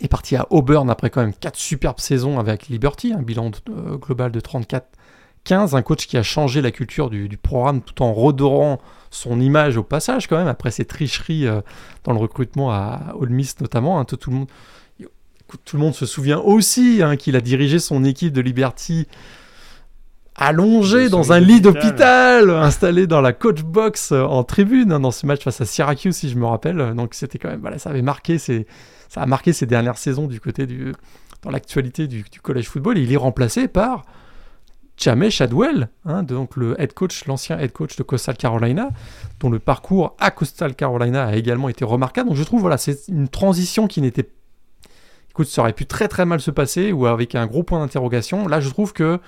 est 0.00 0.08
parti 0.08 0.36
à 0.36 0.46
Auburn 0.50 0.88
après 0.90 1.10
quand 1.10 1.20
même 1.20 1.34
4 1.34 1.56
superbes 1.56 2.00
saisons 2.00 2.38
avec 2.38 2.68
Liberty, 2.68 3.12
un 3.12 3.22
bilan 3.22 3.50
euh, 3.68 3.96
global 3.96 4.32
de 4.32 4.40
34-15, 4.40 5.76
un 5.76 5.82
coach 5.82 6.06
qui 6.06 6.16
a 6.16 6.22
changé 6.22 6.60
la 6.62 6.70
culture 6.70 7.10
du, 7.10 7.28
programme 7.36 7.82
tout 7.82 8.02
en 8.02 8.12
redorant 8.12 8.80
son 9.10 9.40
image 9.40 9.76
au 9.76 9.82
passage 9.82 10.26
quand 10.26 10.38
même, 10.38 10.48
après 10.48 10.70
ses 10.70 10.84
tricheries 10.84 11.46
dans 12.04 12.12
le 12.12 12.18
recrutement 12.18 12.72
à 12.72 13.14
Ole 13.18 13.30
Miss 13.30 13.60
notamment. 13.60 13.98
Hein, 13.98 14.04
tout, 14.04 14.16
tout 14.16 14.30
le 14.30 14.36
monde 14.36 14.48
tout 15.64 15.76
le 15.76 15.82
monde 15.82 15.94
se 15.94 16.06
souvient 16.06 16.38
aussi 16.38 17.00
hein, 17.02 17.16
qu'il 17.16 17.34
a 17.34 17.40
dirigé 17.40 17.78
son 17.78 18.04
équipe 18.04 18.32
de 18.32 18.40
Liberty 18.40 19.08
allongé 20.40 21.08
dans 21.10 21.32
un 21.32 21.40
lit 21.40 21.60
d'hôpital, 21.60 22.50
installé 22.50 23.06
dans 23.06 23.20
la 23.20 23.32
coach 23.32 23.62
box 23.62 24.12
euh, 24.12 24.22
en 24.22 24.42
tribune 24.42 24.90
hein, 24.90 25.00
dans 25.00 25.10
ce 25.10 25.26
match 25.26 25.42
face 25.42 25.60
à 25.60 25.66
Syracuse, 25.66 26.16
si 26.16 26.30
je 26.30 26.36
me 26.36 26.46
rappelle. 26.46 26.94
Donc 26.94 27.14
c'était 27.14 27.38
quand 27.38 27.50
même, 27.50 27.60
voilà, 27.60 27.78
ça 27.78 27.90
avait 27.90 28.02
marqué, 28.02 28.38
ça 29.10 29.20
a 29.22 29.26
marqué 29.26 29.52
ces 29.52 29.66
dernières 29.66 29.98
saisons 29.98 30.28
du 30.28 30.40
côté 30.40 30.66
du, 30.66 30.94
dans 31.42 31.50
l'actualité 31.50 32.06
du, 32.06 32.24
college 32.40 32.68
football. 32.68 32.96
Et 32.96 33.02
il 33.02 33.12
est 33.12 33.16
remplacé 33.16 33.66
par 33.66 34.04
Jamey 34.96 35.30
Shadwell, 35.30 35.88
hein, 36.04 36.22
donc 36.22 36.56
le 36.56 36.80
head 36.80 36.94
coach, 36.94 37.26
l'ancien 37.26 37.58
head 37.58 37.72
coach 37.72 37.96
de 37.96 38.04
Coastal 38.04 38.36
Carolina, 38.36 38.90
dont 39.40 39.50
le 39.50 39.58
parcours 39.58 40.14
à 40.20 40.30
Coastal 40.30 40.76
Carolina 40.76 41.26
a 41.26 41.34
également 41.34 41.68
été 41.68 41.84
remarquable. 41.84 42.28
Donc 42.28 42.38
je 42.38 42.44
trouve, 42.44 42.60
voilà, 42.60 42.78
c'est 42.78 43.08
une 43.08 43.28
transition 43.28 43.88
qui 43.88 44.00
n'était 44.00 44.30
écoute, 45.30 45.48
ça 45.48 45.62
aurait 45.62 45.72
pu 45.72 45.86
très 45.86 46.06
très 46.06 46.24
mal 46.24 46.40
se 46.40 46.52
passer 46.52 46.92
ou 46.92 47.06
avec 47.06 47.34
un 47.34 47.48
gros 47.48 47.64
point 47.64 47.80
d'interrogation. 47.80 48.46
Là, 48.46 48.60
je 48.60 48.68
trouve 48.68 48.92
que 48.92 49.18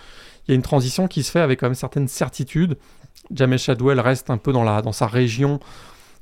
il 0.46 0.50
y 0.50 0.52
a 0.52 0.54
une 0.54 0.62
transition 0.62 1.08
qui 1.08 1.24
se 1.24 1.30
fait 1.32 1.40
avec 1.40 1.58
quand 1.58 1.66
même 1.66 1.74
certaines 1.74 2.08
certitudes. 2.08 2.78
Jamel 3.32 3.58
Shadwell 3.58 3.98
reste 3.98 4.30
un 4.30 4.38
peu 4.38 4.52
dans, 4.52 4.62
la, 4.62 4.80
dans 4.80 4.92
sa 4.92 5.08
région 5.08 5.58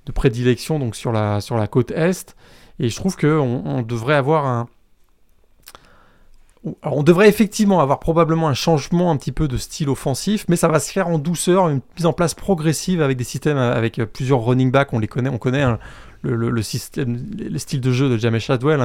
de 0.07 0.13
prédilection, 0.13 0.79
donc 0.79 0.97
sur 0.97 1.13
la, 1.13 1.43
sur 1.43 1.59
la 1.59 1.67
côte 1.67 1.91
est. 1.91 2.37
Et 2.81 2.89
je 2.89 2.97
trouve 2.97 3.17
qu'on 3.17 3.63
on 3.65 3.83
devrait 3.83 4.15
avoir 4.15 4.47
un. 4.47 4.67
on 6.83 7.03
devrait 7.05 7.29
effectivement 7.29 7.81
avoir 7.81 8.01
probablement 8.01 8.49
un 8.49 8.55
changement 8.55 9.13
un 9.13 9.17
petit 9.17 9.33
peu 9.33 9.47
de 9.47 9.57
style 9.57 9.89
offensif, 9.89 10.47
mais 10.49 10.57
ça 10.57 10.67
va 10.67 10.81
se 10.81 10.91
faire 10.91 11.07
en 11.07 11.19
douceur, 11.19 11.69
une 11.69 11.81
mise 11.97 12.07
en 12.07 12.13
place 12.13 12.35
progressive 12.35 13.03
avec 13.03 13.17
des 13.17 13.25
systèmes 13.25 13.59
avec 13.59 14.01
plusieurs 14.13 14.43
running 14.43 14.73
backs. 14.73 14.93
On 14.93 14.99
les 14.99 15.09
connaît, 15.09 15.31
on 15.31 15.39
connaît 15.39 15.63
hein, 15.63 15.79
le, 16.23 16.35
le, 16.35 16.51
le 16.51 16.63
style 16.63 17.81
de 17.81 17.93
jeu 17.93 18.09
de 18.09 18.17
Jamel 18.17 18.41
Shadwell 18.41 18.81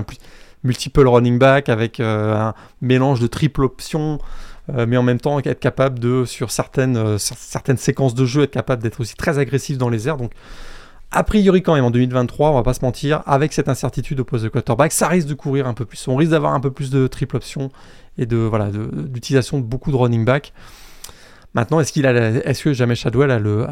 multiple 0.66 1.08
running 1.08 1.40
back 1.40 1.70
avec 1.70 2.00
euh, 2.00 2.36
un 2.36 2.54
mélange 2.82 3.22
de 3.22 3.28
triple 3.28 3.64
option, 3.64 4.20
euh, 4.74 4.86
mais 4.88 4.98
en 4.98 5.04
même 5.04 5.20
temps 5.20 5.40
être 5.40 5.60
capable 5.60 6.00
de, 6.00 6.26
sur 6.26 6.52
certaines, 6.52 6.98
euh, 6.98 7.18
certaines 7.18 7.78
séquences 7.78 8.16
de 8.16 8.26
jeu, 8.26 8.44
être 8.44 8.52
capable 8.52 8.84
d'être 8.84 9.00
aussi 9.00 9.16
très 9.16 9.40
agressif 9.40 9.78
dans 9.78 9.90
les 9.90 10.08
airs. 10.08 10.18
Donc, 10.18 10.32
a 11.16 11.24
priori, 11.24 11.64
quand 11.64 11.74
même, 11.74 11.86
en 11.86 11.92
2023, 11.92 12.52
on 12.52 12.56
va 12.56 12.64
pas 12.64 12.74
se 12.74 12.84
mentir, 12.84 13.24
avec 13.26 13.54
cette 13.54 13.70
incertitude 13.70 14.20
au 14.20 14.26
poste 14.26 14.44
de 14.44 14.50
quarterback, 14.50 14.92
ça 14.92 15.08
risque 15.08 15.28
de 15.28 15.34
courir 15.34 15.66
un 15.66 15.74
peu 15.74 15.86
plus. 15.86 16.06
On 16.10 16.18
risque 16.18 16.32
d'avoir 16.32 16.54
un 16.54 16.60
peu 16.60 16.72
plus 16.72 16.90
de 16.90 17.08
triple 17.08 17.38
option 17.38 17.72
et 18.18 18.26
de 18.26 18.36
voilà 18.36 18.70
d'utilisation 18.70 19.60
de, 19.60 19.64
beaucoup 19.64 19.92
de 19.92 19.96
running 19.96 20.26
back. 20.26 20.52
Maintenant, 21.54 21.80
est-ce 21.80 21.94
qu'il 21.94 22.06
a, 22.06 22.12
est-ce 22.12 22.64
que 22.64 22.74
jamais 22.74 22.96
Shadwell 22.96 23.32
a 23.32 23.40
le, 23.40 23.66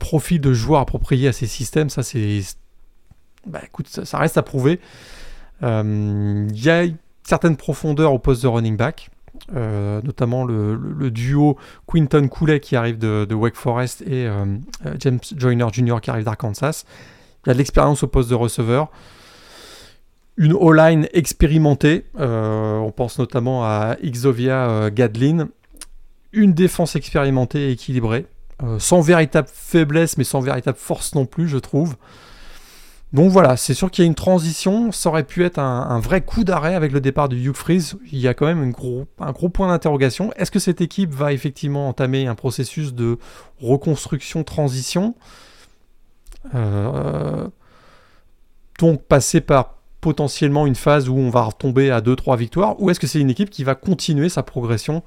profil 0.00 0.40
de 0.40 0.52
joueur 0.52 0.80
approprié 0.80 1.28
à 1.28 1.32
ces 1.32 1.46
systèmes? 1.46 1.88
Ça, 1.88 2.02
c'est, 2.02 2.40
bah, 3.46 3.60
ça, 3.86 4.18
reste 4.18 4.36
à 4.36 4.42
prouver. 4.42 4.80
Euh, 5.62 6.48
il 6.50 6.64
y 6.64 6.68
a 6.68 6.84
certaines 7.22 7.56
profondeurs 7.56 8.12
au 8.12 8.18
poste 8.18 8.42
de 8.42 8.48
running 8.48 8.76
back. 8.76 9.08
Euh, 9.54 10.00
notamment 10.04 10.44
le, 10.44 11.10
duo 11.10 11.58
Quinton 11.86 12.28
Cooley 12.28 12.60
qui 12.60 12.76
arrive 12.76 12.98
de, 12.98 13.34
Wake 13.34 13.56
Forest 13.56 14.02
et 14.02 14.26
euh, 14.26 14.44
James 15.00 15.18
Joyner 15.36 15.66
Jr. 15.72 15.96
qui 16.00 16.10
arrive 16.10 16.24
d'Arkansas. 16.24 16.84
Il 17.44 17.50
a 17.50 17.52
de 17.54 17.58
l'expérience 17.58 18.02
au 18.02 18.06
poste 18.06 18.30
de 18.30 18.34
receveur. 18.34 18.88
Une 20.36 20.52
O-line 20.52 21.08
expérimentée, 21.12 22.06
on 22.14 22.92
pense 22.96 23.18
notamment 23.18 23.64
à 23.64 23.96
Xovia 24.02 24.90
Gadlin. 24.90 25.48
Une 26.32 26.54
défense 26.54 26.96
expérimentée 26.96 27.68
et 27.68 27.72
équilibrée, 27.72 28.26
sans 28.78 29.02
véritable 29.02 29.48
faiblesse 29.52 30.16
mais 30.16 30.24
sans 30.24 30.40
véritable 30.40 30.78
force 30.78 31.14
non 31.14 31.26
plus, 31.26 31.48
je 31.48 31.58
trouve. 31.58 31.96
Donc 33.12 33.30
voilà, 33.30 33.58
c'est 33.58 33.74
sûr 33.74 33.90
qu'il 33.90 34.04
y 34.04 34.06
a 34.06 34.08
une 34.08 34.14
transition, 34.14 34.90
ça 34.90 35.10
aurait 35.10 35.24
pu 35.24 35.44
être 35.44 35.58
un, 35.58 36.00
vrai 36.00 36.22
coup 36.22 36.44
d'arrêt 36.44 36.74
avec 36.74 36.92
le 36.92 37.00
départ 37.00 37.28
de 37.28 37.36
Hugh 37.36 37.54
Freeze. 37.54 37.96
Il 38.10 38.18
y 38.18 38.26
a 38.26 38.32
quand 38.32 38.46
même 38.46 38.72
un 39.20 39.32
gros 39.32 39.48
point 39.50 39.68
d'interrogation. 39.68 40.32
Est-ce 40.36 40.50
que 40.50 40.58
cette 40.58 40.80
équipe 40.80 41.12
va 41.12 41.34
effectivement 41.34 41.88
entamer 41.88 42.26
un 42.26 42.34
processus 42.34 42.94
de 42.94 43.18
reconstruction-transition 43.60 45.14
euh, 46.54 47.48
Donc 48.78 49.02
passer 49.02 49.42
par 49.42 49.74
potentiellement 50.00 50.66
une 50.66 50.74
phase 50.74 51.10
où 51.10 51.16
on 51.16 51.28
va 51.28 51.42
retomber 51.42 51.90
à 51.90 52.00
2-3 52.00 52.38
victoires, 52.38 52.80
ou 52.80 52.88
est-ce 52.88 52.98
que 52.98 53.06
c'est 53.06 53.20
une 53.20 53.30
équipe 53.30 53.50
qui 53.50 53.62
va 53.62 53.74
continuer 53.74 54.30
sa 54.30 54.42
progression 54.42 55.02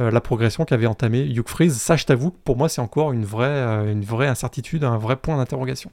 euh, 0.00 0.10
la 0.10 0.20
progression 0.20 0.64
qu'avait 0.64 0.86
entamé 0.86 1.22
Hugh 1.22 1.48
Freeze? 1.48 1.76
Ça, 1.76 1.96
je 1.96 2.04
t'avoue, 2.04 2.30
pour 2.30 2.56
moi, 2.56 2.68
c'est 2.68 2.82
encore 2.82 3.12
une 3.12 3.24
vraie, 3.24 3.46
euh, 3.46 3.90
une 3.90 4.04
vraie 4.04 4.28
incertitude, 4.28 4.84
un 4.84 4.98
vrai 4.98 5.16
point 5.16 5.38
d'interrogation. 5.38 5.90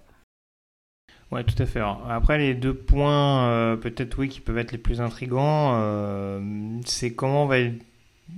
Ouais, 1.32 1.44
tout 1.44 1.62
à 1.62 1.66
fait. 1.66 1.82
après, 2.10 2.38
les 2.38 2.54
deux 2.54 2.74
points, 2.74 3.48
euh, 3.48 3.76
peut-être 3.76 4.18
oui, 4.20 4.30
qui 4.30 4.40
peuvent 4.40 4.58
être 4.58 4.72
les 4.72 4.78
plus 4.78 5.02
intrigants, 5.02 5.74
euh, 5.76 6.40
c'est 6.86 7.14
comment 7.14 7.44
on 7.44 7.48
va 7.48 7.58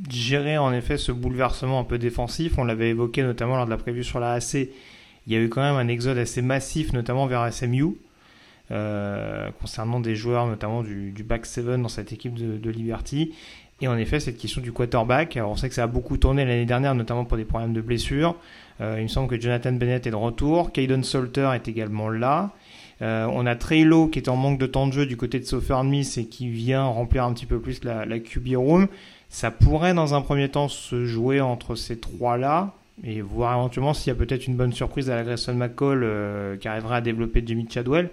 gérer 0.10 0.58
en 0.58 0.74
effet 0.74 0.98
ce 0.98 1.12
bouleversement 1.12 1.80
un 1.80 1.84
peu 1.84 1.98
défensif. 1.98 2.58
On 2.58 2.64
l'avait 2.64 2.90
évoqué 2.90 3.24
notamment 3.24 3.58
lors 3.58 3.66
de 3.66 3.72
la 3.72 3.78
prévue 3.78 4.04
sur 4.04 4.20
la 4.20 4.34
AC. 4.34 4.70
Il 5.28 5.34
y 5.34 5.36
a 5.36 5.40
eu 5.40 5.50
quand 5.50 5.62
même 5.62 5.76
un 5.76 5.90
exode 5.90 6.18
assez 6.18 6.42
massif, 6.42 6.94
notamment 6.94 7.28
vers 7.28 7.52
SMU, 7.52 7.98
euh, 8.72 9.50
concernant 9.60 10.00
des 10.00 10.16
joueurs, 10.16 10.48
notamment 10.48 10.82
du, 10.82 11.12
back 11.24 11.46
7 11.46 11.66
dans 11.82 11.90
cette 11.90 12.14
équipe 12.14 12.36
de, 12.36 12.70
Liberty. 12.70 13.34
Et 13.82 13.90
en 13.90 13.98
effet, 13.98 14.22
cette 14.22 14.38
question 14.38 14.62
du 14.62 14.72
quarterback, 14.72 15.36
alors 15.36 15.52
on 15.52 15.56
sait 15.58 15.68
que 15.68 15.76
ça 15.76 15.84
a 15.84 15.88
beaucoup 15.88 16.18
tourné 16.18 16.46
l'année 16.46 16.66
dernière, 16.66 16.96
notamment 16.96 17.26
pour 17.26 17.38
des 17.38 17.46
problèmes 17.46 17.74
de 17.74 17.82
blessures. 17.82 18.36
il 18.80 19.04
me 19.04 19.08
semble 19.08 19.28
que 19.28 19.40
Jonathan 19.40 19.74
Bennett 19.74 20.08
est 20.08 20.12
de 20.12 20.16
retour. 20.16 20.72
Caden 20.72 21.04
Salter 21.04 21.52
est 21.54 21.68
également 21.68 22.10
là. 22.10 22.54
Euh, 23.02 23.28
on 23.32 23.46
a 23.46 23.56
Treylo 23.56 24.08
qui 24.08 24.20
est 24.20 24.30
en 24.30 24.36
manque 24.36 24.58
de 24.58 24.66
temps 24.66 24.88
de 24.88 24.94
jeu 24.94 25.06
du 25.06 25.18
côté 25.18 25.40
de 25.40 25.46
Southern 25.46 25.88
Miss 25.88 26.18
et 26.18 26.26
qui 26.26 26.50
vient 26.50 26.84
remplir 26.86 27.24
un 27.24 27.34
petit 27.34 27.46
peu 27.46 27.60
plus 27.60 27.84
la, 27.84 28.06
la 28.06 28.20
QB 28.20 28.56
room. 28.56 28.88
Ça 29.30 29.52
pourrait 29.52 29.94
dans 29.94 30.14
un 30.14 30.22
premier 30.22 30.50
temps 30.50 30.68
se 30.68 31.06
jouer 31.06 31.42
entre 31.42 31.76
ces 31.76 32.00
trois-là 32.00 32.74
et 33.04 33.22
voir 33.22 33.54
éventuellement 33.58 33.94
s'il 33.94 34.08
y 34.08 34.16
a 34.16 34.16
peut-être 34.16 34.48
une 34.48 34.56
bonne 34.56 34.74
surprise 34.74 35.10
à 35.10 35.16
la 35.16 35.24
Grayson 35.24 35.54
McCall 35.54 36.02
euh, 36.04 36.58
qui 36.58 36.68
arrivera 36.68 36.98
à 36.98 37.02
développer 37.02 37.44
Jimmy 37.46 37.68
Chadwell. 37.70 38.10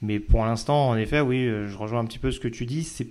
Mais 0.00 0.18
pour 0.18 0.44
l'instant, 0.44 0.88
en 0.88 0.96
effet, 0.96 1.20
oui, 1.20 1.46
euh, 1.46 1.68
je 1.68 1.76
rejoins 1.76 2.00
un 2.00 2.04
petit 2.06 2.18
peu 2.18 2.30
ce 2.30 2.40
que 2.40 2.48
tu 2.48 2.64
dis. 2.64 2.84
C'est 2.84 3.08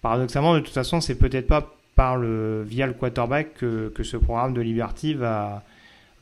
paradoxalement, 0.00 0.54
de 0.54 0.60
toute 0.60 0.74
façon, 0.74 1.00
c'est 1.00 1.16
peut-être 1.16 1.48
pas 1.48 1.74
par 1.96 2.16
le, 2.16 2.62
via 2.62 2.86
le 2.86 2.92
quarterback 2.92 3.54
que, 3.54 4.02
ce 4.04 4.16
programme 4.16 4.54
de 4.54 4.60
Liberty 4.60 5.14
va, 5.14 5.64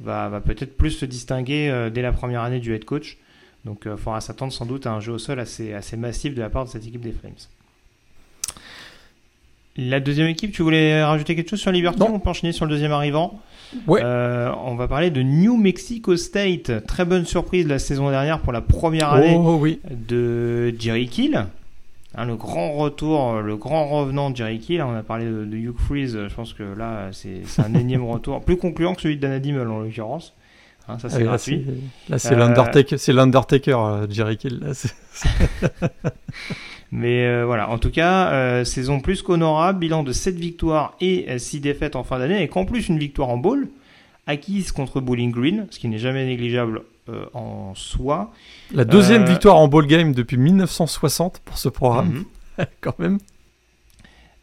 va, 0.00 0.40
peut-être 0.40 0.74
plus 0.74 0.92
se 0.92 1.04
distinguer 1.04 1.90
dès 1.92 2.00
la 2.00 2.12
première 2.12 2.40
année 2.40 2.60
du 2.60 2.74
head 2.74 2.86
coach. 2.86 3.18
Donc 3.66 3.82
il 3.84 3.96
faudra 3.96 4.20
s'attendre 4.22 4.52
sans 4.52 4.64
doute 4.64 4.86
à 4.86 4.92
un 4.92 5.00
jeu 5.00 5.12
au 5.12 5.18
sol 5.18 5.38
assez, 5.40 5.74
assez 5.74 5.96
massif 5.98 6.34
de 6.34 6.40
la 6.40 6.48
part 6.48 6.64
de 6.64 6.70
cette 6.70 6.86
équipe 6.86 7.02
des 7.02 7.12
Flames. 7.12 7.32
La 9.78 10.00
deuxième 10.00 10.28
équipe, 10.28 10.52
tu 10.52 10.62
voulais 10.62 11.04
rajouter 11.04 11.36
quelque 11.36 11.50
chose 11.50 11.60
sur 11.60 11.70
Liberty 11.70 11.98
Non. 11.98 12.10
On 12.14 12.18
peut 12.18 12.30
enchaîner 12.30 12.52
sur 12.52 12.64
le 12.64 12.70
deuxième 12.70 12.92
arrivant? 12.92 13.38
Ouais. 13.86 14.00
Euh, 14.02 14.50
on 14.64 14.74
va 14.74 14.88
parler 14.88 15.10
de 15.10 15.20
New 15.20 15.58
Mexico 15.58 16.16
State. 16.16 16.86
Très 16.86 17.04
bonne 17.04 17.26
surprise 17.26 17.66
la 17.66 17.78
saison 17.78 18.08
dernière 18.08 18.40
pour 18.40 18.52
la 18.54 18.62
première 18.62 19.12
année 19.12 19.36
Oh 19.38 19.58
oui. 19.60 19.80
de 19.90 20.74
Jerry 20.78 21.08
Kill. 21.08 21.44
Hein, 22.18 22.24
le 22.24 22.36
grand 22.36 22.72
retour, 22.72 23.42
le 23.42 23.56
grand 23.58 23.86
revenant 23.88 24.30
de 24.30 24.36
Jerry 24.36 24.60
Kill. 24.60 24.80
On 24.80 24.94
a 24.94 25.02
parlé 25.02 25.26
de, 25.26 25.44
de 25.44 25.56
Hugh 25.58 25.76
Freeze. 25.76 26.18
Je 26.26 26.34
pense 26.34 26.54
que 26.54 26.62
là, 26.62 27.10
c'est 27.12 27.42
un 27.58 27.74
énième 27.74 28.04
retour. 28.10 28.40
Plus 28.42 28.56
concluant 28.56 28.94
que 28.94 29.02
celui 29.02 29.16
de 29.16 29.20
Dan 29.20 29.38
Dimmel 29.38 29.68
en 29.68 29.80
l'occurrence. 29.80 30.32
Hein, 30.88 30.98
ça, 31.00 31.08
c'est 31.08 31.16
Ah, 31.22 31.24
gratuit. 31.24 31.64
c'est- 31.66 32.10
Là, 32.12 32.18
c'est 32.18 32.34
Euh, 32.34 33.12
l'Undertaker, 33.12 33.74
euh, 33.78 34.06
Jerry 34.08 34.36
Kill. 34.36 34.60
Mais 36.92 37.26
euh, 37.26 37.44
voilà, 37.44 37.68
en 37.70 37.78
tout 37.78 37.90
cas, 37.90 38.30
euh, 38.32 38.64
saison 38.64 39.00
plus 39.00 39.22
qu'honorable, 39.22 39.80
bilan 39.80 40.04
de 40.04 40.12
7 40.12 40.36
victoires 40.36 40.94
et 41.00 41.38
6 41.38 41.60
défaites 41.60 41.96
en 41.96 42.04
fin 42.04 42.18
d'année, 42.18 42.42
et 42.42 42.48
qu'en 42.48 42.64
plus 42.64 42.88
une 42.88 42.98
victoire 42.98 43.28
en 43.28 43.36
bowl, 43.38 43.68
acquise 44.28 44.70
contre 44.72 45.00
Bowling 45.00 45.32
Green, 45.32 45.66
ce 45.70 45.78
qui 45.80 45.88
n'est 45.88 45.98
jamais 45.98 46.24
négligeable 46.24 46.82
euh, 47.08 47.24
en 47.34 47.72
soi. 47.74 48.32
La 48.72 48.84
deuxième 48.84 49.24
victoire 49.24 49.56
en 49.56 49.68
ball 49.68 49.86
game 49.86 50.12
depuis 50.12 50.36
1960 50.36 51.40
pour 51.44 51.58
ce 51.58 51.68
programme, 51.68 52.24
Mhm. 52.58 52.64
quand 52.80 52.98
même. 52.98 53.18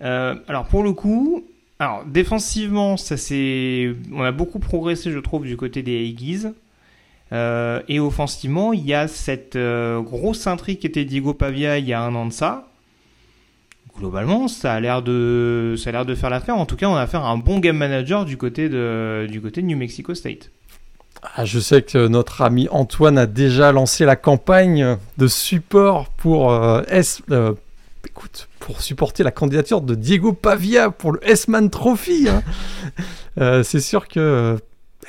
Alors 0.01 0.65
pour 0.65 0.83
le 0.83 0.91
coup, 0.91 1.45
alors 1.83 2.05
défensivement, 2.05 2.97
ça 2.97 3.17
c'est, 3.17 3.95
on 4.11 4.23
a 4.23 4.31
beaucoup 4.31 4.59
progressé, 4.59 5.11
je 5.11 5.19
trouve, 5.19 5.43
du 5.43 5.57
côté 5.57 5.81
des 5.81 5.97
Aggies. 5.97 6.47
Euh, 7.31 7.81
et 7.87 7.99
offensivement, 7.99 8.73
il 8.73 8.85
y 8.85 8.93
a 8.93 9.07
cette 9.07 9.55
euh, 9.55 10.01
grosse 10.01 10.45
intrigue 10.45 10.79
qui 10.79 10.87
était 10.87 11.05
Diego 11.05 11.33
Pavia 11.33 11.79
il 11.79 11.85
y 11.87 11.93
a 11.93 12.01
un 12.01 12.13
an 12.15 12.27
de 12.27 12.33
ça. 12.33 12.67
Globalement, 13.97 14.47
ça 14.47 14.73
a 14.73 14.79
l'air 14.79 15.01
de, 15.01 15.75
ça 15.77 15.89
a 15.89 15.93
l'air 15.93 16.05
de 16.05 16.15
faire 16.15 16.29
l'affaire. 16.29 16.57
En 16.57 16.65
tout 16.65 16.75
cas, 16.75 16.87
on 16.87 16.95
a 16.95 17.01
affaire 17.01 17.25
un 17.25 17.37
bon 17.37 17.59
game 17.59 17.77
manager 17.77 18.25
du 18.25 18.37
côté 18.37 18.69
de, 18.69 19.27
du 19.29 19.41
côté 19.41 19.61
de 19.61 19.67
New 19.67 19.77
Mexico 19.77 20.13
State. 20.15 20.49
Ah, 21.35 21.45
je 21.45 21.59
sais 21.59 21.81
que 21.81 22.07
notre 22.07 22.41
ami 22.41 22.67
Antoine 22.69 23.17
a 23.17 23.25
déjà 23.25 23.71
lancé 23.71 24.03
la 24.05 24.15
campagne 24.15 24.97
de 25.17 25.27
support 25.27 26.09
pour 26.09 26.51
euh, 26.51 26.81
S. 26.87 27.21
écoute, 28.07 28.49
pour 28.59 28.81
supporter 28.81 29.23
la 29.23 29.31
candidature 29.31 29.81
de 29.81 29.95
Diego 29.95 30.33
Pavia 30.33 30.89
pour 30.89 31.13
le 31.13 31.19
S-Man 31.27 31.69
Trophy. 31.69 32.29
hein. 32.29 32.43
Euh, 33.39 33.63
c'est 33.63 33.79
sûr 33.79 34.07
que, 34.07 34.19
euh, 34.19 34.57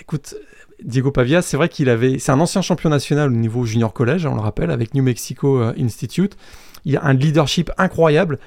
écoute, 0.01 0.35
Diego 0.83 1.11
Pavia, 1.11 1.43
c'est 1.43 1.59
vrai 1.59 1.69
qu'il 1.69 1.91
avait, 1.91 2.19
c'est 2.19 2.33
un 2.33 2.41
ancien 2.41 2.63
champion 2.63 2.89
national 2.89 3.29
au 3.29 3.35
niveau 3.35 3.67
junior 3.67 3.93
collège, 3.93 4.25
on 4.25 4.35
le 4.35 4.41
rappelle, 4.41 4.71
avec 4.71 4.95
New 4.95 5.03
Mexico 5.03 5.61
euh, 5.61 5.75
Institute. 5.79 6.35
Il 6.87 6.97
a 6.97 7.05
un 7.05 7.13
leadership 7.13 7.71
incroyable. 7.77 8.39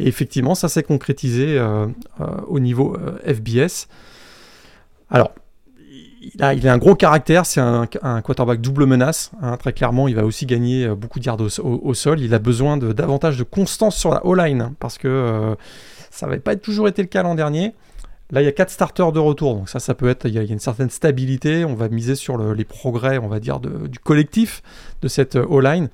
Et 0.00 0.08
effectivement, 0.08 0.54
ça 0.54 0.68
s'est 0.68 0.82
concrétisé 0.82 1.58
euh, 1.58 1.86
euh, 2.20 2.26
au 2.48 2.58
niveau 2.58 2.96
euh, 2.96 3.18
FBS. 3.34 3.86
Alors, 5.10 5.32
il 6.20 6.42
a, 6.42 6.54
il 6.54 6.68
a 6.68 6.72
un 6.72 6.78
gros 6.78 6.94
caractère, 6.94 7.46
c'est 7.46 7.60
un, 7.60 7.88
un 8.02 8.20
quarterback 8.20 8.60
double 8.60 8.86
menace. 8.86 9.30
hein, 9.40 9.56
très 9.56 9.72
clairement, 9.72 10.08
il 10.08 10.16
va 10.16 10.24
aussi 10.24 10.46
gagner 10.46 10.86
euh, 10.86 10.94
beaucoup 10.94 11.18
de 11.18 11.24
yards 11.24 11.40
au, 11.62 11.94
sol. 11.94 12.20
Il 12.20 12.34
a 12.34 12.38
besoin 12.38 12.76
de 12.76 12.92
davantage 12.92 13.38
de 13.38 13.44
constance 13.44 13.96
sur 13.96 14.10
la 14.10 14.24
O-line 14.26 14.60
hein, 14.60 14.74
parce 14.78 14.98
que 14.98 15.08
euh, 15.08 15.54
ça 16.10 16.26
n'avait 16.26 16.40
pas 16.40 16.56
toujours 16.56 16.88
été 16.88 17.02
le 17.02 17.08
cas 17.08 17.22
l'an 17.22 17.34
dernier. 17.34 17.74
Là, 18.30 18.42
il 18.42 18.44
y 18.44 18.48
a 18.48 18.52
quatre 18.52 18.70
starters 18.70 19.10
de 19.12 19.18
retour, 19.18 19.56
donc 19.56 19.68
ça, 19.68 19.80
ça 19.80 19.94
peut 19.94 20.08
être. 20.08 20.26
Il 20.26 20.34
y 20.34 20.38
a, 20.38 20.42
une 20.42 20.60
certaine 20.60 20.90
stabilité. 20.90 21.64
On 21.64 21.74
va 21.74 21.88
miser 21.88 22.14
sur 22.14 22.36
le- 22.36 22.52
les 22.54 22.64
progrès, 22.64 23.18
on 23.18 23.26
va 23.26 23.40
dire, 23.40 23.58
du 23.58 23.98
collectif 23.98 24.62
de 25.02 25.08
cette 25.08 25.36
euh, 25.36 25.46
O-line. 25.48 25.88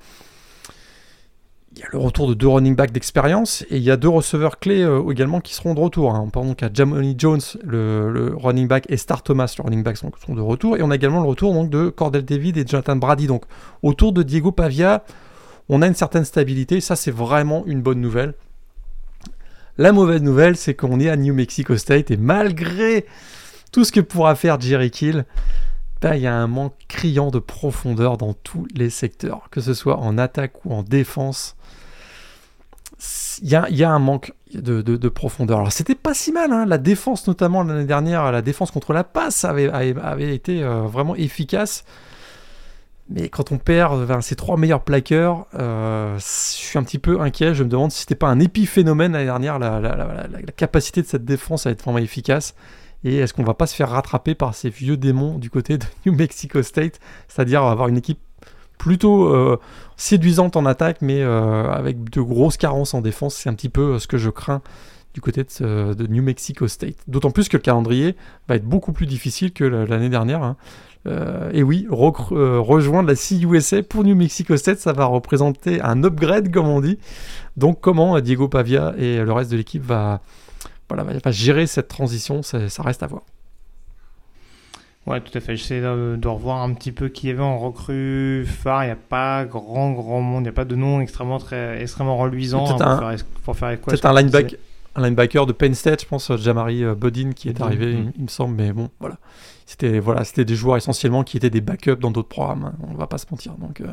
Il 1.77 1.81
y 1.81 1.83
a 1.83 1.89
le 1.91 1.99
retour 1.99 2.27
de 2.27 2.33
deux 2.33 2.47
running 2.47 2.75
backs 2.75 2.91
d'expérience 2.91 3.61
et 3.69 3.77
il 3.77 3.83
y 3.83 3.91
a 3.91 3.97
deux 3.97 4.09
receveurs 4.09 4.57
clés 4.57 4.81
euh, 4.81 5.11
également 5.11 5.41
qui 5.41 5.53
seront 5.53 5.75
de 5.75 5.79
retour. 5.79 6.11
On 6.11 6.31
pense 6.31 6.47
donc 6.47 6.63
à 6.63 6.71
Jamoni 6.73 7.13
Jones, 7.15 7.39
le, 7.63 8.11
le 8.11 8.35
running 8.35 8.67
back, 8.67 8.85
et 8.89 8.97
Star 8.97 9.21
Thomas, 9.21 9.53
le 9.59 9.63
running 9.63 9.83
back, 9.83 9.95
sont, 9.95 10.09
sont 10.25 10.33
de 10.33 10.41
retour. 10.41 10.77
Et 10.77 10.81
on 10.81 10.89
a 10.89 10.95
également 10.95 11.21
le 11.21 11.27
retour 11.27 11.53
donc, 11.53 11.69
de 11.69 11.89
Cordell 11.89 12.25
David 12.25 12.57
et 12.57 12.65
Jonathan 12.65 12.95
Brady. 12.95 13.27
Donc 13.27 13.43
autour 13.83 14.11
de 14.11 14.23
Diego 14.23 14.51
Pavia, 14.51 15.03
on 15.69 15.83
a 15.83 15.87
une 15.87 15.93
certaine 15.93 16.25
stabilité. 16.25 16.81
Ça, 16.81 16.95
c'est 16.95 17.11
vraiment 17.11 17.63
une 17.67 17.83
bonne 17.83 18.01
nouvelle. 18.01 18.33
La 19.77 19.91
mauvaise 19.91 20.23
nouvelle, 20.23 20.57
c'est 20.57 20.73
qu'on 20.73 20.99
est 20.99 21.09
à 21.09 21.15
New 21.15 21.35
Mexico 21.35 21.77
State 21.77 22.09
et 22.09 22.17
malgré 22.17 23.05
tout 23.71 23.83
ce 23.83 23.91
que 23.91 23.99
pourra 23.99 24.33
faire 24.33 24.59
Jerry 24.59 24.89
Kill, 24.89 25.25
ben, 26.01 26.15
il 26.15 26.21
y 26.21 26.27
a 26.27 26.33
un 26.33 26.47
manque 26.47 26.73
criant 26.87 27.29
de 27.29 27.37
profondeur 27.37 28.17
dans 28.17 28.33
tous 28.33 28.65
les 28.73 28.89
secteurs, 28.89 29.49
que 29.51 29.61
ce 29.61 29.75
soit 29.75 29.97
en 29.97 30.17
attaque 30.17 30.65
ou 30.65 30.73
en 30.73 30.81
défense. 30.81 31.56
Il 33.43 33.49
y 33.49 33.83
a, 33.83 33.91
un 33.91 33.99
manque 33.99 34.33
de, 34.53 34.81
de- 34.81 34.97
de 34.97 35.09
profondeur. 35.09 35.59
Alors 35.59 35.71
c'était 35.71 35.95
pas 35.95 36.15
si 36.15 36.31
mal, 36.31 36.51
hein. 36.51 36.65
la 36.65 36.79
défense 36.79 37.27
notamment 37.27 37.63
l'année 37.63 37.85
dernière, 37.85 38.31
la 38.31 38.41
défense 38.41 38.71
contre 38.71 38.93
la 38.93 39.03
passe 39.03 39.45
avait, 39.45 39.69
été 40.33 40.63
euh, 40.63 40.81
vraiment 40.81 41.15
efficace. 41.15 41.85
Mais 43.09 43.29
quand 43.29 43.51
on 43.51 43.57
perd 43.57 44.05
ben, 44.05 44.21
ses 44.21 44.35
trois 44.35 44.57
meilleurs 44.57 44.83
plaqueurs, 44.83 45.45
euh, 45.53 46.17
je 46.17 46.23
suis 46.23 46.77
un 46.77 46.83
petit 46.83 46.99
peu 46.99 47.21
inquiet. 47.21 47.53
Je 47.53 47.63
me 47.63 47.69
demande 47.69 47.91
si 47.91 48.01
c'était 48.01 48.15
pas 48.15 48.27
un 48.27 48.39
épiphénomène 48.39 49.13
l'année 49.13 49.25
dernière, 49.25 49.59
la 49.59 50.27
capacité 50.55 51.01
de 51.01 51.07
cette 51.07 51.23
défense 51.23 51.67
à 51.67 51.69
être 51.71 51.83
vraiment 51.83 51.99
efficace. 51.99 52.53
Et 53.03 53.17
est-ce 53.17 53.33
qu'on 53.33 53.43
va 53.43 53.53
pas 53.53 53.67
se 53.67 53.75
faire 53.75 53.89
rattraper 53.91 54.35
par 54.35 54.55
ces 54.55 54.69
vieux 54.69 54.97
démons 54.97 55.37
du 55.37 55.49
côté 55.49 55.77
de 55.77 55.85
New 56.05 56.15
Mexico 56.15 56.61
State, 56.63 56.99
c'est-à-dire 57.27 57.63
avoir 57.63 57.87
une 57.87 57.97
équipe 57.97 58.19
plutôt 58.77 59.25
euh, 59.25 59.59
séduisante 59.95 60.55
en 60.55 60.65
attaque, 60.65 60.97
mais 61.01 61.21
euh, 61.21 61.69
avec 61.71 62.09
de 62.09 62.21
grosses 62.21 62.57
carences 62.57 62.93
en 62.93 63.01
défense. 63.01 63.35
C'est 63.35 63.49
un 63.49 63.53
petit 63.53 63.69
peu 63.69 63.93
euh, 63.93 63.99
ce 63.99 64.07
que 64.07 64.17
je 64.17 64.29
crains 64.29 64.61
du 65.13 65.21
côté 65.21 65.43
de, 65.43 66.07
New 66.07 66.21
Mexico 66.21 66.67
State. 66.67 66.97
D'autant 67.07 67.31
plus 67.31 67.49
que 67.49 67.57
le 67.57 67.61
calendrier 67.61 68.15
va 68.47 68.55
être 68.55 68.65
beaucoup 68.65 68.93
plus 68.93 69.07
difficile 69.07 69.51
que 69.51 69.63
la- 69.63 69.85
l'année 69.85 70.09
dernière. 70.09 70.43
hein. 70.43 70.57
Et 71.53 71.63
oui, 71.63 71.87
rejoindre 71.89 73.07
la 73.07 73.15
CUSA 73.15 73.81
pour 73.83 74.03
New 74.03 74.13
Mexico 74.13 74.57
State, 74.57 74.79
ça 74.79 74.91
va 74.91 75.05
représenter 75.05 75.79
un 75.81 76.03
upgrade, 76.03 76.51
comme 76.51 76.67
on 76.67 76.81
dit. 76.81 76.99
Donc, 77.55 77.79
comment 77.79 78.19
Diego 78.19 78.49
Pavia 78.49 78.93
et 78.97 79.19
le 79.19 79.31
reste 79.31 79.49
de 79.49 79.55
l'équipe 79.55 79.81
va, 79.81 80.19
gérer 81.27 81.65
cette 81.65 81.87
transition, 81.87 82.41
ça 82.43 82.59
reste 82.83 83.03
à 83.03 83.07
voir. 83.07 83.21
Ouais, 85.07 85.21
tout 85.21 85.35
à 85.37 85.39
fait. 85.41 85.55
J'essaie 85.55 85.79
de, 85.79 86.17
de 86.17 86.27
revoir 86.27 86.61
un 86.61 86.73
petit 86.73 86.91
peu 86.91 87.07
qui 87.07 87.27
y 87.27 87.29
avait 87.31 87.39
en 87.41 87.57
recrue 87.57 88.45
phare. 88.45 88.83
Il 88.83 88.87
n'y 88.87 88.91
a 88.91 88.97
pas 88.97 89.45
grand, 89.45 89.91
grand 89.93 90.19
monde. 90.19 90.41
Il 90.41 90.43
n'y 90.43 90.49
a 90.49 90.53
pas 90.53 90.65
de 90.65 90.75
nom 90.75 90.99
extrêmement, 90.99 91.39
très, 91.39 91.81
extrêmement 91.81 92.17
reluisant 92.17 92.65
hein, 92.65 92.77
un- 92.81 92.97
pour, 92.97 93.07
faire, 93.09 93.25
pour 93.45 93.57
faire 93.57 93.81
quoi 93.81 93.91
Peut-être 93.91 94.05
un 94.05 94.21
disais. 94.21 94.59
un 94.95 95.01
linebacker 95.03 95.45
de 95.45 95.53
Penn 95.53 95.73
State, 95.73 96.01
je 96.01 96.07
pense, 96.07 96.35
Jamari 96.35 96.83
euh, 96.83 96.93
Bodin 96.93 97.31
qui 97.31 97.47
est 97.47 97.61
arrivé, 97.61 97.93
mhm. 97.95 98.11
il, 98.15 98.17
il 98.17 98.23
me 98.23 98.27
semble, 98.27 98.55
mais 98.55 98.73
bon, 98.73 98.89
voilà. 98.99 99.17
C'était 99.65 99.99
voilà, 99.99 100.23
des 100.35 100.55
joueurs 100.55 100.77
essentiellement 100.77 101.23
qui 101.23 101.37
étaient 101.37 101.49
des 101.49 101.61
backups 101.61 101.99
dans 101.99 102.11
d'autres 102.11 102.29
programmes, 102.29 102.65
hein, 102.65 102.85
on 102.89 102.93
va 102.95 103.07
pas 103.07 103.17
se 103.17 103.25
mentir. 103.31 103.53
Donc, 103.53 103.81
euh, 103.81 103.87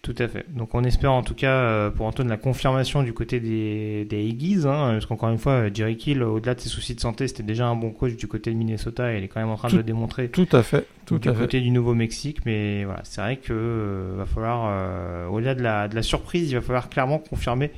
Tout 0.00 0.14
à 0.18 0.28
fait. 0.28 0.46
Donc 0.54 0.74
on 0.74 0.84
espère 0.84 1.12
en 1.12 1.22
tout 1.22 1.34
cas 1.34 1.50
euh, 1.50 1.90
pour 1.90 2.06
Antoine 2.06 2.28
la 2.28 2.36
confirmation 2.36 3.02
du 3.02 3.12
côté 3.12 3.40
des, 3.40 4.04
des 4.04 4.16
Aggies, 4.30 4.60
hein, 4.64 4.92
parce 4.92 5.06
qu'encore 5.06 5.28
une 5.28 5.38
fois, 5.38 5.52
euh, 5.52 5.70
Jerry 5.74 5.96
Kill, 5.96 6.22
au-delà 6.22 6.54
de 6.54 6.60
ses 6.60 6.68
soucis 6.68 6.94
de 6.94 7.00
santé, 7.00 7.26
c'était 7.28 7.42
déjà 7.42 7.66
un 7.66 7.74
bon 7.74 7.90
coach 7.90 8.14
du 8.16 8.26
côté 8.28 8.50
de 8.52 8.56
Minnesota 8.56 9.12
et 9.12 9.18
il 9.18 9.24
est 9.24 9.28
quand 9.28 9.40
même 9.40 9.50
en 9.50 9.56
train 9.56 9.68
Tout- 9.68 9.74
de 9.74 9.80
le 9.80 9.84
démontrer 9.84 10.28
tout 10.28 10.46
à 10.52 10.62
fait, 10.62 10.86
tout 11.04 11.18
du 11.18 11.28
à 11.28 11.34
fait. 11.34 11.40
côté 11.40 11.60
du 11.60 11.70
Nouveau-Mexique. 11.70 12.38
Mais 12.46 12.84
voilà, 12.84 13.00
c'est 13.02 13.20
vrai 13.20 13.36
que 13.36 13.52
euh, 13.52 14.14
va 14.18 14.24
falloir, 14.26 14.66
euh, 14.70 15.26
au-delà 15.26 15.54
de 15.56 15.62
la, 15.62 15.88
de 15.88 15.94
la 15.96 16.02
surprise, 16.02 16.50
il 16.50 16.54
va 16.54 16.60
falloir 16.62 16.88
clairement 16.88 17.18
confirmer 17.18 17.70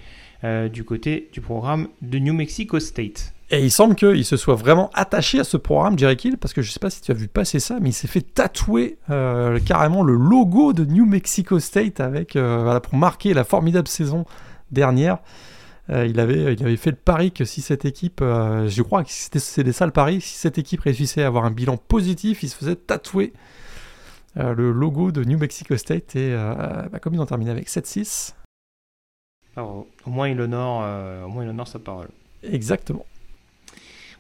euh, 0.45 0.69
du 0.69 0.85
côté 0.85 1.31
du 1.33 1.41
programme 1.41 1.89
de 2.03 2.19
New 2.19 2.35
Mexico 2.35 2.79
State. 2.81 3.33
Et 3.53 3.65
il 3.65 3.71
semble 3.73 3.97
qu'il 3.97 4.25
se 4.25 4.37
soit 4.37 4.55
vraiment 4.55 4.91
attaché 4.95 5.41
à 5.41 5.45
ce 5.45 5.57
programme, 5.57 5.99
Jerry 5.99 6.17
Kill, 6.17 6.39
parce 6.39 6.55
que 6.55 6.63
je 6.63 6.71
sais 6.71 6.79
pas 6.79 6.91
si 6.91 7.03
tu 7.03 7.11
as 7.11 7.15
vu 7.15 7.27
passer 7.27 7.59
ça, 7.59 7.79
mais 7.81 7.89
il 7.91 7.93
s'est 7.93 8.07
fait 8.07 8.21
tatouer 8.21 8.99
euh, 9.11 9.59
carrément 9.59 10.05
le 10.05 10.15
logo 10.15 10.73
de 10.73 10.85
New 10.85 11.05
Mexico 11.05 11.59
State 11.59 11.99
avec, 11.99 12.37
euh, 12.37 12.63
voilà, 12.63 12.79
pour 12.79 12.95
marquer 12.95 13.35
la 13.35 13.43
formidable 13.43 13.89
saison 13.89 14.25
dernière. 14.71 15.19
Euh, 15.91 16.07
il, 16.07 16.21
avait, 16.21 16.55
il 16.55 16.63
avait 16.63 16.77
fait 16.77 16.91
le 16.91 16.97
pari 16.97 17.33
que 17.33 17.45
si 17.45 17.61
cette 17.61 17.85
équipe, 17.85 18.21
je 18.21 18.83
crois 18.83 19.03
que 19.03 19.11
c'était 19.11 19.41
c'était 19.41 19.73
ça 19.73 19.85
le 19.85 19.91
pari, 19.91 20.21
si 20.21 20.35
cette 20.37 20.57
équipe 20.57 20.83
réussissait 20.83 21.25
à 21.25 21.27
avoir 21.27 21.45
un 21.45 21.51
bilan 21.51 21.77
positif, 21.77 22.45
il 22.45 22.49
se 22.49 22.57
faisait 22.57 22.77
tatouer 22.77 23.33
le 24.37 24.71
logo 24.71 25.11
de 25.11 25.25
New 25.25 25.39
Mexico 25.39 25.77
State. 25.77 26.15
Et 26.15 26.33
bah, 26.33 27.01
comme 27.03 27.15
ils 27.15 27.21
ont 27.21 27.27
terminé 27.27 27.51
avec 27.51 27.69
7-6, 27.69 28.35
Alors, 29.57 29.87
au 30.07 30.11
moins 30.11 30.29
il 30.29 30.41
honore, 30.41 30.85
au 31.27 31.29
moins 31.29 31.43
il 31.43 31.51
honore 31.51 31.67
sa 31.67 31.81
parole. 31.81 32.11
exactement. 32.45 33.05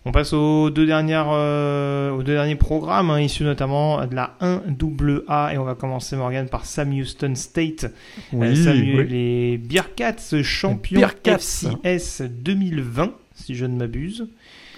On 0.06 0.12
passe 0.12 0.32
aux 0.32 0.70
deux, 0.70 0.86
dernières, 0.86 1.28
euh, 1.30 2.10
aux 2.10 2.22
deux 2.22 2.32
derniers 2.32 2.56
programmes, 2.56 3.10
hein, 3.10 3.20
issus 3.20 3.44
notamment 3.44 4.06
de 4.06 4.14
la 4.14 4.34
1AA, 4.40 5.52
et 5.52 5.58
on 5.58 5.64
va 5.64 5.74
commencer, 5.74 6.16
Morgan, 6.16 6.48
par 6.48 6.64
Sam 6.64 6.90
Houston 6.92 7.34
State. 7.34 7.86
Oui, 8.32 8.56
Samuel, 8.56 9.00
oui. 9.00 9.08
les 9.08 9.58
Bearcats, 9.58 10.42
champions 10.42 11.00
Bearcats. 11.00 11.36
FCS 11.38 12.22
2020, 12.22 13.12
si 13.34 13.54
je 13.54 13.66
ne 13.66 13.76
m'abuse. 13.76 14.26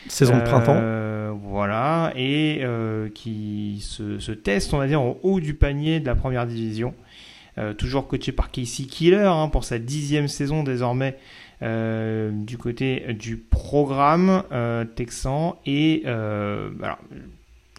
Saison 0.08 0.36
de 0.36 0.40
Euh, 0.40 0.44
printemps. 1.32 1.38
Voilà, 1.48 2.12
et 2.16 2.58
euh, 2.62 3.08
qui 3.14 3.78
se, 3.80 4.18
se 4.18 4.32
teste, 4.32 4.74
on 4.74 4.78
va 4.78 4.88
dire, 4.88 5.02
au 5.02 5.20
haut 5.22 5.38
du 5.40 5.54
panier 5.54 6.00
de 6.00 6.06
la 6.06 6.14
première 6.16 6.46
division. 6.46 6.94
Euh, 7.58 7.74
toujours 7.74 8.08
coaché 8.08 8.32
par 8.32 8.50
Casey 8.50 8.84
Killer 8.84 9.26
hein, 9.26 9.48
pour 9.48 9.64
sa 9.64 9.78
dixième 9.78 10.26
saison 10.26 10.62
désormais 10.62 11.18
euh, 11.62 12.32
du 12.32 12.58
côté 12.58 13.14
du 13.16 13.36
programme 13.36 14.42
euh, 14.50 14.84
texan. 14.84 15.60
Et 15.64 16.02
euh, 16.06 16.70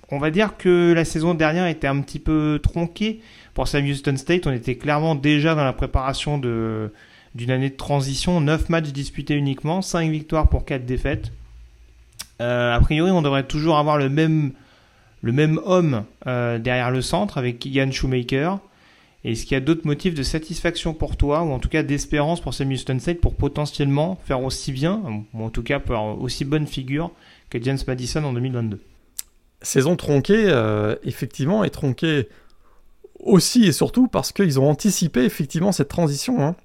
on 0.10 0.20
va 0.20 0.32
dire 0.32 0.56
que 0.58 0.94
la 0.94 1.04
saison 1.04 1.34
dernière 1.34 1.68
était 1.68 1.88
un 1.88 2.00
petit 2.00 2.20
peu 2.20 2.62
tronquée 2.64 3.20
pour 3.54 3.68
Sam 3.68 3.84
Houston 3.86 4.16
State. 4.16 4.48
On 4.48 4.54
était 4.54 4.76
clairement 4.76 5.16
déjà 5.16 5.54
dans 5.54 5.66
la 5.66 5.74
préparation 5.74 6.38
de 6.38 6.94
d'une 7.36 7.52
année 7.52 7.72
de 7.72 7.76
transition. 7.76 8.40
9 8.40 8.70
matchs 8.70 8.92
disputés 8.92 9.34
uniquement, 9.34 9.82
5 9.82 10.10
victoires 10.10 10.48
pour 10.48 10.64
4 10.66 10.86
défaites. 10.86 11.32
A 12.40 12.80
priori, 12.82 13.10
on 13.12 13.22
devrait 13.22 13.44
toujours 13.44 13.78
avoir 13.78 13.98
le 13.98 14.10
même, 14.10 14.52
le 15.22 15.32
même 15.32 15.60
homme 15.66 16.04
derrière 16.26 16.92
le 16.92 17.02
centre 17.02 17.38
avec 17.38 17.60
Keegan 17.60 17.92
Shoemaker. 17.92 18.60
Est-ce 19.24 19.44
qu'il 19.44 19.54
y 19.54 19.56
a 19.56 19.62
d'autres 19.62 19.88
motifs 19.88 20.14
de 20.14 20.24
satisfaction 20.24 20.94
pour 20.94 21.16
toi, 21.16 21.44
ou 21.44 21.52
en 21.52 21.60
tout 21.60 21.70
cas 21.70 21.82
d'espérance 21.82 22.42
pour 22.42 22.54
Sam 22.54 22.70
Houston 22.72 23.00
State 23.00 23.22
pour 23.22 23.36
potentiellement 23.36 24.20
faire 24.26 24.44
aussi 24.44 24.72
bien, 24.74 25.02
ou 25.34 25.44
en 25.44 25.50
tout 25.50 25.64
cas 25.64 25.80
pour 25.80 26.22
aussi 26.22 26.44
bonne 26.44 26.68
figure 26.68 27.12
que 27.50 27.62
James 27.62 27.78
Madison 27.88 28.24
en 28.24 28.34
2022 28.34 28.82
Saison 29.62 29.96
tronquée, 29.96 30.46
euh, 30.48 30.96
effectivement, 31.04 31.64
et 31.64 31.70
tronquée 31.70 32.28
aussi 33.20 33.66
et 33.66 33.72
surtout 33.72 34.08
parce 34.10 34.34
qu'ils 34.34 34.60
ont 34.60 34.70
anticipé 34.70 35.24
effectivement 35.24 35.72
cette 35.72 35.88
transition. 35.88 36.42
hein. 36.42 36.56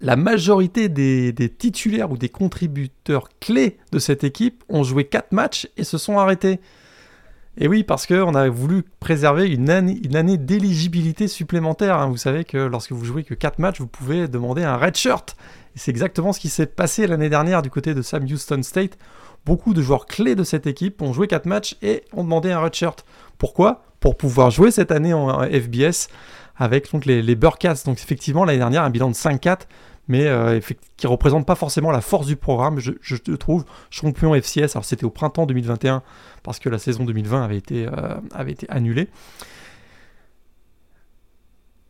La 0.00 0.14
majorité 0.14 0.88
des, 0.88 1.32
des 1.32 1.48
titulaires 1.48 2.12
ou 2.12 2.16
des 2.16 2.28
contributeurs 2.28 3.28
clés 3.40 3.76
de 3.90 3.98
cette 3.98 4.22
équipe 4.22 4.62
ont 4.68 4.84
joué 4.84 5.04
4 5.04 5.32
matchs 5.32 5.68
et 5.76 5.84
se 5.84 5.98
sont 5.98 6.18
arrêtés. 6.18 6.60
Et 7.58 7.68
oui, 7.68 7.82
parce 7.84 8.06
qu'on 8.06 8.34
a 8.34 8.48
voulu 8.48 8.84
préserver 9.00 9.48
une 9.48 9.70
année, 9.70 10.38
d'éligibilité 10.38 11.28
supplémentaire. 11.28 11.98
hein. 11.98 12.08
Vous 12.08 12.16
savez 12.16 12.44
que 12.44 12.56
lorsque 12.56 12.92
vous 12.92 13.04
jouez 13.04 13.24
que 13.24 13.34
4 13.34 13.58
matchs, 13.58 13.80
vous 13.80 13.86
pouvez 13.86 14.28
demander 14.28 14.62
un 14.62 14.76
red 14.76 14.96
shirt. 14.96 15.36
C'est 15.74 15.90
exactement 15.90 16.32
ce 16.32 16.40
qui 16.40 16.48
s'est 16.48 16.66
passé 16.66 17.06
l'année 17.06 17.28
dernière 17.28 17.62
du 17.62 17.70
côté 17.70 17.94
de 17.94 18.02
Sam 18.02 18.24
Houston 18.24 18.62
State. 18.62 18.96
Beaucoup 19.46 19.74
de 19.74 19.82
joueurs 19.82 20.06
clés 20.06 20.34
de 20.34 20.44
cette 20.44 20.66
équipe 20.66 21.02
ont 21.02 21.12
joué 21.12 21.26
4 21.26 21.46
matchs 21.46 21.76
et 21.82 22.04
ont 22.12 22.24
demandé 22.24 22.50
un 22.50 22.60
red 22.60 22.74
shirt. 22.74 23.04
Pourquoi? 23.38 23.84
Pour 24.00 24.16
pouvoir 24.16 24.50
jouer 24.50 24.70
cette 24.70 24.90
année 24.92 25.12
en 25.12 25.40
FBS 25.42 26.08
avec 26.56 26.92
donc, 26.92 27.04
les, 27.06 27.22
les. 27.22 27.34
Donc 27.34 27.98
effectivement, 27.98 28.44
l'année 28.44 28.58
dernière, 28.58 28.84
un 28.84 28.90
bilan 28.90 29.08
de 29.08 29.14
5-4, 29.14 29.60
mais 30.10 30.26
euh, 30.26 30.58
qui 30.96 31.06
ne 31.06 31.08
représente 31.08 31.46
pas 31.46 31.54
forcément 31.54 31.92
la 31.92 32.00
force 32.00 32.26
du 32.26 32.34
programme, 32.34 32.80
je, 32.80 32.90
je 33.00 33.14
trouve. 33.36 33.64
Champion 33.90 34.34
FCS, 34.34 34.74
alors 34.74 34.84
c'était 34.84 35.04
au 35.04 35.10
printemps 35.10 35.46
2021, 35.46 36.02
parce 36.42 36.58
que 36.58 36.68
la 36.68 36.78
saison 36.78 37.04
2020 37.04 37.44
avait 37.44 37.56
été, 37.56 37.86
euh, 37.86 38.16
avait 38.34 38.50
été 38.50 38.68
annulée. 38.70 39.08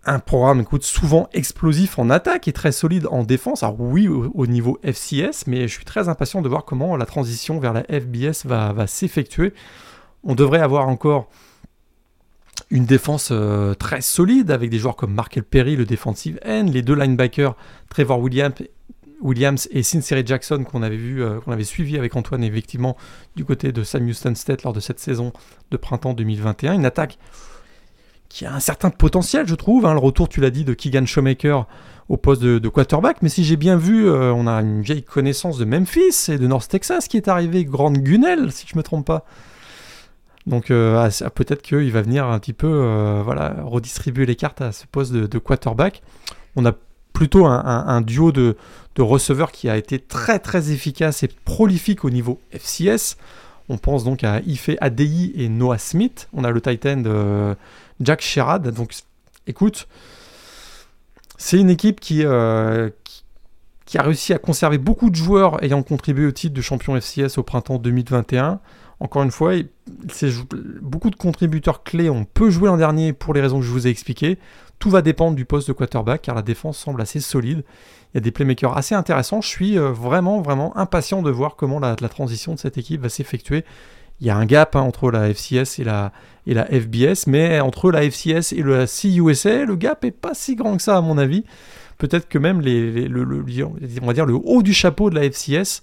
Un 0.05 0.19
programme, 0.19 0.61
écoute, 0.61 0.85
souvent 0.85 1.31
explosif 1.33 1.99
en 1.99 2.11
attaque 2.11 2.47
et 2.47 2.53
très 2.53 2.73
solide 2.73 3.07
en 3.11 3.23
défense. 3.23 3.63
Alors 3.63 3.81
oui, 3.81 4.07
au, 4.07 4.31
au 4.35 4.47
niveau 4.47 4.79
FCS, 4.83 5.47
mais 5.47 5.67
je 5.67 5.73
suis 5.73 5.87
très 5.87 6.11
impatient 6.11 6.43
de 6.43 6.49
voir 6.51 6.67
comment 6.67 6.99
la 6.99 7.07
transition 7.07 7.59
vers 7.59 7.73
la 7.73 7.85
FBS 7.85 8.45
va 8.45 8.87
s'effectuer. 8.87 9.55
On 10.25 10.35
devrait 10.35 10.61
avoir 10.61 10.89
encore 10.89 11.31
une 12.71 12.85
défense 12.85 13.31
euh, 13.33 13.75
très 13.75 14.01
solide 14.01 14.51
avec 14.51 14.71
des 14.71 14.79
joueurs 14.79 14.97
comme 14.97 15.13
Markel 15.13 15.43
Perry, 15.43 15.77
le 15.77 15.85
defensive 15.85 16.39
end, 16.47 16.67
les 16.73 16.83
deux 16.83 16.95
linebackers 16.95 17.57
Trevor 17.89 18.21
Williams, 18.21 19.69
et 19.73 19.83
Sincere 19.83 20.25
Jackson 20.25 20.65
qu'on 20.65 20.83
avait 20.83 20.97
euh, 20.97 21.41
qu'on 21.41 21.53
avait 21.53 21.65
suivi 21.65 21.99
avec 21.99 22.15
Antoine 22.17 22.45
effectivement 22.45 22.97
du 23.37 23.45
côté 23.45 23.73
de 23.73 23.83
Sam 23.83 24.07
Houston 24.07 24.35
State 24.35 24.63
lors 24.63 24.73
de 24.73 24.81
cette 24.81 25.01
saison 25.01 25.33
de 25.71 25.77
printemps 25.77 26.15
2021. 26.15 26.75
Une 26.75 26.87
attaque 26.87 27.19
qui 28.31 28.47
a 28.47 28.55
un 28.55 28.61
certain 28.61 28.91
potentiel, 28.91 29.47
je 29.47 29.57
trouve. 29.57 29.85
hein. 29.85 29.93
Le 29.93 29.99
retour, 29.99 30.29
tu 30.29 30.41
l'as 30.41 30.51
dit, 30.51 30.65
de 30.65 30.73
Keegan 30.73 31.05
Shoemaker 31.05 31.67
au 32.09 32.17
poste 32.17 32.43
de, 32.43 32.69
quarterback. 32.69 33.23
Mais 33.23 33.29
si 33.29 33.45
j'ai 33.45 33.57
bien 33.57 33.77
vu, 33.77 34.09
euh, 34.09 34.33
on 34.33 34.47
a 34.47 34.53
une 34.61 34.83
vieille 34.83 35.03
connaissance 35.03 35.59
de 35.59 35.65
Memphis 35.65 36.29
et 36.29 36.39
de 36.39 36.47
North 36.47 36.69
Texas 36.69 37.09
qui 37.09 37.17
est 37.17 37.29
arrivé, 37.29 37.65
Grande 37.65 37.99
Gunnell, 37.99 38.53
si 38.53 38.67
je 38.67 38.77
me 38.77 38.83
trompe 38.83 39.07
pas. 39.07 39.27
Donc 40.51 40.73
euh, 40.73 41.09
peut-être 41.37 41.63
qu'il 41.63 41.93
va 41.93 42.03
venir 42.03 42.27
un 42.27 42.39
petit 42.41 42.53
peu 42.53 42.67
euh, 42.67 43.23
voilà, 43.25 43.55
redistribuer 43.63 44.27
les 44.27 44.35
cartes 44.35 44.61
à 44.61 44.73
ce 44.73 44.85
poste 44.85 45.13
de, 45.13 45.39
quarterback. 45.39 46.03
On 46.57 46.67
a 46.67 46.73
plutôt 47.13 47.47
un, 47.47 48.01
duo 48.01 48.33
de, 48.33 48.57
receveurs 48.99 49.53
qui 49.53 49.71
a 49.71 49.79
été 49.79 49.99
très 49.99 50.39
très 50.39 50.73
efficace 50.73 51.23
et 51.23 51.29
prolifique 51.29 52.05
au 52.05 52.11
niveau 52.11 52.41
FCS. 52.51 53.17
On 53.71 53.79
pense 53.79 54.05
donc 54.05 54.25
à 54.25 54.41
Ife 54.41 54.71
Adei 54.81 55.33
et 55.37 55.49
Noah 55.49 55.79
Smith. 55.79 56.29
On 56.35 56.45
a 56.45 56.51
le 56.51 56.61
Titan 56.61 56.97
de 56.99 57.55
Jack 58.01 58.21
Sherrod. 58.21 58.69
Donc 58.75 58.93
écoute, 59.47 59.87
c'est 61.39 61.59
une 61.59 61.71
équipe 61.71 62.01
qui, 62.01 62.25
euh, 62.27 62.91
qui, 63.05 63.25
qui 63.87 63.99
a 63.99 64.03
réussi 64.03 64.33
à 64.33 64.39
conserver 64.39 64.79
beaucoup 64.79 65.11
de 65.11 65.15
joueurs 65.15 65.63
ayant 65.63 65.83
contribué 65.83 66.27
au 66.27 66.33
titre 66.33 66.55
de 66.55 66.61
champion 66.61 67.01
FCS 67.01 67.39
au 67.39 67.45
printemps 67.45 67.79
2021. 67.79 68.61
Encore 69.01 69.23
une 69.23 69.31
fois, 69.31 69.55
beaucoup 70.83 71.09
de 71.09 71.17
contributeurs 71.17 71.83
clés 71.83 72.11
ont 72.11 72.25
peu 72.25 72.51
joué 72.51 72.69
l'an 72.69 72.77
dernier 72.77 73.15
pour 73.15 73.33
les 73.33 73.41
raisons 73.41 73.61
que 73.61 73.65
je 73.65 73.71
vous 73.71 73.87
ai 73.87 73.91
expliquées. 73.91 74.39
Tout 74.79 74.91
va 74.91 75.01
dépendre 75.01 75.37
du 75.37 75.47
poste 75.47 75.69
de 75.69 75.73
quarterback 75.73 76.23
car 76.23 76.35
la 76.35 76.43
défense 76.43 76.77
semble 76.79 77.01
assez 77.01 77.21
solide. 77.21 77.65
Il 78.13 78.17
y 78.17 78.19
a 78.19 78.21
des 78.21 78.31
playmakers 78.31 78.77
assez 78.77 78.95
intéressants. 78.95 79.41
Je 79.41 79.49
suis 79.49 79.79
euh, 79.79 79.91
vraiment, 79.91 80.43
vraiment 80.43 80.77
impatient 80.77 81.23
de 81.23 81.31
voir 81.31 81.57
comment 81.57 81.81
la, 81.81 81.97
transition 81.97 82.55
de 82.55 82.59
cette 82.59 82.77
équipe 82.77 83.01
va 83.01 83.09
s'effectuer. 83.09 83.65
Il 84.21 84.27
y 84.27 84.31
a 84.31 84.37
un 84.37 84.45
gap 84.45 84.77
hein, 84.77 84.81
entre 84.81 85.11
la 85.11 85.33
FCS 85.33 85.79
et 85.79 85.85
la, 85.85 86.13
FBS, 86.47 87.27
mais 87.27 87.61
entre 87.61 87.91
la 87.91 88.03
FCS 88.03 88.53
et 88.53 88.63
la 88.63 88.87
CUSA, 88.87 89.65
le 89.65 89.77
gap 89.77 90.05
est 90.05 90.11
pas 90.11 90.35
si 90.35 90.57
grand 90.57 90.77
que 90.77 90.83
ça 90.83 90.99
à 90.99 91.01
mon 91.01 91.17
avis. 91.17 91.45
Peut-être 91.97 92.29
que 92.29 92.39
même 92.39 92.61
le 92.61 94.35
haut 94.45 94.63
du 94.63 94.75
chapeau 94.75 95.09
de 95.09 95.15
la 95.15 95.31
FCS 95.31 95.83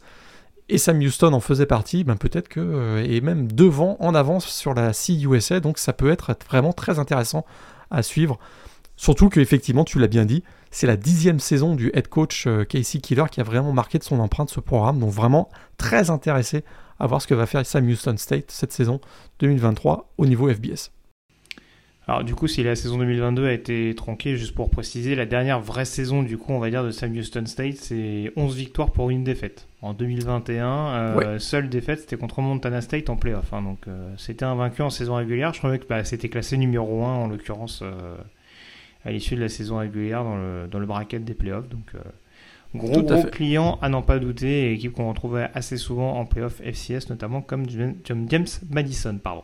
et 0.70 0.78
Sam 0.78 1.00
Houston 1.00 1.34
en 1.34 1.40
faisait 1.40 1.66
partie, 1.66 2.04
ben 2.04 2.16
peut-être 2.16 2.50
que 2.50 2.60
euh, 2.60 3.04
et 3.04 3.22
même 3.22 3.52
devant, 3.52 3.98
en 4.00 4.14
avance 4.14 4.48
sur 4.48 4.74
la 4.74 4.92
CUSA, 4.92 5.60
donc 5.60 5.78
ça 5.78 5.94
peut 5.94 6.12
être 6.12 6.36
vraiment 6.48 6.74
très 6.74 7.00
intéressant 7.00 7.46
à 7.90 8.04
suivre. 8.04 8.38
Surtout 8.98 9.30
que 9.30 9.40
effectivement, 9.40 9.86
tu 9.86 10.00
l'as 10.00 10.08
bien 10.08 10.26
dit, 10.26 10.44
c'est 10.72 10.88
la 10.88 10.98
dixième 10.98 11.40
saison 11.40 11.76
du 11.76 11.92
head 11.94 12.08
coach 12.08 12.48
euh, 12.48 12.66
Casey 12.66 13.00
Killer 13.00 13.26
qui 13.32 13.40
a 13.40 13.44
vraiment 13.44 13.72
marqué 13.72 13.98
de 13.98 14.04
son 14.04 14.20
empreinte 14.20 14.50
ce 14.50 14.60
programme, 14.60 15.00
donc 15.00 15.12
vraiment 15.12 15.50
très 15.78 16.10
intéressé 16.10 16.66
à 17.00 17.08
voir 17.08 17.22
ce 17.22 17.28
que 17.28 17.36
va 17.36 17.46
faire 17.46 17.66
Sam 17.66 17.88
Houston 17.88 18.18
State 18.18 18.52
cette 18.52 18.74
saison 18.74 19.00
2023 19.40 20.12
au 20.18 20.26
niveau 20.26 20.52
FBS. 20.52 20.92
Alors 22.08 22.24
du 22.24 22.36
coup, 22.36 22.48
si 22.48 22.64
la 22.64 22.76
saison 22.76 22.98
2022 22.98 23.46
a 23.46 23.54
été 23.54 23.94
tronquée, 23.96 24.36
juste 24.36 24.56
pour 24.56 24.70
préciser, 24.70 25.14
la 25.14 25.26
dernière 25.26 25.62
vraie 25.62 25.86
saison 25.86 26.24
du 26.24 26.38
coup, 26.38 26.52
on 26.54 26.60
va 26.60 26.70
dire, 26.70 26.84
de 26.84 26.92
Sam 26.92 27.12
Houston 27.12 27.46
State, 27.46 27.76
c'est 27.76 28.32
11 28.36 28.56
victoires 28.56 28.92
pour 28.92 29.10
une 29.10 29.24
défaite. 29.24 29.67
En 29.84 29.94
2021, 29.94 30.68
euh, 30.68 31.40
seule 31.40 31.70
défaite, 31.70 32.00
c'était 32.00 32.18
contre 32.18 32.42
Montana 32.42 32.82
State 32.82 33.12
en 33.12 33.16
playoff. 33.16 33.54
hein. 33.54 33.62
donc 33.62 33.88
euh, 33.88 34.12
c'était 34.18 34.44
un 34.46 34.56
vaincu 34.56 34.82
en 34.82 34.90
saison 34.90 35.16
régulière. 35.16 35.54
Je 35.54 35.60
trouvais 35.60 35.78
que 35.78 35.86
bah, 35.88 36.04
c'était 36.04 36.30
classé 36.30 36.58
numéro 36.58 37.04
1 37.06 37.08
en 37.08 37.28
l'occurrence 37.28 37.82
euh, 37.84 38.18
à 39.06 39.12
l'issue 39.12 39.36
de 39.36 39.42
la 39.42 39.50
saison 39.50 39.78
régulière 39.78 40.24
dans 40.24 40.36
le, 40.36 40.68
dans 40.68 40.80
le 40.80 40.88
bracket 40.88 41.24
des 41.24 41.36
playoffs. 41.36 41.70
Donc 41.70 41.92
gros 42.74 43.04
gros 43.04 43.24
client 43.26 43.78
à 43.84 43.90
n'en 43.90 44.02
pas 44.02 44.18
douter, 44.18 44.72
et 44.72 44.74
équipe 44.74 44.94
qu'on 44.94 45.10
retrouvait 45.10 45.50
assez 45.54 45.78
souvent 45.78 46.18
en 46.18 46.26
playoff 46.26 46.60
FCS, 46.60 47.10
notamment 47.12 47.42
comme 47.42 47.66
James 47.70 48.48
Madison. 48.72 49.20
Pardon. 49.24 49.44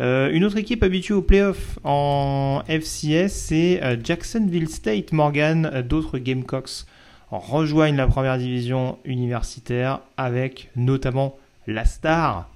Euh, 0.00 0.30
une 0.32 0.44
autre 0.44 0.56
équipe 0.56 0.82
habituée 0.82 1.12
aux 1.12 1.20
playoffs 1.20 1.78
en 1.84 2.62
FCS, 2.66 3.28
c'est 3.28 3.98
Jacksonville 4.02 4.70
State. 4.70 5.12
Morgan, 5.12 5.84
d'autres 5.86 6.16
Gamecocks 6.16 6.86
rejoignent 7.30 7.96
la 7.96 8.06
première 8.06 8.38
division 8.38 8.98
universitaire 9.04 10.00
avec 10.16 10.70
notamment 10.76 11.36
la 11.66 11.84
star, 11.84 12.48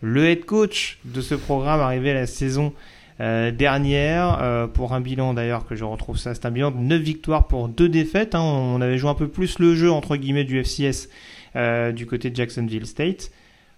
le 0.00 0.26
head 0.26 0.44
coach 0.44 0.98
de 1.04 1.20
ce 1.20 1.34
programme 1.34 1.80
arrivé 1.80 2.14
la 2.14 2.26
saison 2.26 2.72
euh, 3.20 3.50
dernière 3.50 4.38
euh, 4.40 4.66
pour 4.68 4.94
un 4.94 5.00
bilan 5.00 5.34
d'ailleurs 5.34 5.66
que 5.66 5.74
je 5.74 5.84
retrouve 5.84 6.16
ça, 6.16 6.34
c'est 6.34 6.46
un 6.46 6.52
bilan 6.52 6.70
de 6.70 6.78
9 6.78 7.02
victoires 7.02 7.48
pour 7.48 7.68
2 7.68 7.88
défaites. 7.88 8.34
hein. 8.34 8.40
On 8.40 8.80
avait 8.80 8.96
joué 8.96 9.10
un 9.10 9.14
peu 9.14 9.28
plus 9.28 9.58
le 9.58 9.74
jeu 9.74 9.90
entre 9.90 10.16
guillemets 10.16 10.44
du 10.44 10.62
FCS 10.62 11.08
euh, 11.56 11.92
du 11.92 12.06
côté 12.06 12.30
de 12.30 12.36
Jacksonville 12.36 12.86
State. 12.86 13.30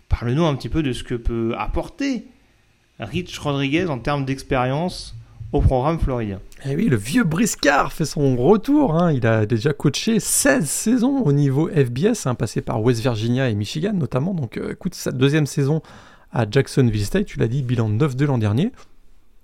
Parle-nous 0.09 0.45
un 0.45 0.55
petit 0.55 0.69
peu 0.69 0.83
de 0.83 0.93
ce 0.93 1.03
que 1.03 1.15
peut 1.15 1.55
apporter 1.57 2.27
Rich 2.99 3.39
Rodriguez 3.39 3.87
en 3.87 3.99
termes 3.99 4.27
d'expérience 4.27 5.17
au 5.53 5.61
programme 5.61 5.99
floridien. 5.99 6.41
Et 6.65 6.71
eh 6.71 6.77
oui, 6.77 6.89
le 6.89 6.97
vieux 6.97 7.25
Briscard 7.25 7.93
fait 7.93 8.05
son 8.05 8.37
retour. 8.37 8.95
Hein. 8.95 9.13
Il 9.13 9.27
a 9.27 9.47
déjà 9.47 9.73
coaché 9.73 10.21
16 10.21 10.69
saisons 10.69 11.23
au 11.23 11.33
niveau 11.33 11.69
FBS, 11.69 12.27
hein, 12.27 12.35
passé 12.35 12.61
par 12.61 12.83
West 12.83 13.01
Virginia 13.01 13.49
et 13.49 13.55
Michigan 13.55 13.93
notamment. 13.93 14.35
Donc 14.35 14.57
euh, 14.57 14.73
écoute, 14.73 14.95
sa 14.95 15.11
deuxième 15.11 15.47
saison 15.47 15.83
à 16.33 16.47
Jacksonville 16.49 17.05
State, 17.05 17.27
tu 17.27 17.39
l'as 17.39 17.49
dit, 17.49 17.63
bilan 17.63 17.89
9 17.89 18.15
de 18.15 18.25
l'an 18.27 18.39
dernier. 18.39 18.71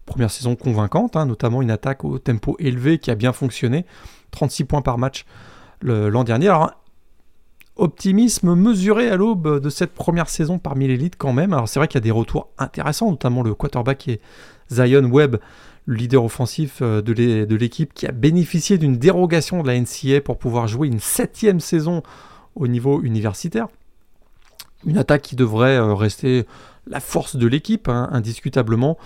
Première 0.05 0.31
saison 0.31 0.55
convaincante, 0.55 1.17
hein, 1.17 1.27
notamment 1.27 1.63
une 1.63 1.71
attaque 1.73 2.05
au 2.05 2.19
tempo 2.19 2.57
élevé 2.61 2.99
qui 2.99 3.11
a 3.11 3.17
bien 3.17 3.33
fonctionné. 3.33 3.85
36 4.31 4.65
points 4.65 4.83
par 4.83 4.99
match 4.99 5.25
l'an 5.83 6.23
dernier. 6.23 6.49
Alors, 6.49 6.71
optimisme 7.77 8.55
mesuré 8.55 9.11
à 9.11 9.17
l'aube 9.17 9.61
de 9.61 9.69
cette 9.69 9.93
première 9.93 10.29
saison 10.29 10.59
parmi 10.59 10.89
l'élite 10.89 11.17
quand 11.17 11.33
même. 11.33 11.53
Alors 11.53 11.69
c'est 11.69 11.79
vrai 11.79 11.89
qu'il 11.89 11.97
y 11.97 12.03
a 12.03 12.05
des 12.05 12.11
retours 12.11 12.49
intéressants, 12.59 13.11
notamment 13.11 13.43
le 13.43 13.55
quarterback 13.55 14.09
et 14.09 14.21
Zion 14.71 15.05
Webb, 15.05 15.37
le 15.87 15.95
leader 15.95 16.25
offensif 16.25 16.81
euh, 16.83 17.01
de 17.01 17.57
l'équipe 17.57 17.95
qui 17.95 18.07
a 18.07 18.13
bénéficié 18.13 18.77
d'une 18.77 18.99
dérogation 18.99 19.63
de 19.63 19.69
la 19.69 19.81
NCA 19.81 20.21
pour 20.21 20.39
pouvoir 20.39 20.67
jouer 20.67 20.89
une 20.89 21.01
septième 21.01 21.61
saison 21.61 22.03
au 22.57 22.69
niveau 22.69 23.03
universitaire. 23.03 23.69
Une 24.85 24.99
attaque 24.99 25.23
qui 25.23 25.37
devrait 25.37 25.77
euh, 25.77 25.95
rester 25.95 26.45
la 26.87 27.01
force 27.01 27.37
de 27.37 27.47
l'équipe, 27.47 27.89
hein, 27.89 28.09
indiscutablement. 28.13 28.99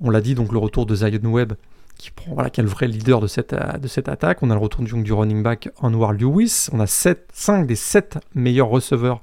On 0.00 0.10
l'a 0.10 0.20
dit, 0.20 0.34
donc 0.34 0.52
le 0.52 0.58
retour 0.58 0.86
de 0.86 0.94
Zion 0.94 1.20
Webb 1.24 1.54
qui, 1.98 2.10
prend, 2.10 2.34
voilà, 2.34 2.50
qui 2.50 2.60
est 2.60 2.64
le 2.64 2.68
vrai 2.68 2.88
leader 2.88 3.20
de 3.20 3.26
cette, 3.26 3.54
de 3.54 3.88
cette 3.88 4.08
attaque. 4.08 4.42
On 4.42 4.50
a 4.50 4.54
le 4.54 4.60
retour 4.60 4.84
du, 4.84 5.02
du 5.02 5.12
running 5.12 5.42
back 5.42 5.70
Anwar 5.80 6.12
Lewis. 6.12 6.68
On 6.72 6.80
a 6.80 6.86
7, 6.86 7.28
5 7.32 7.66
des 7.66 7.76
7 7.76 8.18
meilleurs 8.34 8.68
receveurs 8.68 9.20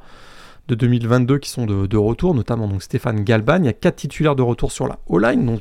de 0.67 0.75
2022 0.75 1.39
qui 1.39 1.49
sont 1.49 1.65
de, 1.65 1.97
retour, 1.97 2.35
notamment 2.35 2.67
donc 2.67 2.83
Stéphane 2.83 3.23
Galban. 3.23 3.57
Il 3.57 3.65
y 3.65 3.69
a 3.69 3.73
4 3.73 3.95
titulaires 3.95 4.35
de 4.35 4.43
retour 4.43 4.71
sur 4.71 4.87
la 4.87 4.99
O-line, 5.07 5.59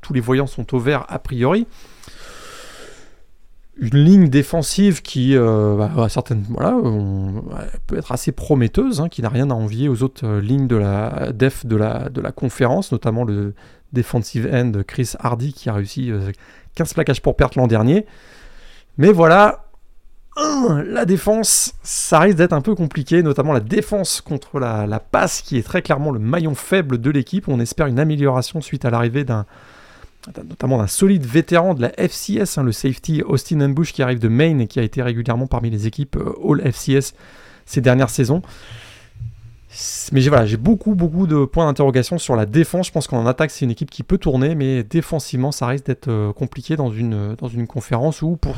tous 0.00 0.12
les 0.12 0.20
voyants 0.20 0.46
sont 0.46 0.74
au 0.74 0.78
vert 0.78 1.04
a 1.08 1.18
priori. 1.18 1.66
Une 3.78 3.98
ligne 3.98 4.28
défensive 4.28 5.02
qui 5.02 5.36
euh, 5.36 5.76
bah, 5.76 5.90
voilà, 5.94 6.80
peut 7.86 7.98
être 7.98 8.10
assez 8.10 8.32
prometteuse, 8.32 9.02
hein, 9.02 9.10
qui 9.10 9.20
n'a 9.20 9.28
rien 9.28 9.50
à 9.50 9.54
envier 9.54 9.90
aux 9.90 10.02
autres 10.02 10.26
euh, 10.26 10.40
lignes 10.40 10.66
de 10.66 10.76
la 10.76 11.30
def 11.34 11.66
de 11.66 11.76
la, 11.76 12.08
de 12.08 12.22
la 12.22 12.32
conférence, 12.32 12.90
notamment 12.90 13.24
le 13.24 13.54
defensive 13.92 14.48
end 14.50 14.72
Chris 14.86 15.12
Hardy 15.18 15.52
qui 15.52 15.68
a 15.68 15.74
réussi 15.74 16.10
15 16.74 16.90
euh, 16.90 16.94
plaquages 16.94 17.20
pour 17.20 17.36
perte 17.36 17.56
l'an 17.56 17.66
dernier. 17.66 18.06
Mais 18.96 19.12
voilà, 19.12 19.65
la 20.36 21.04
défense, 21.04 21.74
ça 21.82 22.20
risque 22.20 22.36
d'être 22.36 22.52
un 22.52 22.60
peu 22.60 22.74
compliqué, 22.74 23.22
notamment 23.22 23.52
la 23.52 23.60
défense 23.60 24.20
contre 24.20 24.60
la, 24.60 25.00
passe 25.00 25.40
qui 25.40 25.56
est 25.56 25.62
très 25.62 25.82
clairement 25.82 26.10
le 26.10 26.18
maillon 26.18 26.54
faible 26.54 26.98
de 26.98 27.10
l'équipe. 27.10 27.48
On 27.48 27.60
espère 27.60 27.86
une 27.86 27.98
amélioration 27.98 28.60
suite 28.60 28.84
à 28.84 28.90
l'arrivée 28.90 29.24
d'un 29.24 29.46
notamment 30.36 30.78
d'un 30.78 30.88
solide 30.88 31.24
vétéran 31.24 31.74
de 31.74 31.82
la 31.82 31.92
FCS, 31.96 32.58
hein, 32.58 32.64
le 32.64 32.72
safety 32.72 33.22
Austin 33.22 33.68
Bush 33.68 33.92
qui 33.92 34.02
arrive 34.02 34.18
de 34.18 34.26
Maine 34.26 34.60
et 34.60 34.66
qui 34.66 34.80
a 34.80 34.82
été 34.82 35.00
régulièrement 35.00 35.46
parmi 35.46 35.70
les 35.70 35.86
équipes 35.86 36.16
euh, 36.16 36.32
All 36.44 36.60
FCS 36.72 37.14
ces 37.64 37.80
dernières 37.80 38.10
saisons. 38.10 38.42
Mais 40.12 40.20
j'ai 40.20 40.30
voilà, 40.30 40.46
beaucoup, 40.56 40.94
beaucoup 40.94 41.26
de 41.26 41.44
points 41.44 41.66
d'interrogation 41.66 42.18
sur 42.18 42.36
la 42.36 42.46
défense. 42.46 42.86
Je 42.86 42.92
pense 42.92 43.08
qu'en 43.08 43.26
attaque, 43.26 43.50
c'est 43.50 43.64
une 43.64 43.70
équipe 43.70 43.90
qui 43.90 44.02
peut 44.02 44.18
tourner, 44.18 44.54
mais 44.54 44.84
défensivement, 44.84 45.52
ça 45.52 45.66
risque 45.66 45.86
d'être 45.86 46.08
euh, 46.08 46.32
compliqué 46.32 46.76
dans 46.76 46.90
une, 46.90 47.34
dans 47.34 47.48
une 47.48 47.66
conférence 47.66 48.22
où 48.22 48.36
pour, 48.36 48.56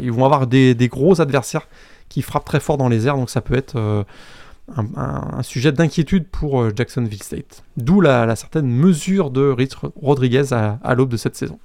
ils 0.00 0.12
vont 0.12 0.24
avoir 0.24 0.46
des, 0.46 0.74
des, 0.74 0.88
gros 0.88 1.20
adversaires 1.20 1.68
qui 2.08 2.22
frappent 2.22 2.44
très 2.44 2.60
fort 2.60 2.76
dans 2.76 2.88
les 2.88 3.06
airs. 3.06 3.16
Donc 3.16 3.30
ça 3.30 3.40
peut 3.40 3.56
être 3.56 3.76
euh, 3.76 4.02
un, 4.76 5.42
sujet 5.42 5.72
d'inquiétude 5.72 6.26
pour 6.28 6.60
euh, 6.60 6.72
Jacksonville 6.74 7.22
State. 7.22 7.62
D'où 7.76 8.00
la, 8.00 8.34
certaine 8.36 8.66
mesure 8.66 9.30
de 9.30 9.48
Rich 9.48 9.74
Rodriguez 10.00 10.52
à 10.52 10.94
l'aube 10.94 11.08
de 11.08 11.16
cette 11.16 11.36
saison. 11.36 11.58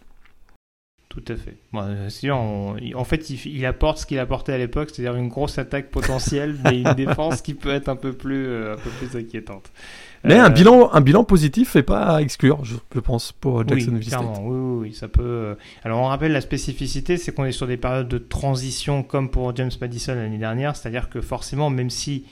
Tout 1.14 1.32
à 1.32 1.36
fait. 1.36 1.58
en 1.74 3.04
fait, 3.04 3.30
il, 3.30 3.66
apporte 3.68 4.00
ce 4.00 4.08
qu'il 4.08 4.18
apportait 4.18 4.52
à 4.54 4.58
l'époque, 4.58 4.90
c'est-à-dire 4.92 5.16
une 5.16 5.30
grosse 5.30 5.60
attaque 5.60 5.92
potentielle, 5.92 6.58
mais 6.64 6.82
une 6.82 6.94
défense 6.98 7.44
qui 7.44 7.54
peut 7.54 7.70
être 7.70 7.88
un 7.88 7.96
peu 7.96 8.14
plus, 8.14 8.48
euh, 8.48 8.74
un 8.74 8.78
peu 8.78 8.90
plus 8.90 9.16
inquiétante. 9.16 9.72
Mais 10.24 10.40
un, 10.40 10.48
euh, 10.48 10.50
bilan, 10.50 10.92
un 10.92 11.02
bilan 11.02 11.24
positif 11.24 11.76
n'est 11.76 11.84
pas 11.84 12.16
à 12.16 12.22
exclure, 12.22 12.66
je, 12.66 13.00
pense, 13.00 13.32
pour 13.32 13.60
Jacksonville 13.68 14.00
oui, 14.00 14.06
State. 14.06 14.22
Oui, 14.42 14.80
oui, 14.88 14.94
ça 14.96 15.08
peut. 15.08 15.22
Euh, 15.22 15.56
alors, 15.84 16.00
on 16.00 16.06
rappelle 16.06 16.32
la 16.32 16.42
spécificité, 16.42 17.18
c'est 17.18 17.32
qu'on 17.32 17.46
est 17.46 17.52
sur 17.52 17.68
des 17.68 17.78
périodes 17.78 18.08
de 18.08 18.18
transition 18.18 19.04
comme 19.04 19.30
pour 19.30 19.56
James 19.56 19.72
Madison 19.80 20.16
l'année 20.16 20.40
dernière, 20.40 20.76
c'est-à-dire 20.76 21.10
que 21.10 21.22
forcément, 21.22 21.70
même 21.70 21.92
si 21.92 22.26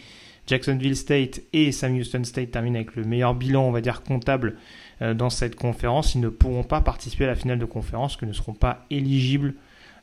Jacksonville 0.51 0.97
State 0.97 1.39
et 1.53 1.71
Sam 1.71 1.95
Houston 1.95 2.25
State 2.25 2.51
terminent 2.51 2.75
avec 2.75 2.97
le 2.97 3.05
meilleur 3.05 3.33
bilan, 3.33 3.63
on 3.63 3.71
va 3.71 3.79
dire, 3.79 4.03
comptable 4.03 4.57
euh, 5.01 5.13
dans 5.13 5.29
cette 5.29 5.55
conférence. 5.55 6.13
Ils 6.13 6.19
ne 6.19 6.27
pourront 6.27 6.63
pas 6.63 6.81
participer 6.81 7.23
à 7.23 7.27
la 7.27 7.35
finale 7.35 7.57
de 7.57 7.63
conférence, 7.63 8.17
que 8.17 8.25
ne 8.25 8.33
seront 8.33 8.53
pas 8.53 8.85
éligibles 8.89 9.53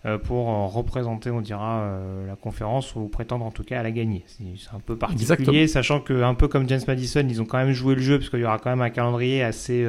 euh, 0.06 0.16
pour 0.16 0.48
euh, 0.48 0.64
représenter, 0.64 1.30
on 1.30 1.42
dira, 1.42 2.00
la 2.26 2.34
conférence 2.34 2.96
ou 2.96 3.08
prétendre 3.08 3.44
en 3.44 3.50
tout 3.50 3.62
cas 3.62 3.80
à 3.80 3.82
la 3.82 3.90
gagner. 3.90 4.24
C'est 4.26 4.74
un 4.74 4.80
peu 4.80 4.96
particulier, 4.96 5.66
sachant 5.66 6.00
que 6.00 6.22
un 6.22 6.32
peu 6.32 6.48
comme 6.48 6.66
James 6.66 6.80
Madison, 6.88 7.26
ils 7.28 7.42
ont 7.42 7.44
quand 7.44 7.58
même 7.58 7.72
joué 7.72 7.94
le 7.94 8.00
jeu 8.00 8.18
parce 8.18 8.30
qu'il 8.30 8.40
y 8.40 8.44
aura 8.44 8.58
quand 8.58 8.70
même 8.70 8.80
un 8.80 8.88
calendrier 8.88 9.42
assez 9.42 9.86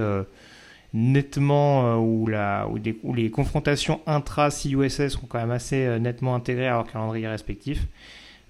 nettement 0.93 1.95
où, 1.99 2.27
la, 2.27 2.67
où, 2.67 3.13
les 3.13 3.31
confrontations 3.31 4.01
intra-CUSS 4.07 5.07
seront 5.07 5.27
quand 5.27 5.39
même 5.39 5.51
assez 5.51 5.99
nettement 6.01 6.35
intégrées 6.35 6.67
à 6.67 6.71
leur 6.71 6.91
calendrier 6.91 7.29
respectif. 7.29 7.87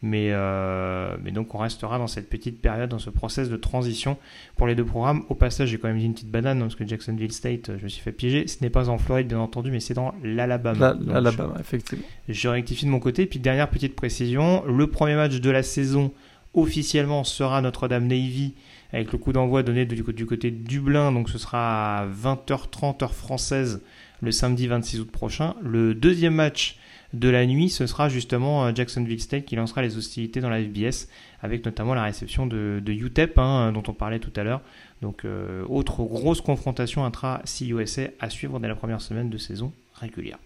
Mais, 0.01 0.29
euh, 0.31 1.17
mais 1.21 1.31
donc 1.31 1.53
on 1.55 1.57
restera 1.57 1.97
dans 1.97 2.07
cette 2.07 2.29
petite 2.29 2.61
période, 2.61 2.89
dans 2.89 2.99
ce 2.99 3.09
process 3.09 3.49
de 3.49 3.57
transition 3.57 4.17
pour 4.55 4.65
les 4.67 4.75
deux 4.75 4.85
programmes. 4.85 5.23
Au 5.29 5.35
passage, 5.35 5.69
j'ai 5.69 5.77
quand 5.77 5.89
même 5.89 5.99
dit 5.99 6.05
une 6.05 6.13
petite 6.13 6.31
banane, 6.31 6.59
hein, 6.59 6.65
parce 6.65 6.75
que 6.75 6.87
Jacksonville 6.87 7.33
State, 7.33 7.71
je 7.77 7.83
me 7.83 7.89
suis 7.89 8.01
fait 8.01 8.11
piéger. 8.11 8.47
Ce 8.47 8.57
n'est 8.61 8.69
pas 8.69 8.89
en 8.89 8.97
Floride, 8.97 9.27
bien 9.27 9.39
entendu, 9.39 9.71
mais 9.71 9.79
c'est 9.79 9.93
dans 9.93 10.13
l'Alabama. 10.23 10.95
L'Alabama, 11.05 11.55
effectivement. 11.59 12.05
Je 12.29 12.47
rectifie 12.47 12.85
de 12.85 12.91
mon 12.91 12.99
côté. 12.99 13.25
Puis 13.25 13.39
dernière 13.39 13.69
petite 13.69 13.95
précision, 13.95 14.63
le 14.65 14.87
premier 14.87 15.15
match 15.15 15.39
de 15.39 15.49
la 15.49 15.63
saison 15.63 16.13
officiellement 16.53 17.23
sera 17.23 17.61
Notre-Dame-Navy 17.61 18.53
avec 18.91 19.11
le 19.11 19.17
coup 19.17 19.33
d'envoi 19.33 19.63
donné 19.63 19.85
du, 19.85 20.01
du 20.01 20.25
côté 20.25 20.49
de 20.49 20.67
Dublin, 20.67 21.11
donc 21.11 21.29
ce 21.29 21.37
sera 21.37 21.99
à 21.99 22.07
20h30 22.07 23.03
heure 23.03 23.13
française 23.13 23.81
le 24.21 24.31
samedi 24.31 24.67
26 24.67 25.01
août 25.01 25.11
prochain. 25.11 25.55
Le 25.61 25.93
deuxième 25.93 26.33
match 26.33 26.78
de 27.13 27.29
la 27.29 27.45
nuit, 27.45 27.69
ce 27.69 27.87
sera 27.87 28.07
justement 28.09 28.65
euh, 28.65 28.71
Jacksonville 28.73 29.21
State 29.21 29.45
qui 29.45 29.55
lancera 29.55 29.81
les 29.81 29.97
hostilités 29.97 30.41
dans 30.41 30.49
la 30.49 30.61
FBS, 30.61 31.07
avec 31.41 31.65
notamment 31.65 31.93
la 31.93 32.03
réception 32.03 32.45
de, 32.45 32.81
UTEP, 32.85 33.37
hein, 33.37 33.71
dont 33.71 33.83
on 33.87 33.93
parlait 33.93 34.19
tout 34.19 34.33
à 34.35 34.43
l'heure. 34.43 34.61
Donc, 35.01 35.25
euh, 35.25 35.63
autre 35.67 36.03
grosse 36.03 36.41
confrontation 36.41 37.05
intra-CUSA 37.05 38.09
à 38.19 38.29
suivre 38.29 38.59
dès 38.59 38.67
la 38.67 38.75
première 38.75 39.01
semaine 39.01 39.29
de 39.29 39.37
saison 39.37 39.71
régulière. 39.93 40.37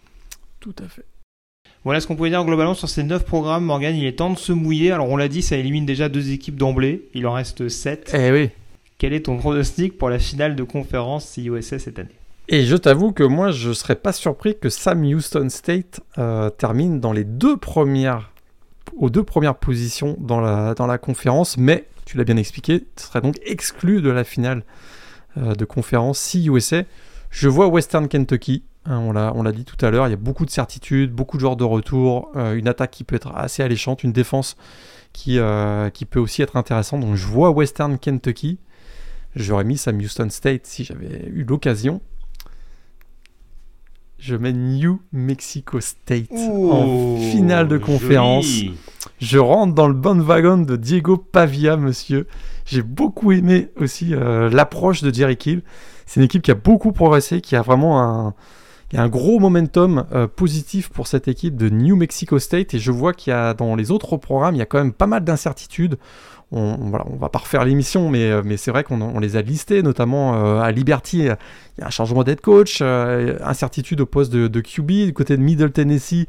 Tout 0.59 0.75
à 0.79 0.87
fait. 0.87 1.05
Voilà 1.83 1.99
ce 1.99 2.07
qu'on 2.07 2.15
pouvait 2.15 2.29
dire 2.29 2.45
globalement 2.45 2.75
sur 2.75 2.87
ces 2.87 3.03
9 3.03 3.25
programmes. 3.25 3.65
Morgan, 3.65 3.93
il 3.93 4.05
est 4.05 4.13
temps 4.13 4.29
de 4.29 4.37
se 4.37 4.53
mouiller. 4.53 4.91
Alors, 4.91 5.09
on 5.09 5.17
l'a 5.17 5.27
dit, 5.27 5.41
ça 5.41 5.57
élimine 5.57 5.85
déjà 5.85 6.07
deux 6.07 6.31
équipes 6.31 6.55
d'emblée. 6.55 7.09
Il 7.13 7.27
en 7.27 7.33
reste 7.33 7.67
7. 7.67 8.15
Eh 8.17 8.31
oui. 8.31 8.49
Quel 8.97 9.11
est 9.11 9.25
ton 9.25 9.37
pronostic 9.37 9.97
pour 9.97 10.09
la 10.09 10.19
finale 10.19 10.55
de 10.55 10.63
conférence 10.63 11.33
CUSA 11.33 11.79
cette 11.79 11.99
année? 11.99 12.15
Et 12.49 12.65
je 12.65 12.75
t'avoue 12.75 13.13
que 13.13 13.23
moi, 13.23 13.51
je 13.51 13.69
ne 13.69 13.73
serais 13.73 13.95
pas 13.95 14.11
surpris 14.11 14.57
que 14.59 14.69
Sam 14.69 15.03
Houston 15.03 15.47
State 15.49 16.01
euh, 16.17 16.49
termine 16.49 17.01
aux 17.05 19.09
deux 19.09 19.17
premières 19.23 19.55
positions 19.55 20.17
dans 20.19 20.41
la, 20.41 20.97
conférence, 20.97 21.57
mais 21.57 21.87
tu 22.05 22.17
l'as 22.17 22.25
bien 22.25 22.35
expliqué, 22.35 22.85
serait 22.97 23.21
donc 23.21 23.37
exclu 23.45 24.01
de 24.01 24.09
la 24.09 24.25
finale 24.25 24.63
euh, 25.37 25.55
de 25.55 25.63
conférence 25.63 26.19
si 26.19 26.47
USA. 26.47 26.83
Je 27.29 27.47
vois 27.47 27.67
Western 27.67 28.09
Kentucky, 28.09 28.63
hein, 28.85 28.97
on 28.97 29.13
l'a 29.13 29.51
dit 29.53 29.63
tout 29.63 29.83
à 29.83 29.89
l'heure, 29.89 30.07
il 30.07 30.11
y 30.11 30.13
a 30.13 30.17
beaucoup 30.17 30.45
de 30.45 30.51
certitudes, 30.51 31.13
beaucoup 31.13 31.37
de 31.37 31.41
joueurs 31.41 31.55
de 31.55 31.63
retour, 31.63 32.29
euh, 32.35 32.55
une 32.55 32.67
attaque 32.67 32.91
qui 32.91 33.05
peut 33.05 33.15
être 33.15 33.33
assez 33.33 33.63
alléchante, 33.63 34.03
une 34.03 34.11
défense 34.11 34.57
qui 35.13 35.37
peut 35.37 36.19
aussi 36.19 36.41
être 36.41 36.57
intéressante. 36.57 37.01
Donc 37.01 37.15
je 37.15 37.25
vois 37.25 37.51
Western 37.51 37.99
Kentucky. 37.99 38.59
J'aurais 39.35 39.63
mis 39.63 39.77
Sam 39.77 39.97
Houston 39.97 40.29
State 40.29 40.65
si 40.65 40.83
j'avais 40.83 41.27
eu 41.27 41.43
l'occasion 41.43 42.01
je 44.23 44.37
mets 44.37 44.53
New 44.53 45.01
Mexico 45.11 45.81
State 45.81 46.31
en 46.31 47.17
finale 47.17 47.67
de 47.67 47.77
conférence. 47.77 48.47
Je 49.19 49.37
rentre 49.37 49.73
dans 49.73 49.89
le 49.89 49.93
bon 49.93 50.21
wagon 50.21 50.59
de 50.59 50.77
Diego 50.77 51.17
Pavia, 51.17 51.75
monsieur. 51.75 52.25
J'ai 52.65 52.83
beaucoup 52.83 53.33
aimé 53.33 53.67
aussi 53.75 54.15
euh, 54.15 54.49
l'approche 54.49 55.03
de 55.03 55.13
Jerry 55.13 55.35
Kill. 55.35 55.61
C'est 56.05 56.21
une 56.21 56.25
équipe 56.25 56.41
qui 56.41 56.51
a 56.51 56.55
beaucoup 56.55 56.93
progressé, 56.93 57.41
qui 57.41 57.57
a 57.57 57.61
vraiment 57.61 58.01
un, 58.01 58.33
un 58.93 59.09
gros 59.09 59.39
momentum 59.39 60.05
euh, 60.13 60.27
positif 60.27 60.87
pour 60.87 61.07
cette 61.07 61.27
équipe 61.27 61.57
de 61.57 61.67
New 61.67 61.97
Mexico 61.97 62.39
State. 62.39 62.73
Et 62.75 62.79
je 62.79 62.91
vois 62.93 63.11
qu'il 63.11 63.31
y 63.31 63.33
a 63.33 63.53
dans 63.53 63.75
les 63.75 63.91
autres 63.91 64.15
programmes, 64.15 64.55
il 64.55 64.59
y 64.59 64.61
a 64.61 64.65
quand 64.65 64.77
même 64.77 64.93
pas 64.93 65.07
mal 65.07 65.25
d'incertitudes 65.25 65.97
on, 66.53 66.89
va 67.17 67.29
pas 67.29 67.39
refaire 67.39 67.65
l'émission, 67.65 68.09
mais, 68.09 68.31
euh, 68.31 68.57
c'est 68.57 68.71
vrai 68.71 68.83
qu'on 68.83 69.19
les 69.19 69.35
a 69.35 69.41
listés, 69.41 69.81
notamment 69.81 70.35
euh, 70.35 70.61
à 70.61 70.71
Liberty, 70.71 71.19
il 71.19 71.25
y 71.25 71.29
a 71.29 71.37
un 71.87 71.89
changement 71.89 72.23
d'head 72.23 72.41
coach, 72.41 72.79
euh, 72.81 73.37
incertitude 73.43 74.01
au 74.01 74.05
poste 74.05 74.31
de, 74.31 74.61
QB, 74.61 74.91
du 75.05 75.13
côté 75.13 75.35
de 75.35 75.41
Middle 75.41 75.71
Tennessee. 75.71 76.27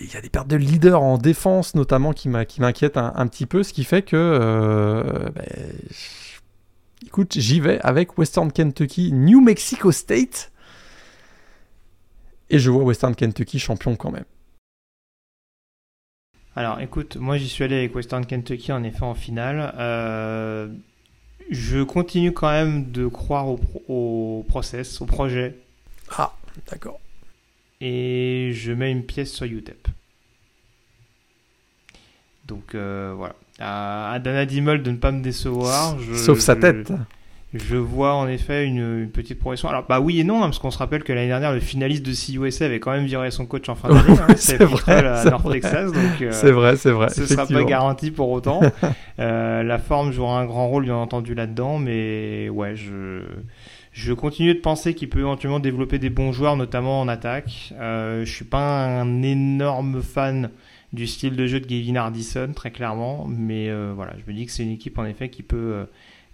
Il 0.00 0.12
y, 0.12 0.16
a 0.16 0.20
des, 0.20 0.28
pertes 0.28 0.48
de 0.48 0.56
leaders 0.56 1.02
en 1.02 1.16
défense, 1.16 1.74
notamment, 1.74 2.12
qui 2.12 2.28
m'inquiètent 2.28 2.98
un, 2.98 3.26
petit 3.26 3.46
peu, 3.46 3.62
ce 3.62 3.72
qui 3.72 3.84
fait 3.84 4.02
que. 4.02 5.30
Ben, 5.34 5.44
écoute, 7.06 7.32
j'y 7.38 7.60
vais 7.60 7.80
avec 7.80 8.18
Western 8.18 8.52
Kentucky, 8.52 9.12
New 9.12 9.40
Mexico 9.40 9.90
State. 9.90 10.52
Et 12.50 12.58
je 12.58 12.70
vois 12.70 12.82
Western 12.82 13.14
Kentucky 13.14 13.58
champion 13.58 13.96
quand 13.96 14.10
même. 14.10 14.24
Alors 16.58 16.80
écoute, 16.80 17.14
moi 17.14 17.36
j'y 17.36 17.48
suis 17.48 17.62
allé 17.62 17.76
avec 17.76 17.94
Western 17.94 18.26
Kentucky 18.26 18.72
en 18.72 18.82
effet 18.82 19.04
en 19.04 19.14
finale. 19.14 19.72
Euh, 19.78 20.66
je 21.52 21.84
continue 21.84 22.32
quand 22.32 22.50
même 22.50 22.90
de 22.90 23.06
croire 23.06 23.46
au, 23.46 23.60
au 23.86 24.44
process, 24.48 25.00
au 25.00 25.06
projet. 25.06 25.54
Ah, 26.16 26.34
d'accord. 26.68 26.98
Et 27.80 28.50
je 28.54 28.72
mets 28.72 28.90
une 28.90 29.04
pièce 29.04 29.30
sur 29.30 29.46
UTEP. 29.46 29.86
Donc 32.46 32.74
euh, 32.74 33.14
voilà. 33.16 33.36
À, 33.60 34.18
Dana 34.18 34.44
Dimmel 34.44 34.82
de 34.82 34.90
ne 34.90 34.96
pas 34.96 35.12
me 35.12 35.22
décevoir. 35.22 35.96
Sauf 36.16 36.40
sa 36.40 36.56
tête. 36.56 36.90
Je 37.54 37.76
vois 37.76 38.14
en 38.14 38.28
effet 38.28 38.66
une, 38.66 39.08
petite 39.10 39.38
progression. 39.38 39.68
Alors, 39.68 39.86
bah 39.88 40.00
oui 40.00 40.20
et 40.20 40.24
non, 40.24 40.42
hein, 40.42 40.46
parce 40.46 40.58
qu'on 40.58 40.70
se 40.70 40.76
rappelle 40.76 41.02
que 41.02 41.14
l'année 41.14 41.28
dernière, 41.28 41.52
le 41.52 41.60
finaliste 41.60 42.04
de 42.04 42.12
CUSA 42.12 42.66
avait 42.66 42.78
quand 42.78 42.90
même 42.90 43.06
viré 43.06 43.30
son 43.30 43.46
coach 43.46 43.68
en 43.70 43.74
fin 43.74 43.88
d'année. 43.88 44.18
Hein, 44.20 44.34
c'est 44.36 44.62
vrai. 44.62 45.04
À 45.06 45.24
North 45.24 45.50
Texas. 45.50 45.90
Euh, 45.94 46.28
c'est 46.30 46.50
vrai, 46.50 46.76
c'est 46.76 46.90
vrai. 46.90 47.08
Ce 47.08 47.24
sera 47.26 47.46
pas 47.46 47.64
garanti 47.64 48.10
pour 48.10 48.30
autant. 48.30 48.60
euh, 49.18 49.62
la 49.62 49.78
forme 49.78 50.12
jouera 50.12 50.40
un 50.40 50.44
grand 50.44 50.68
rôle, 50.68 50.84
bien 50.84 50.96
entendu, 50.96 51.34
là-dedans. 51.34 51.78
Mais 51.78 52.50
ouais, 52.50 52.76
je, 52.76 53.22
je 53.92 54.12
continue 54.12 54.54
de 54.54 54.60
penser 54.60 54.94
qu'il 54.94 55.08
peut 55.08 55.20
éventuellement 55.20 55.58
développer 55.58 55.98
des 55.98 56.10
bons 56.10 56.32
joueurs, 56.32 56.56
notamment 56.56 57.00
en 57.00 57.08
attaque. 57.08 57.72
Euh, 57.80 58.24
je 58.24 58.32
suis 58.32 58.44
pas 58.44 58.86
un 59.00 59.22
énorme 59.22 60.02
fan 60.02 60.50
du 60.92 61.06
style 61.06 61.36
de 61.36 61.46
jeu 61.46 61.60
de 61.60 61.66
Gavin 61.66 61.96
Hardison, 61.96 62.52
très 62.54 62.70
clairement. 62.70 63.26
Mais 63.28 63.68
euh, 63.68 63.92
voilà, 63.94 64.14
je 64.18 64.30
me 64.30 64.36
dis 64.36 64.46
que 64.46 64.52
c'est 64.52 64.62
une 64.62 64.70
équipe 64.70 64.98
en 64.98 65.04
effet 65.04 65.28
qui 65.30 65.42
peut, 65.42 65.56
euh, 65.56 65.84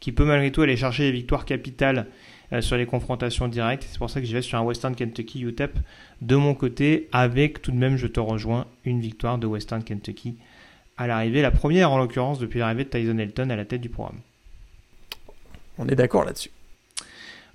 qui 0.05 0.13
peut 0.13 0.27
malgré 0.27 0.53
tout 0.53 0.61
aller 0.61 0.77
chercher 0.77 1.05
des 1.05 1.13
victoires 1.13 1.47
capitales 1.47 2.09
euh, 2.53 2.61
sur 2.61 2.77
les 2.77 2.85
confrontations 2.85 3.49
directes. 3.49 3.87
C'est 3.91 3.97
pour 3.97 4.11
ça 4.11 4.21
que 4.21 4.27
je 4.27 4.35
vais 4.35 4.43
sur 4.43 4.59
un 4.59 4.61
Western 4.61 4.95
Kentucky 4.95 5.41
UTEP 5.41 5.79
de 6.21 6.37
mon 6.37 6.53
côté, 6.53 7.09
avec 7.11 7.63
tout 7.63 7.73
de 7.73 7.79
même, 7.79 7.97
je 7.97 8.07
te 8.07 8.21
rejoins, 8.21 8.67
une 8.85 9.01
victoire 9.01 9.39
de 9.39 9.47
Western 9.47 9.83
Kentucky 9.83 10.37
à 10.99 11.07
l'arrivée, 11.07 11.41
la 11.41 11.51
première 11.51 11.91
en 11.91 11.97
l'occurrence 11.97 12.39
depuis 12.39 12.59
l'arrivée 12.59 12.85
de 12.85 12.91
Tyson 12.91 13.17
Elton 13.17 13.49
à 13.49 13.57
la 13.57 13.65
tête 13.65 13.81
du 13.81 13.89
programme. 13.89 14.19
On 15.79 15.89
est 15.89 15.97
d'accord 15.97 16.27
là-dessus. 16.27 16.51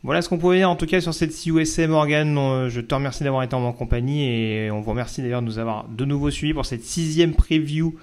Voilà 0.01 0.23
ce 0.23 0.27
qu'on 0.27 0.39
pouvait 0.39 0.57
dire 0.57 0.71
en 0.71 0.75
tout 0.75 0.87
cas 0.87 1.01
sur 1.01 1.13
cette 1.13 1.39
CUSA 1.39 1.85
Morgan. 1.85 2.35
Euh, 2.35 2.69
je 2.69 2.81
te 2.81 2.95
remercie 2.95 3.23
d'avoir 3.23 3.43
été 3.43 3.53
en 3.53 3.59
mon 3.59 3.73
compagnie 3.73 4.27
et 4.27 4.71
on 4.71 4.81
vous 4.81 4.89
remercie 4.89 5.21
d'ailleurs 5.21 5.41
de 5.43 5.45
nous 5.45 5.59
avoir 5.59 5.87
de 5.87 6.03
nouveau 6.03 6.31
suivis 6.31 6.55
pour 6.55 6.65
cette 6.65 6.83
sixième 6.83 7.35
preview 7.35 7.95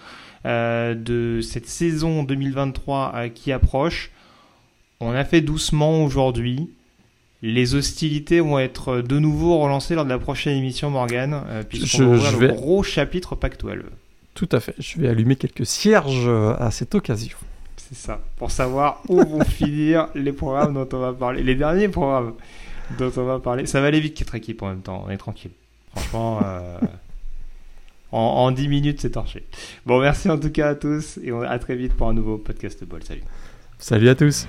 euh, 0.44 0.94
de 0.94 1.40
cette 1.40 1.66
saison 1.66 2.22
2023 2.22 3.12
euh, 3.16 3.28
qui 3.28 3.51
approche. 3.51 4.12
On 5.01 5.12
a 5.12 5.24
fait 5.24 5.40
doucement 5.40 6.05
aujourd'hui. 6.05 6.70
Les 7.42 7.74
hostilités 7.74 8.40
vont 8.40 8.59
être 8.59 9.03
de 9.03 9.18
nouveau 9.18 9.59
relancées 9.59 9.94
lors 9.94 10.05
de 10.05 10.11
la 10.11 10.18
prochaine 10.18 10.57
émission 10.57 10.90
Morgan, 10.90 11.42
puisqu'on 11.68 12.09
va 12.09 12.16
ouvrir 12.16 12.38
le 12.38 12.49
gros 12.49 12.82
chapitre 12.82 13.34
Pac-12. 13.34 13.82
Tout 14.34 14.49
à 14.53 14.61
fait. 14.61 14.74
Je 14.78 14.99
vais 14.99 15.09
allumer 15.09 15.36
quelques 15.36 15.66
cierges 15.66 16.28
à 16.59 16.70
cette 16.70 16.94
occasion. 16.94 17.36
C'est 17.88 17.97
ça. 17.97 18.20
Pour 18.36 18.51
savoir 18.51 19.03
où 19.09 19.16
vont 19.22 19.44
finir 19.44 20.09
les 20.14 20.32
programmes 20.32 20.74
dont 20.74 20.88
on 20.92 21.01
va 21.01 21.12
parler. 21.12 21.42
Les 21.42 21.55
derniers 21.55 21.88
programmes 21.88 22.34
dont 22.99 23.12
on 23.16 23.24
va 23.24 23.38
parler. 23.38 23.66
Ça 23.66 23.80
va 23.80 23.88
aller 23.88 24.01
vite, 24.01 24.16
quatre 24.16 24.34
équipes 24.34 24.62
en 24.62 24.68
même 24.68 24.82
temps. 24.82 25.05
On 25.07 25.11
est 25.11 25.16
tranquille. 25.16 25.53
Franchement, 25.94 26.40
euh, 26.44 26.78
en, 28.12 28.18
en, 28.18 28.51
10 28.51 28.68
minutes, 28.68 29.01
c'est 29.01 29.11
torché. 29.11 29.44
Bon, 29.84 30.01
merci 30.01 30.28
en 30.28 30.38
tout 30.38 30.51
cas 30.51 30.70
à 30.70 30.74
tous 30.74 31.18
et 31.22 31.32
on, 31.32 31.42
à 31.42 31.59
très 31.59 31.76
vite 31.76 31.94
pour 31.94 32.09
un 32.09 32.14
nouveau 32.14 32.38
podcast 32.38 32.82
ball. 32.84 33.03
Salut. 33.03 33.22
Salut 33.78 34.09
à 34.09 34.14
tous. 34.14 34.47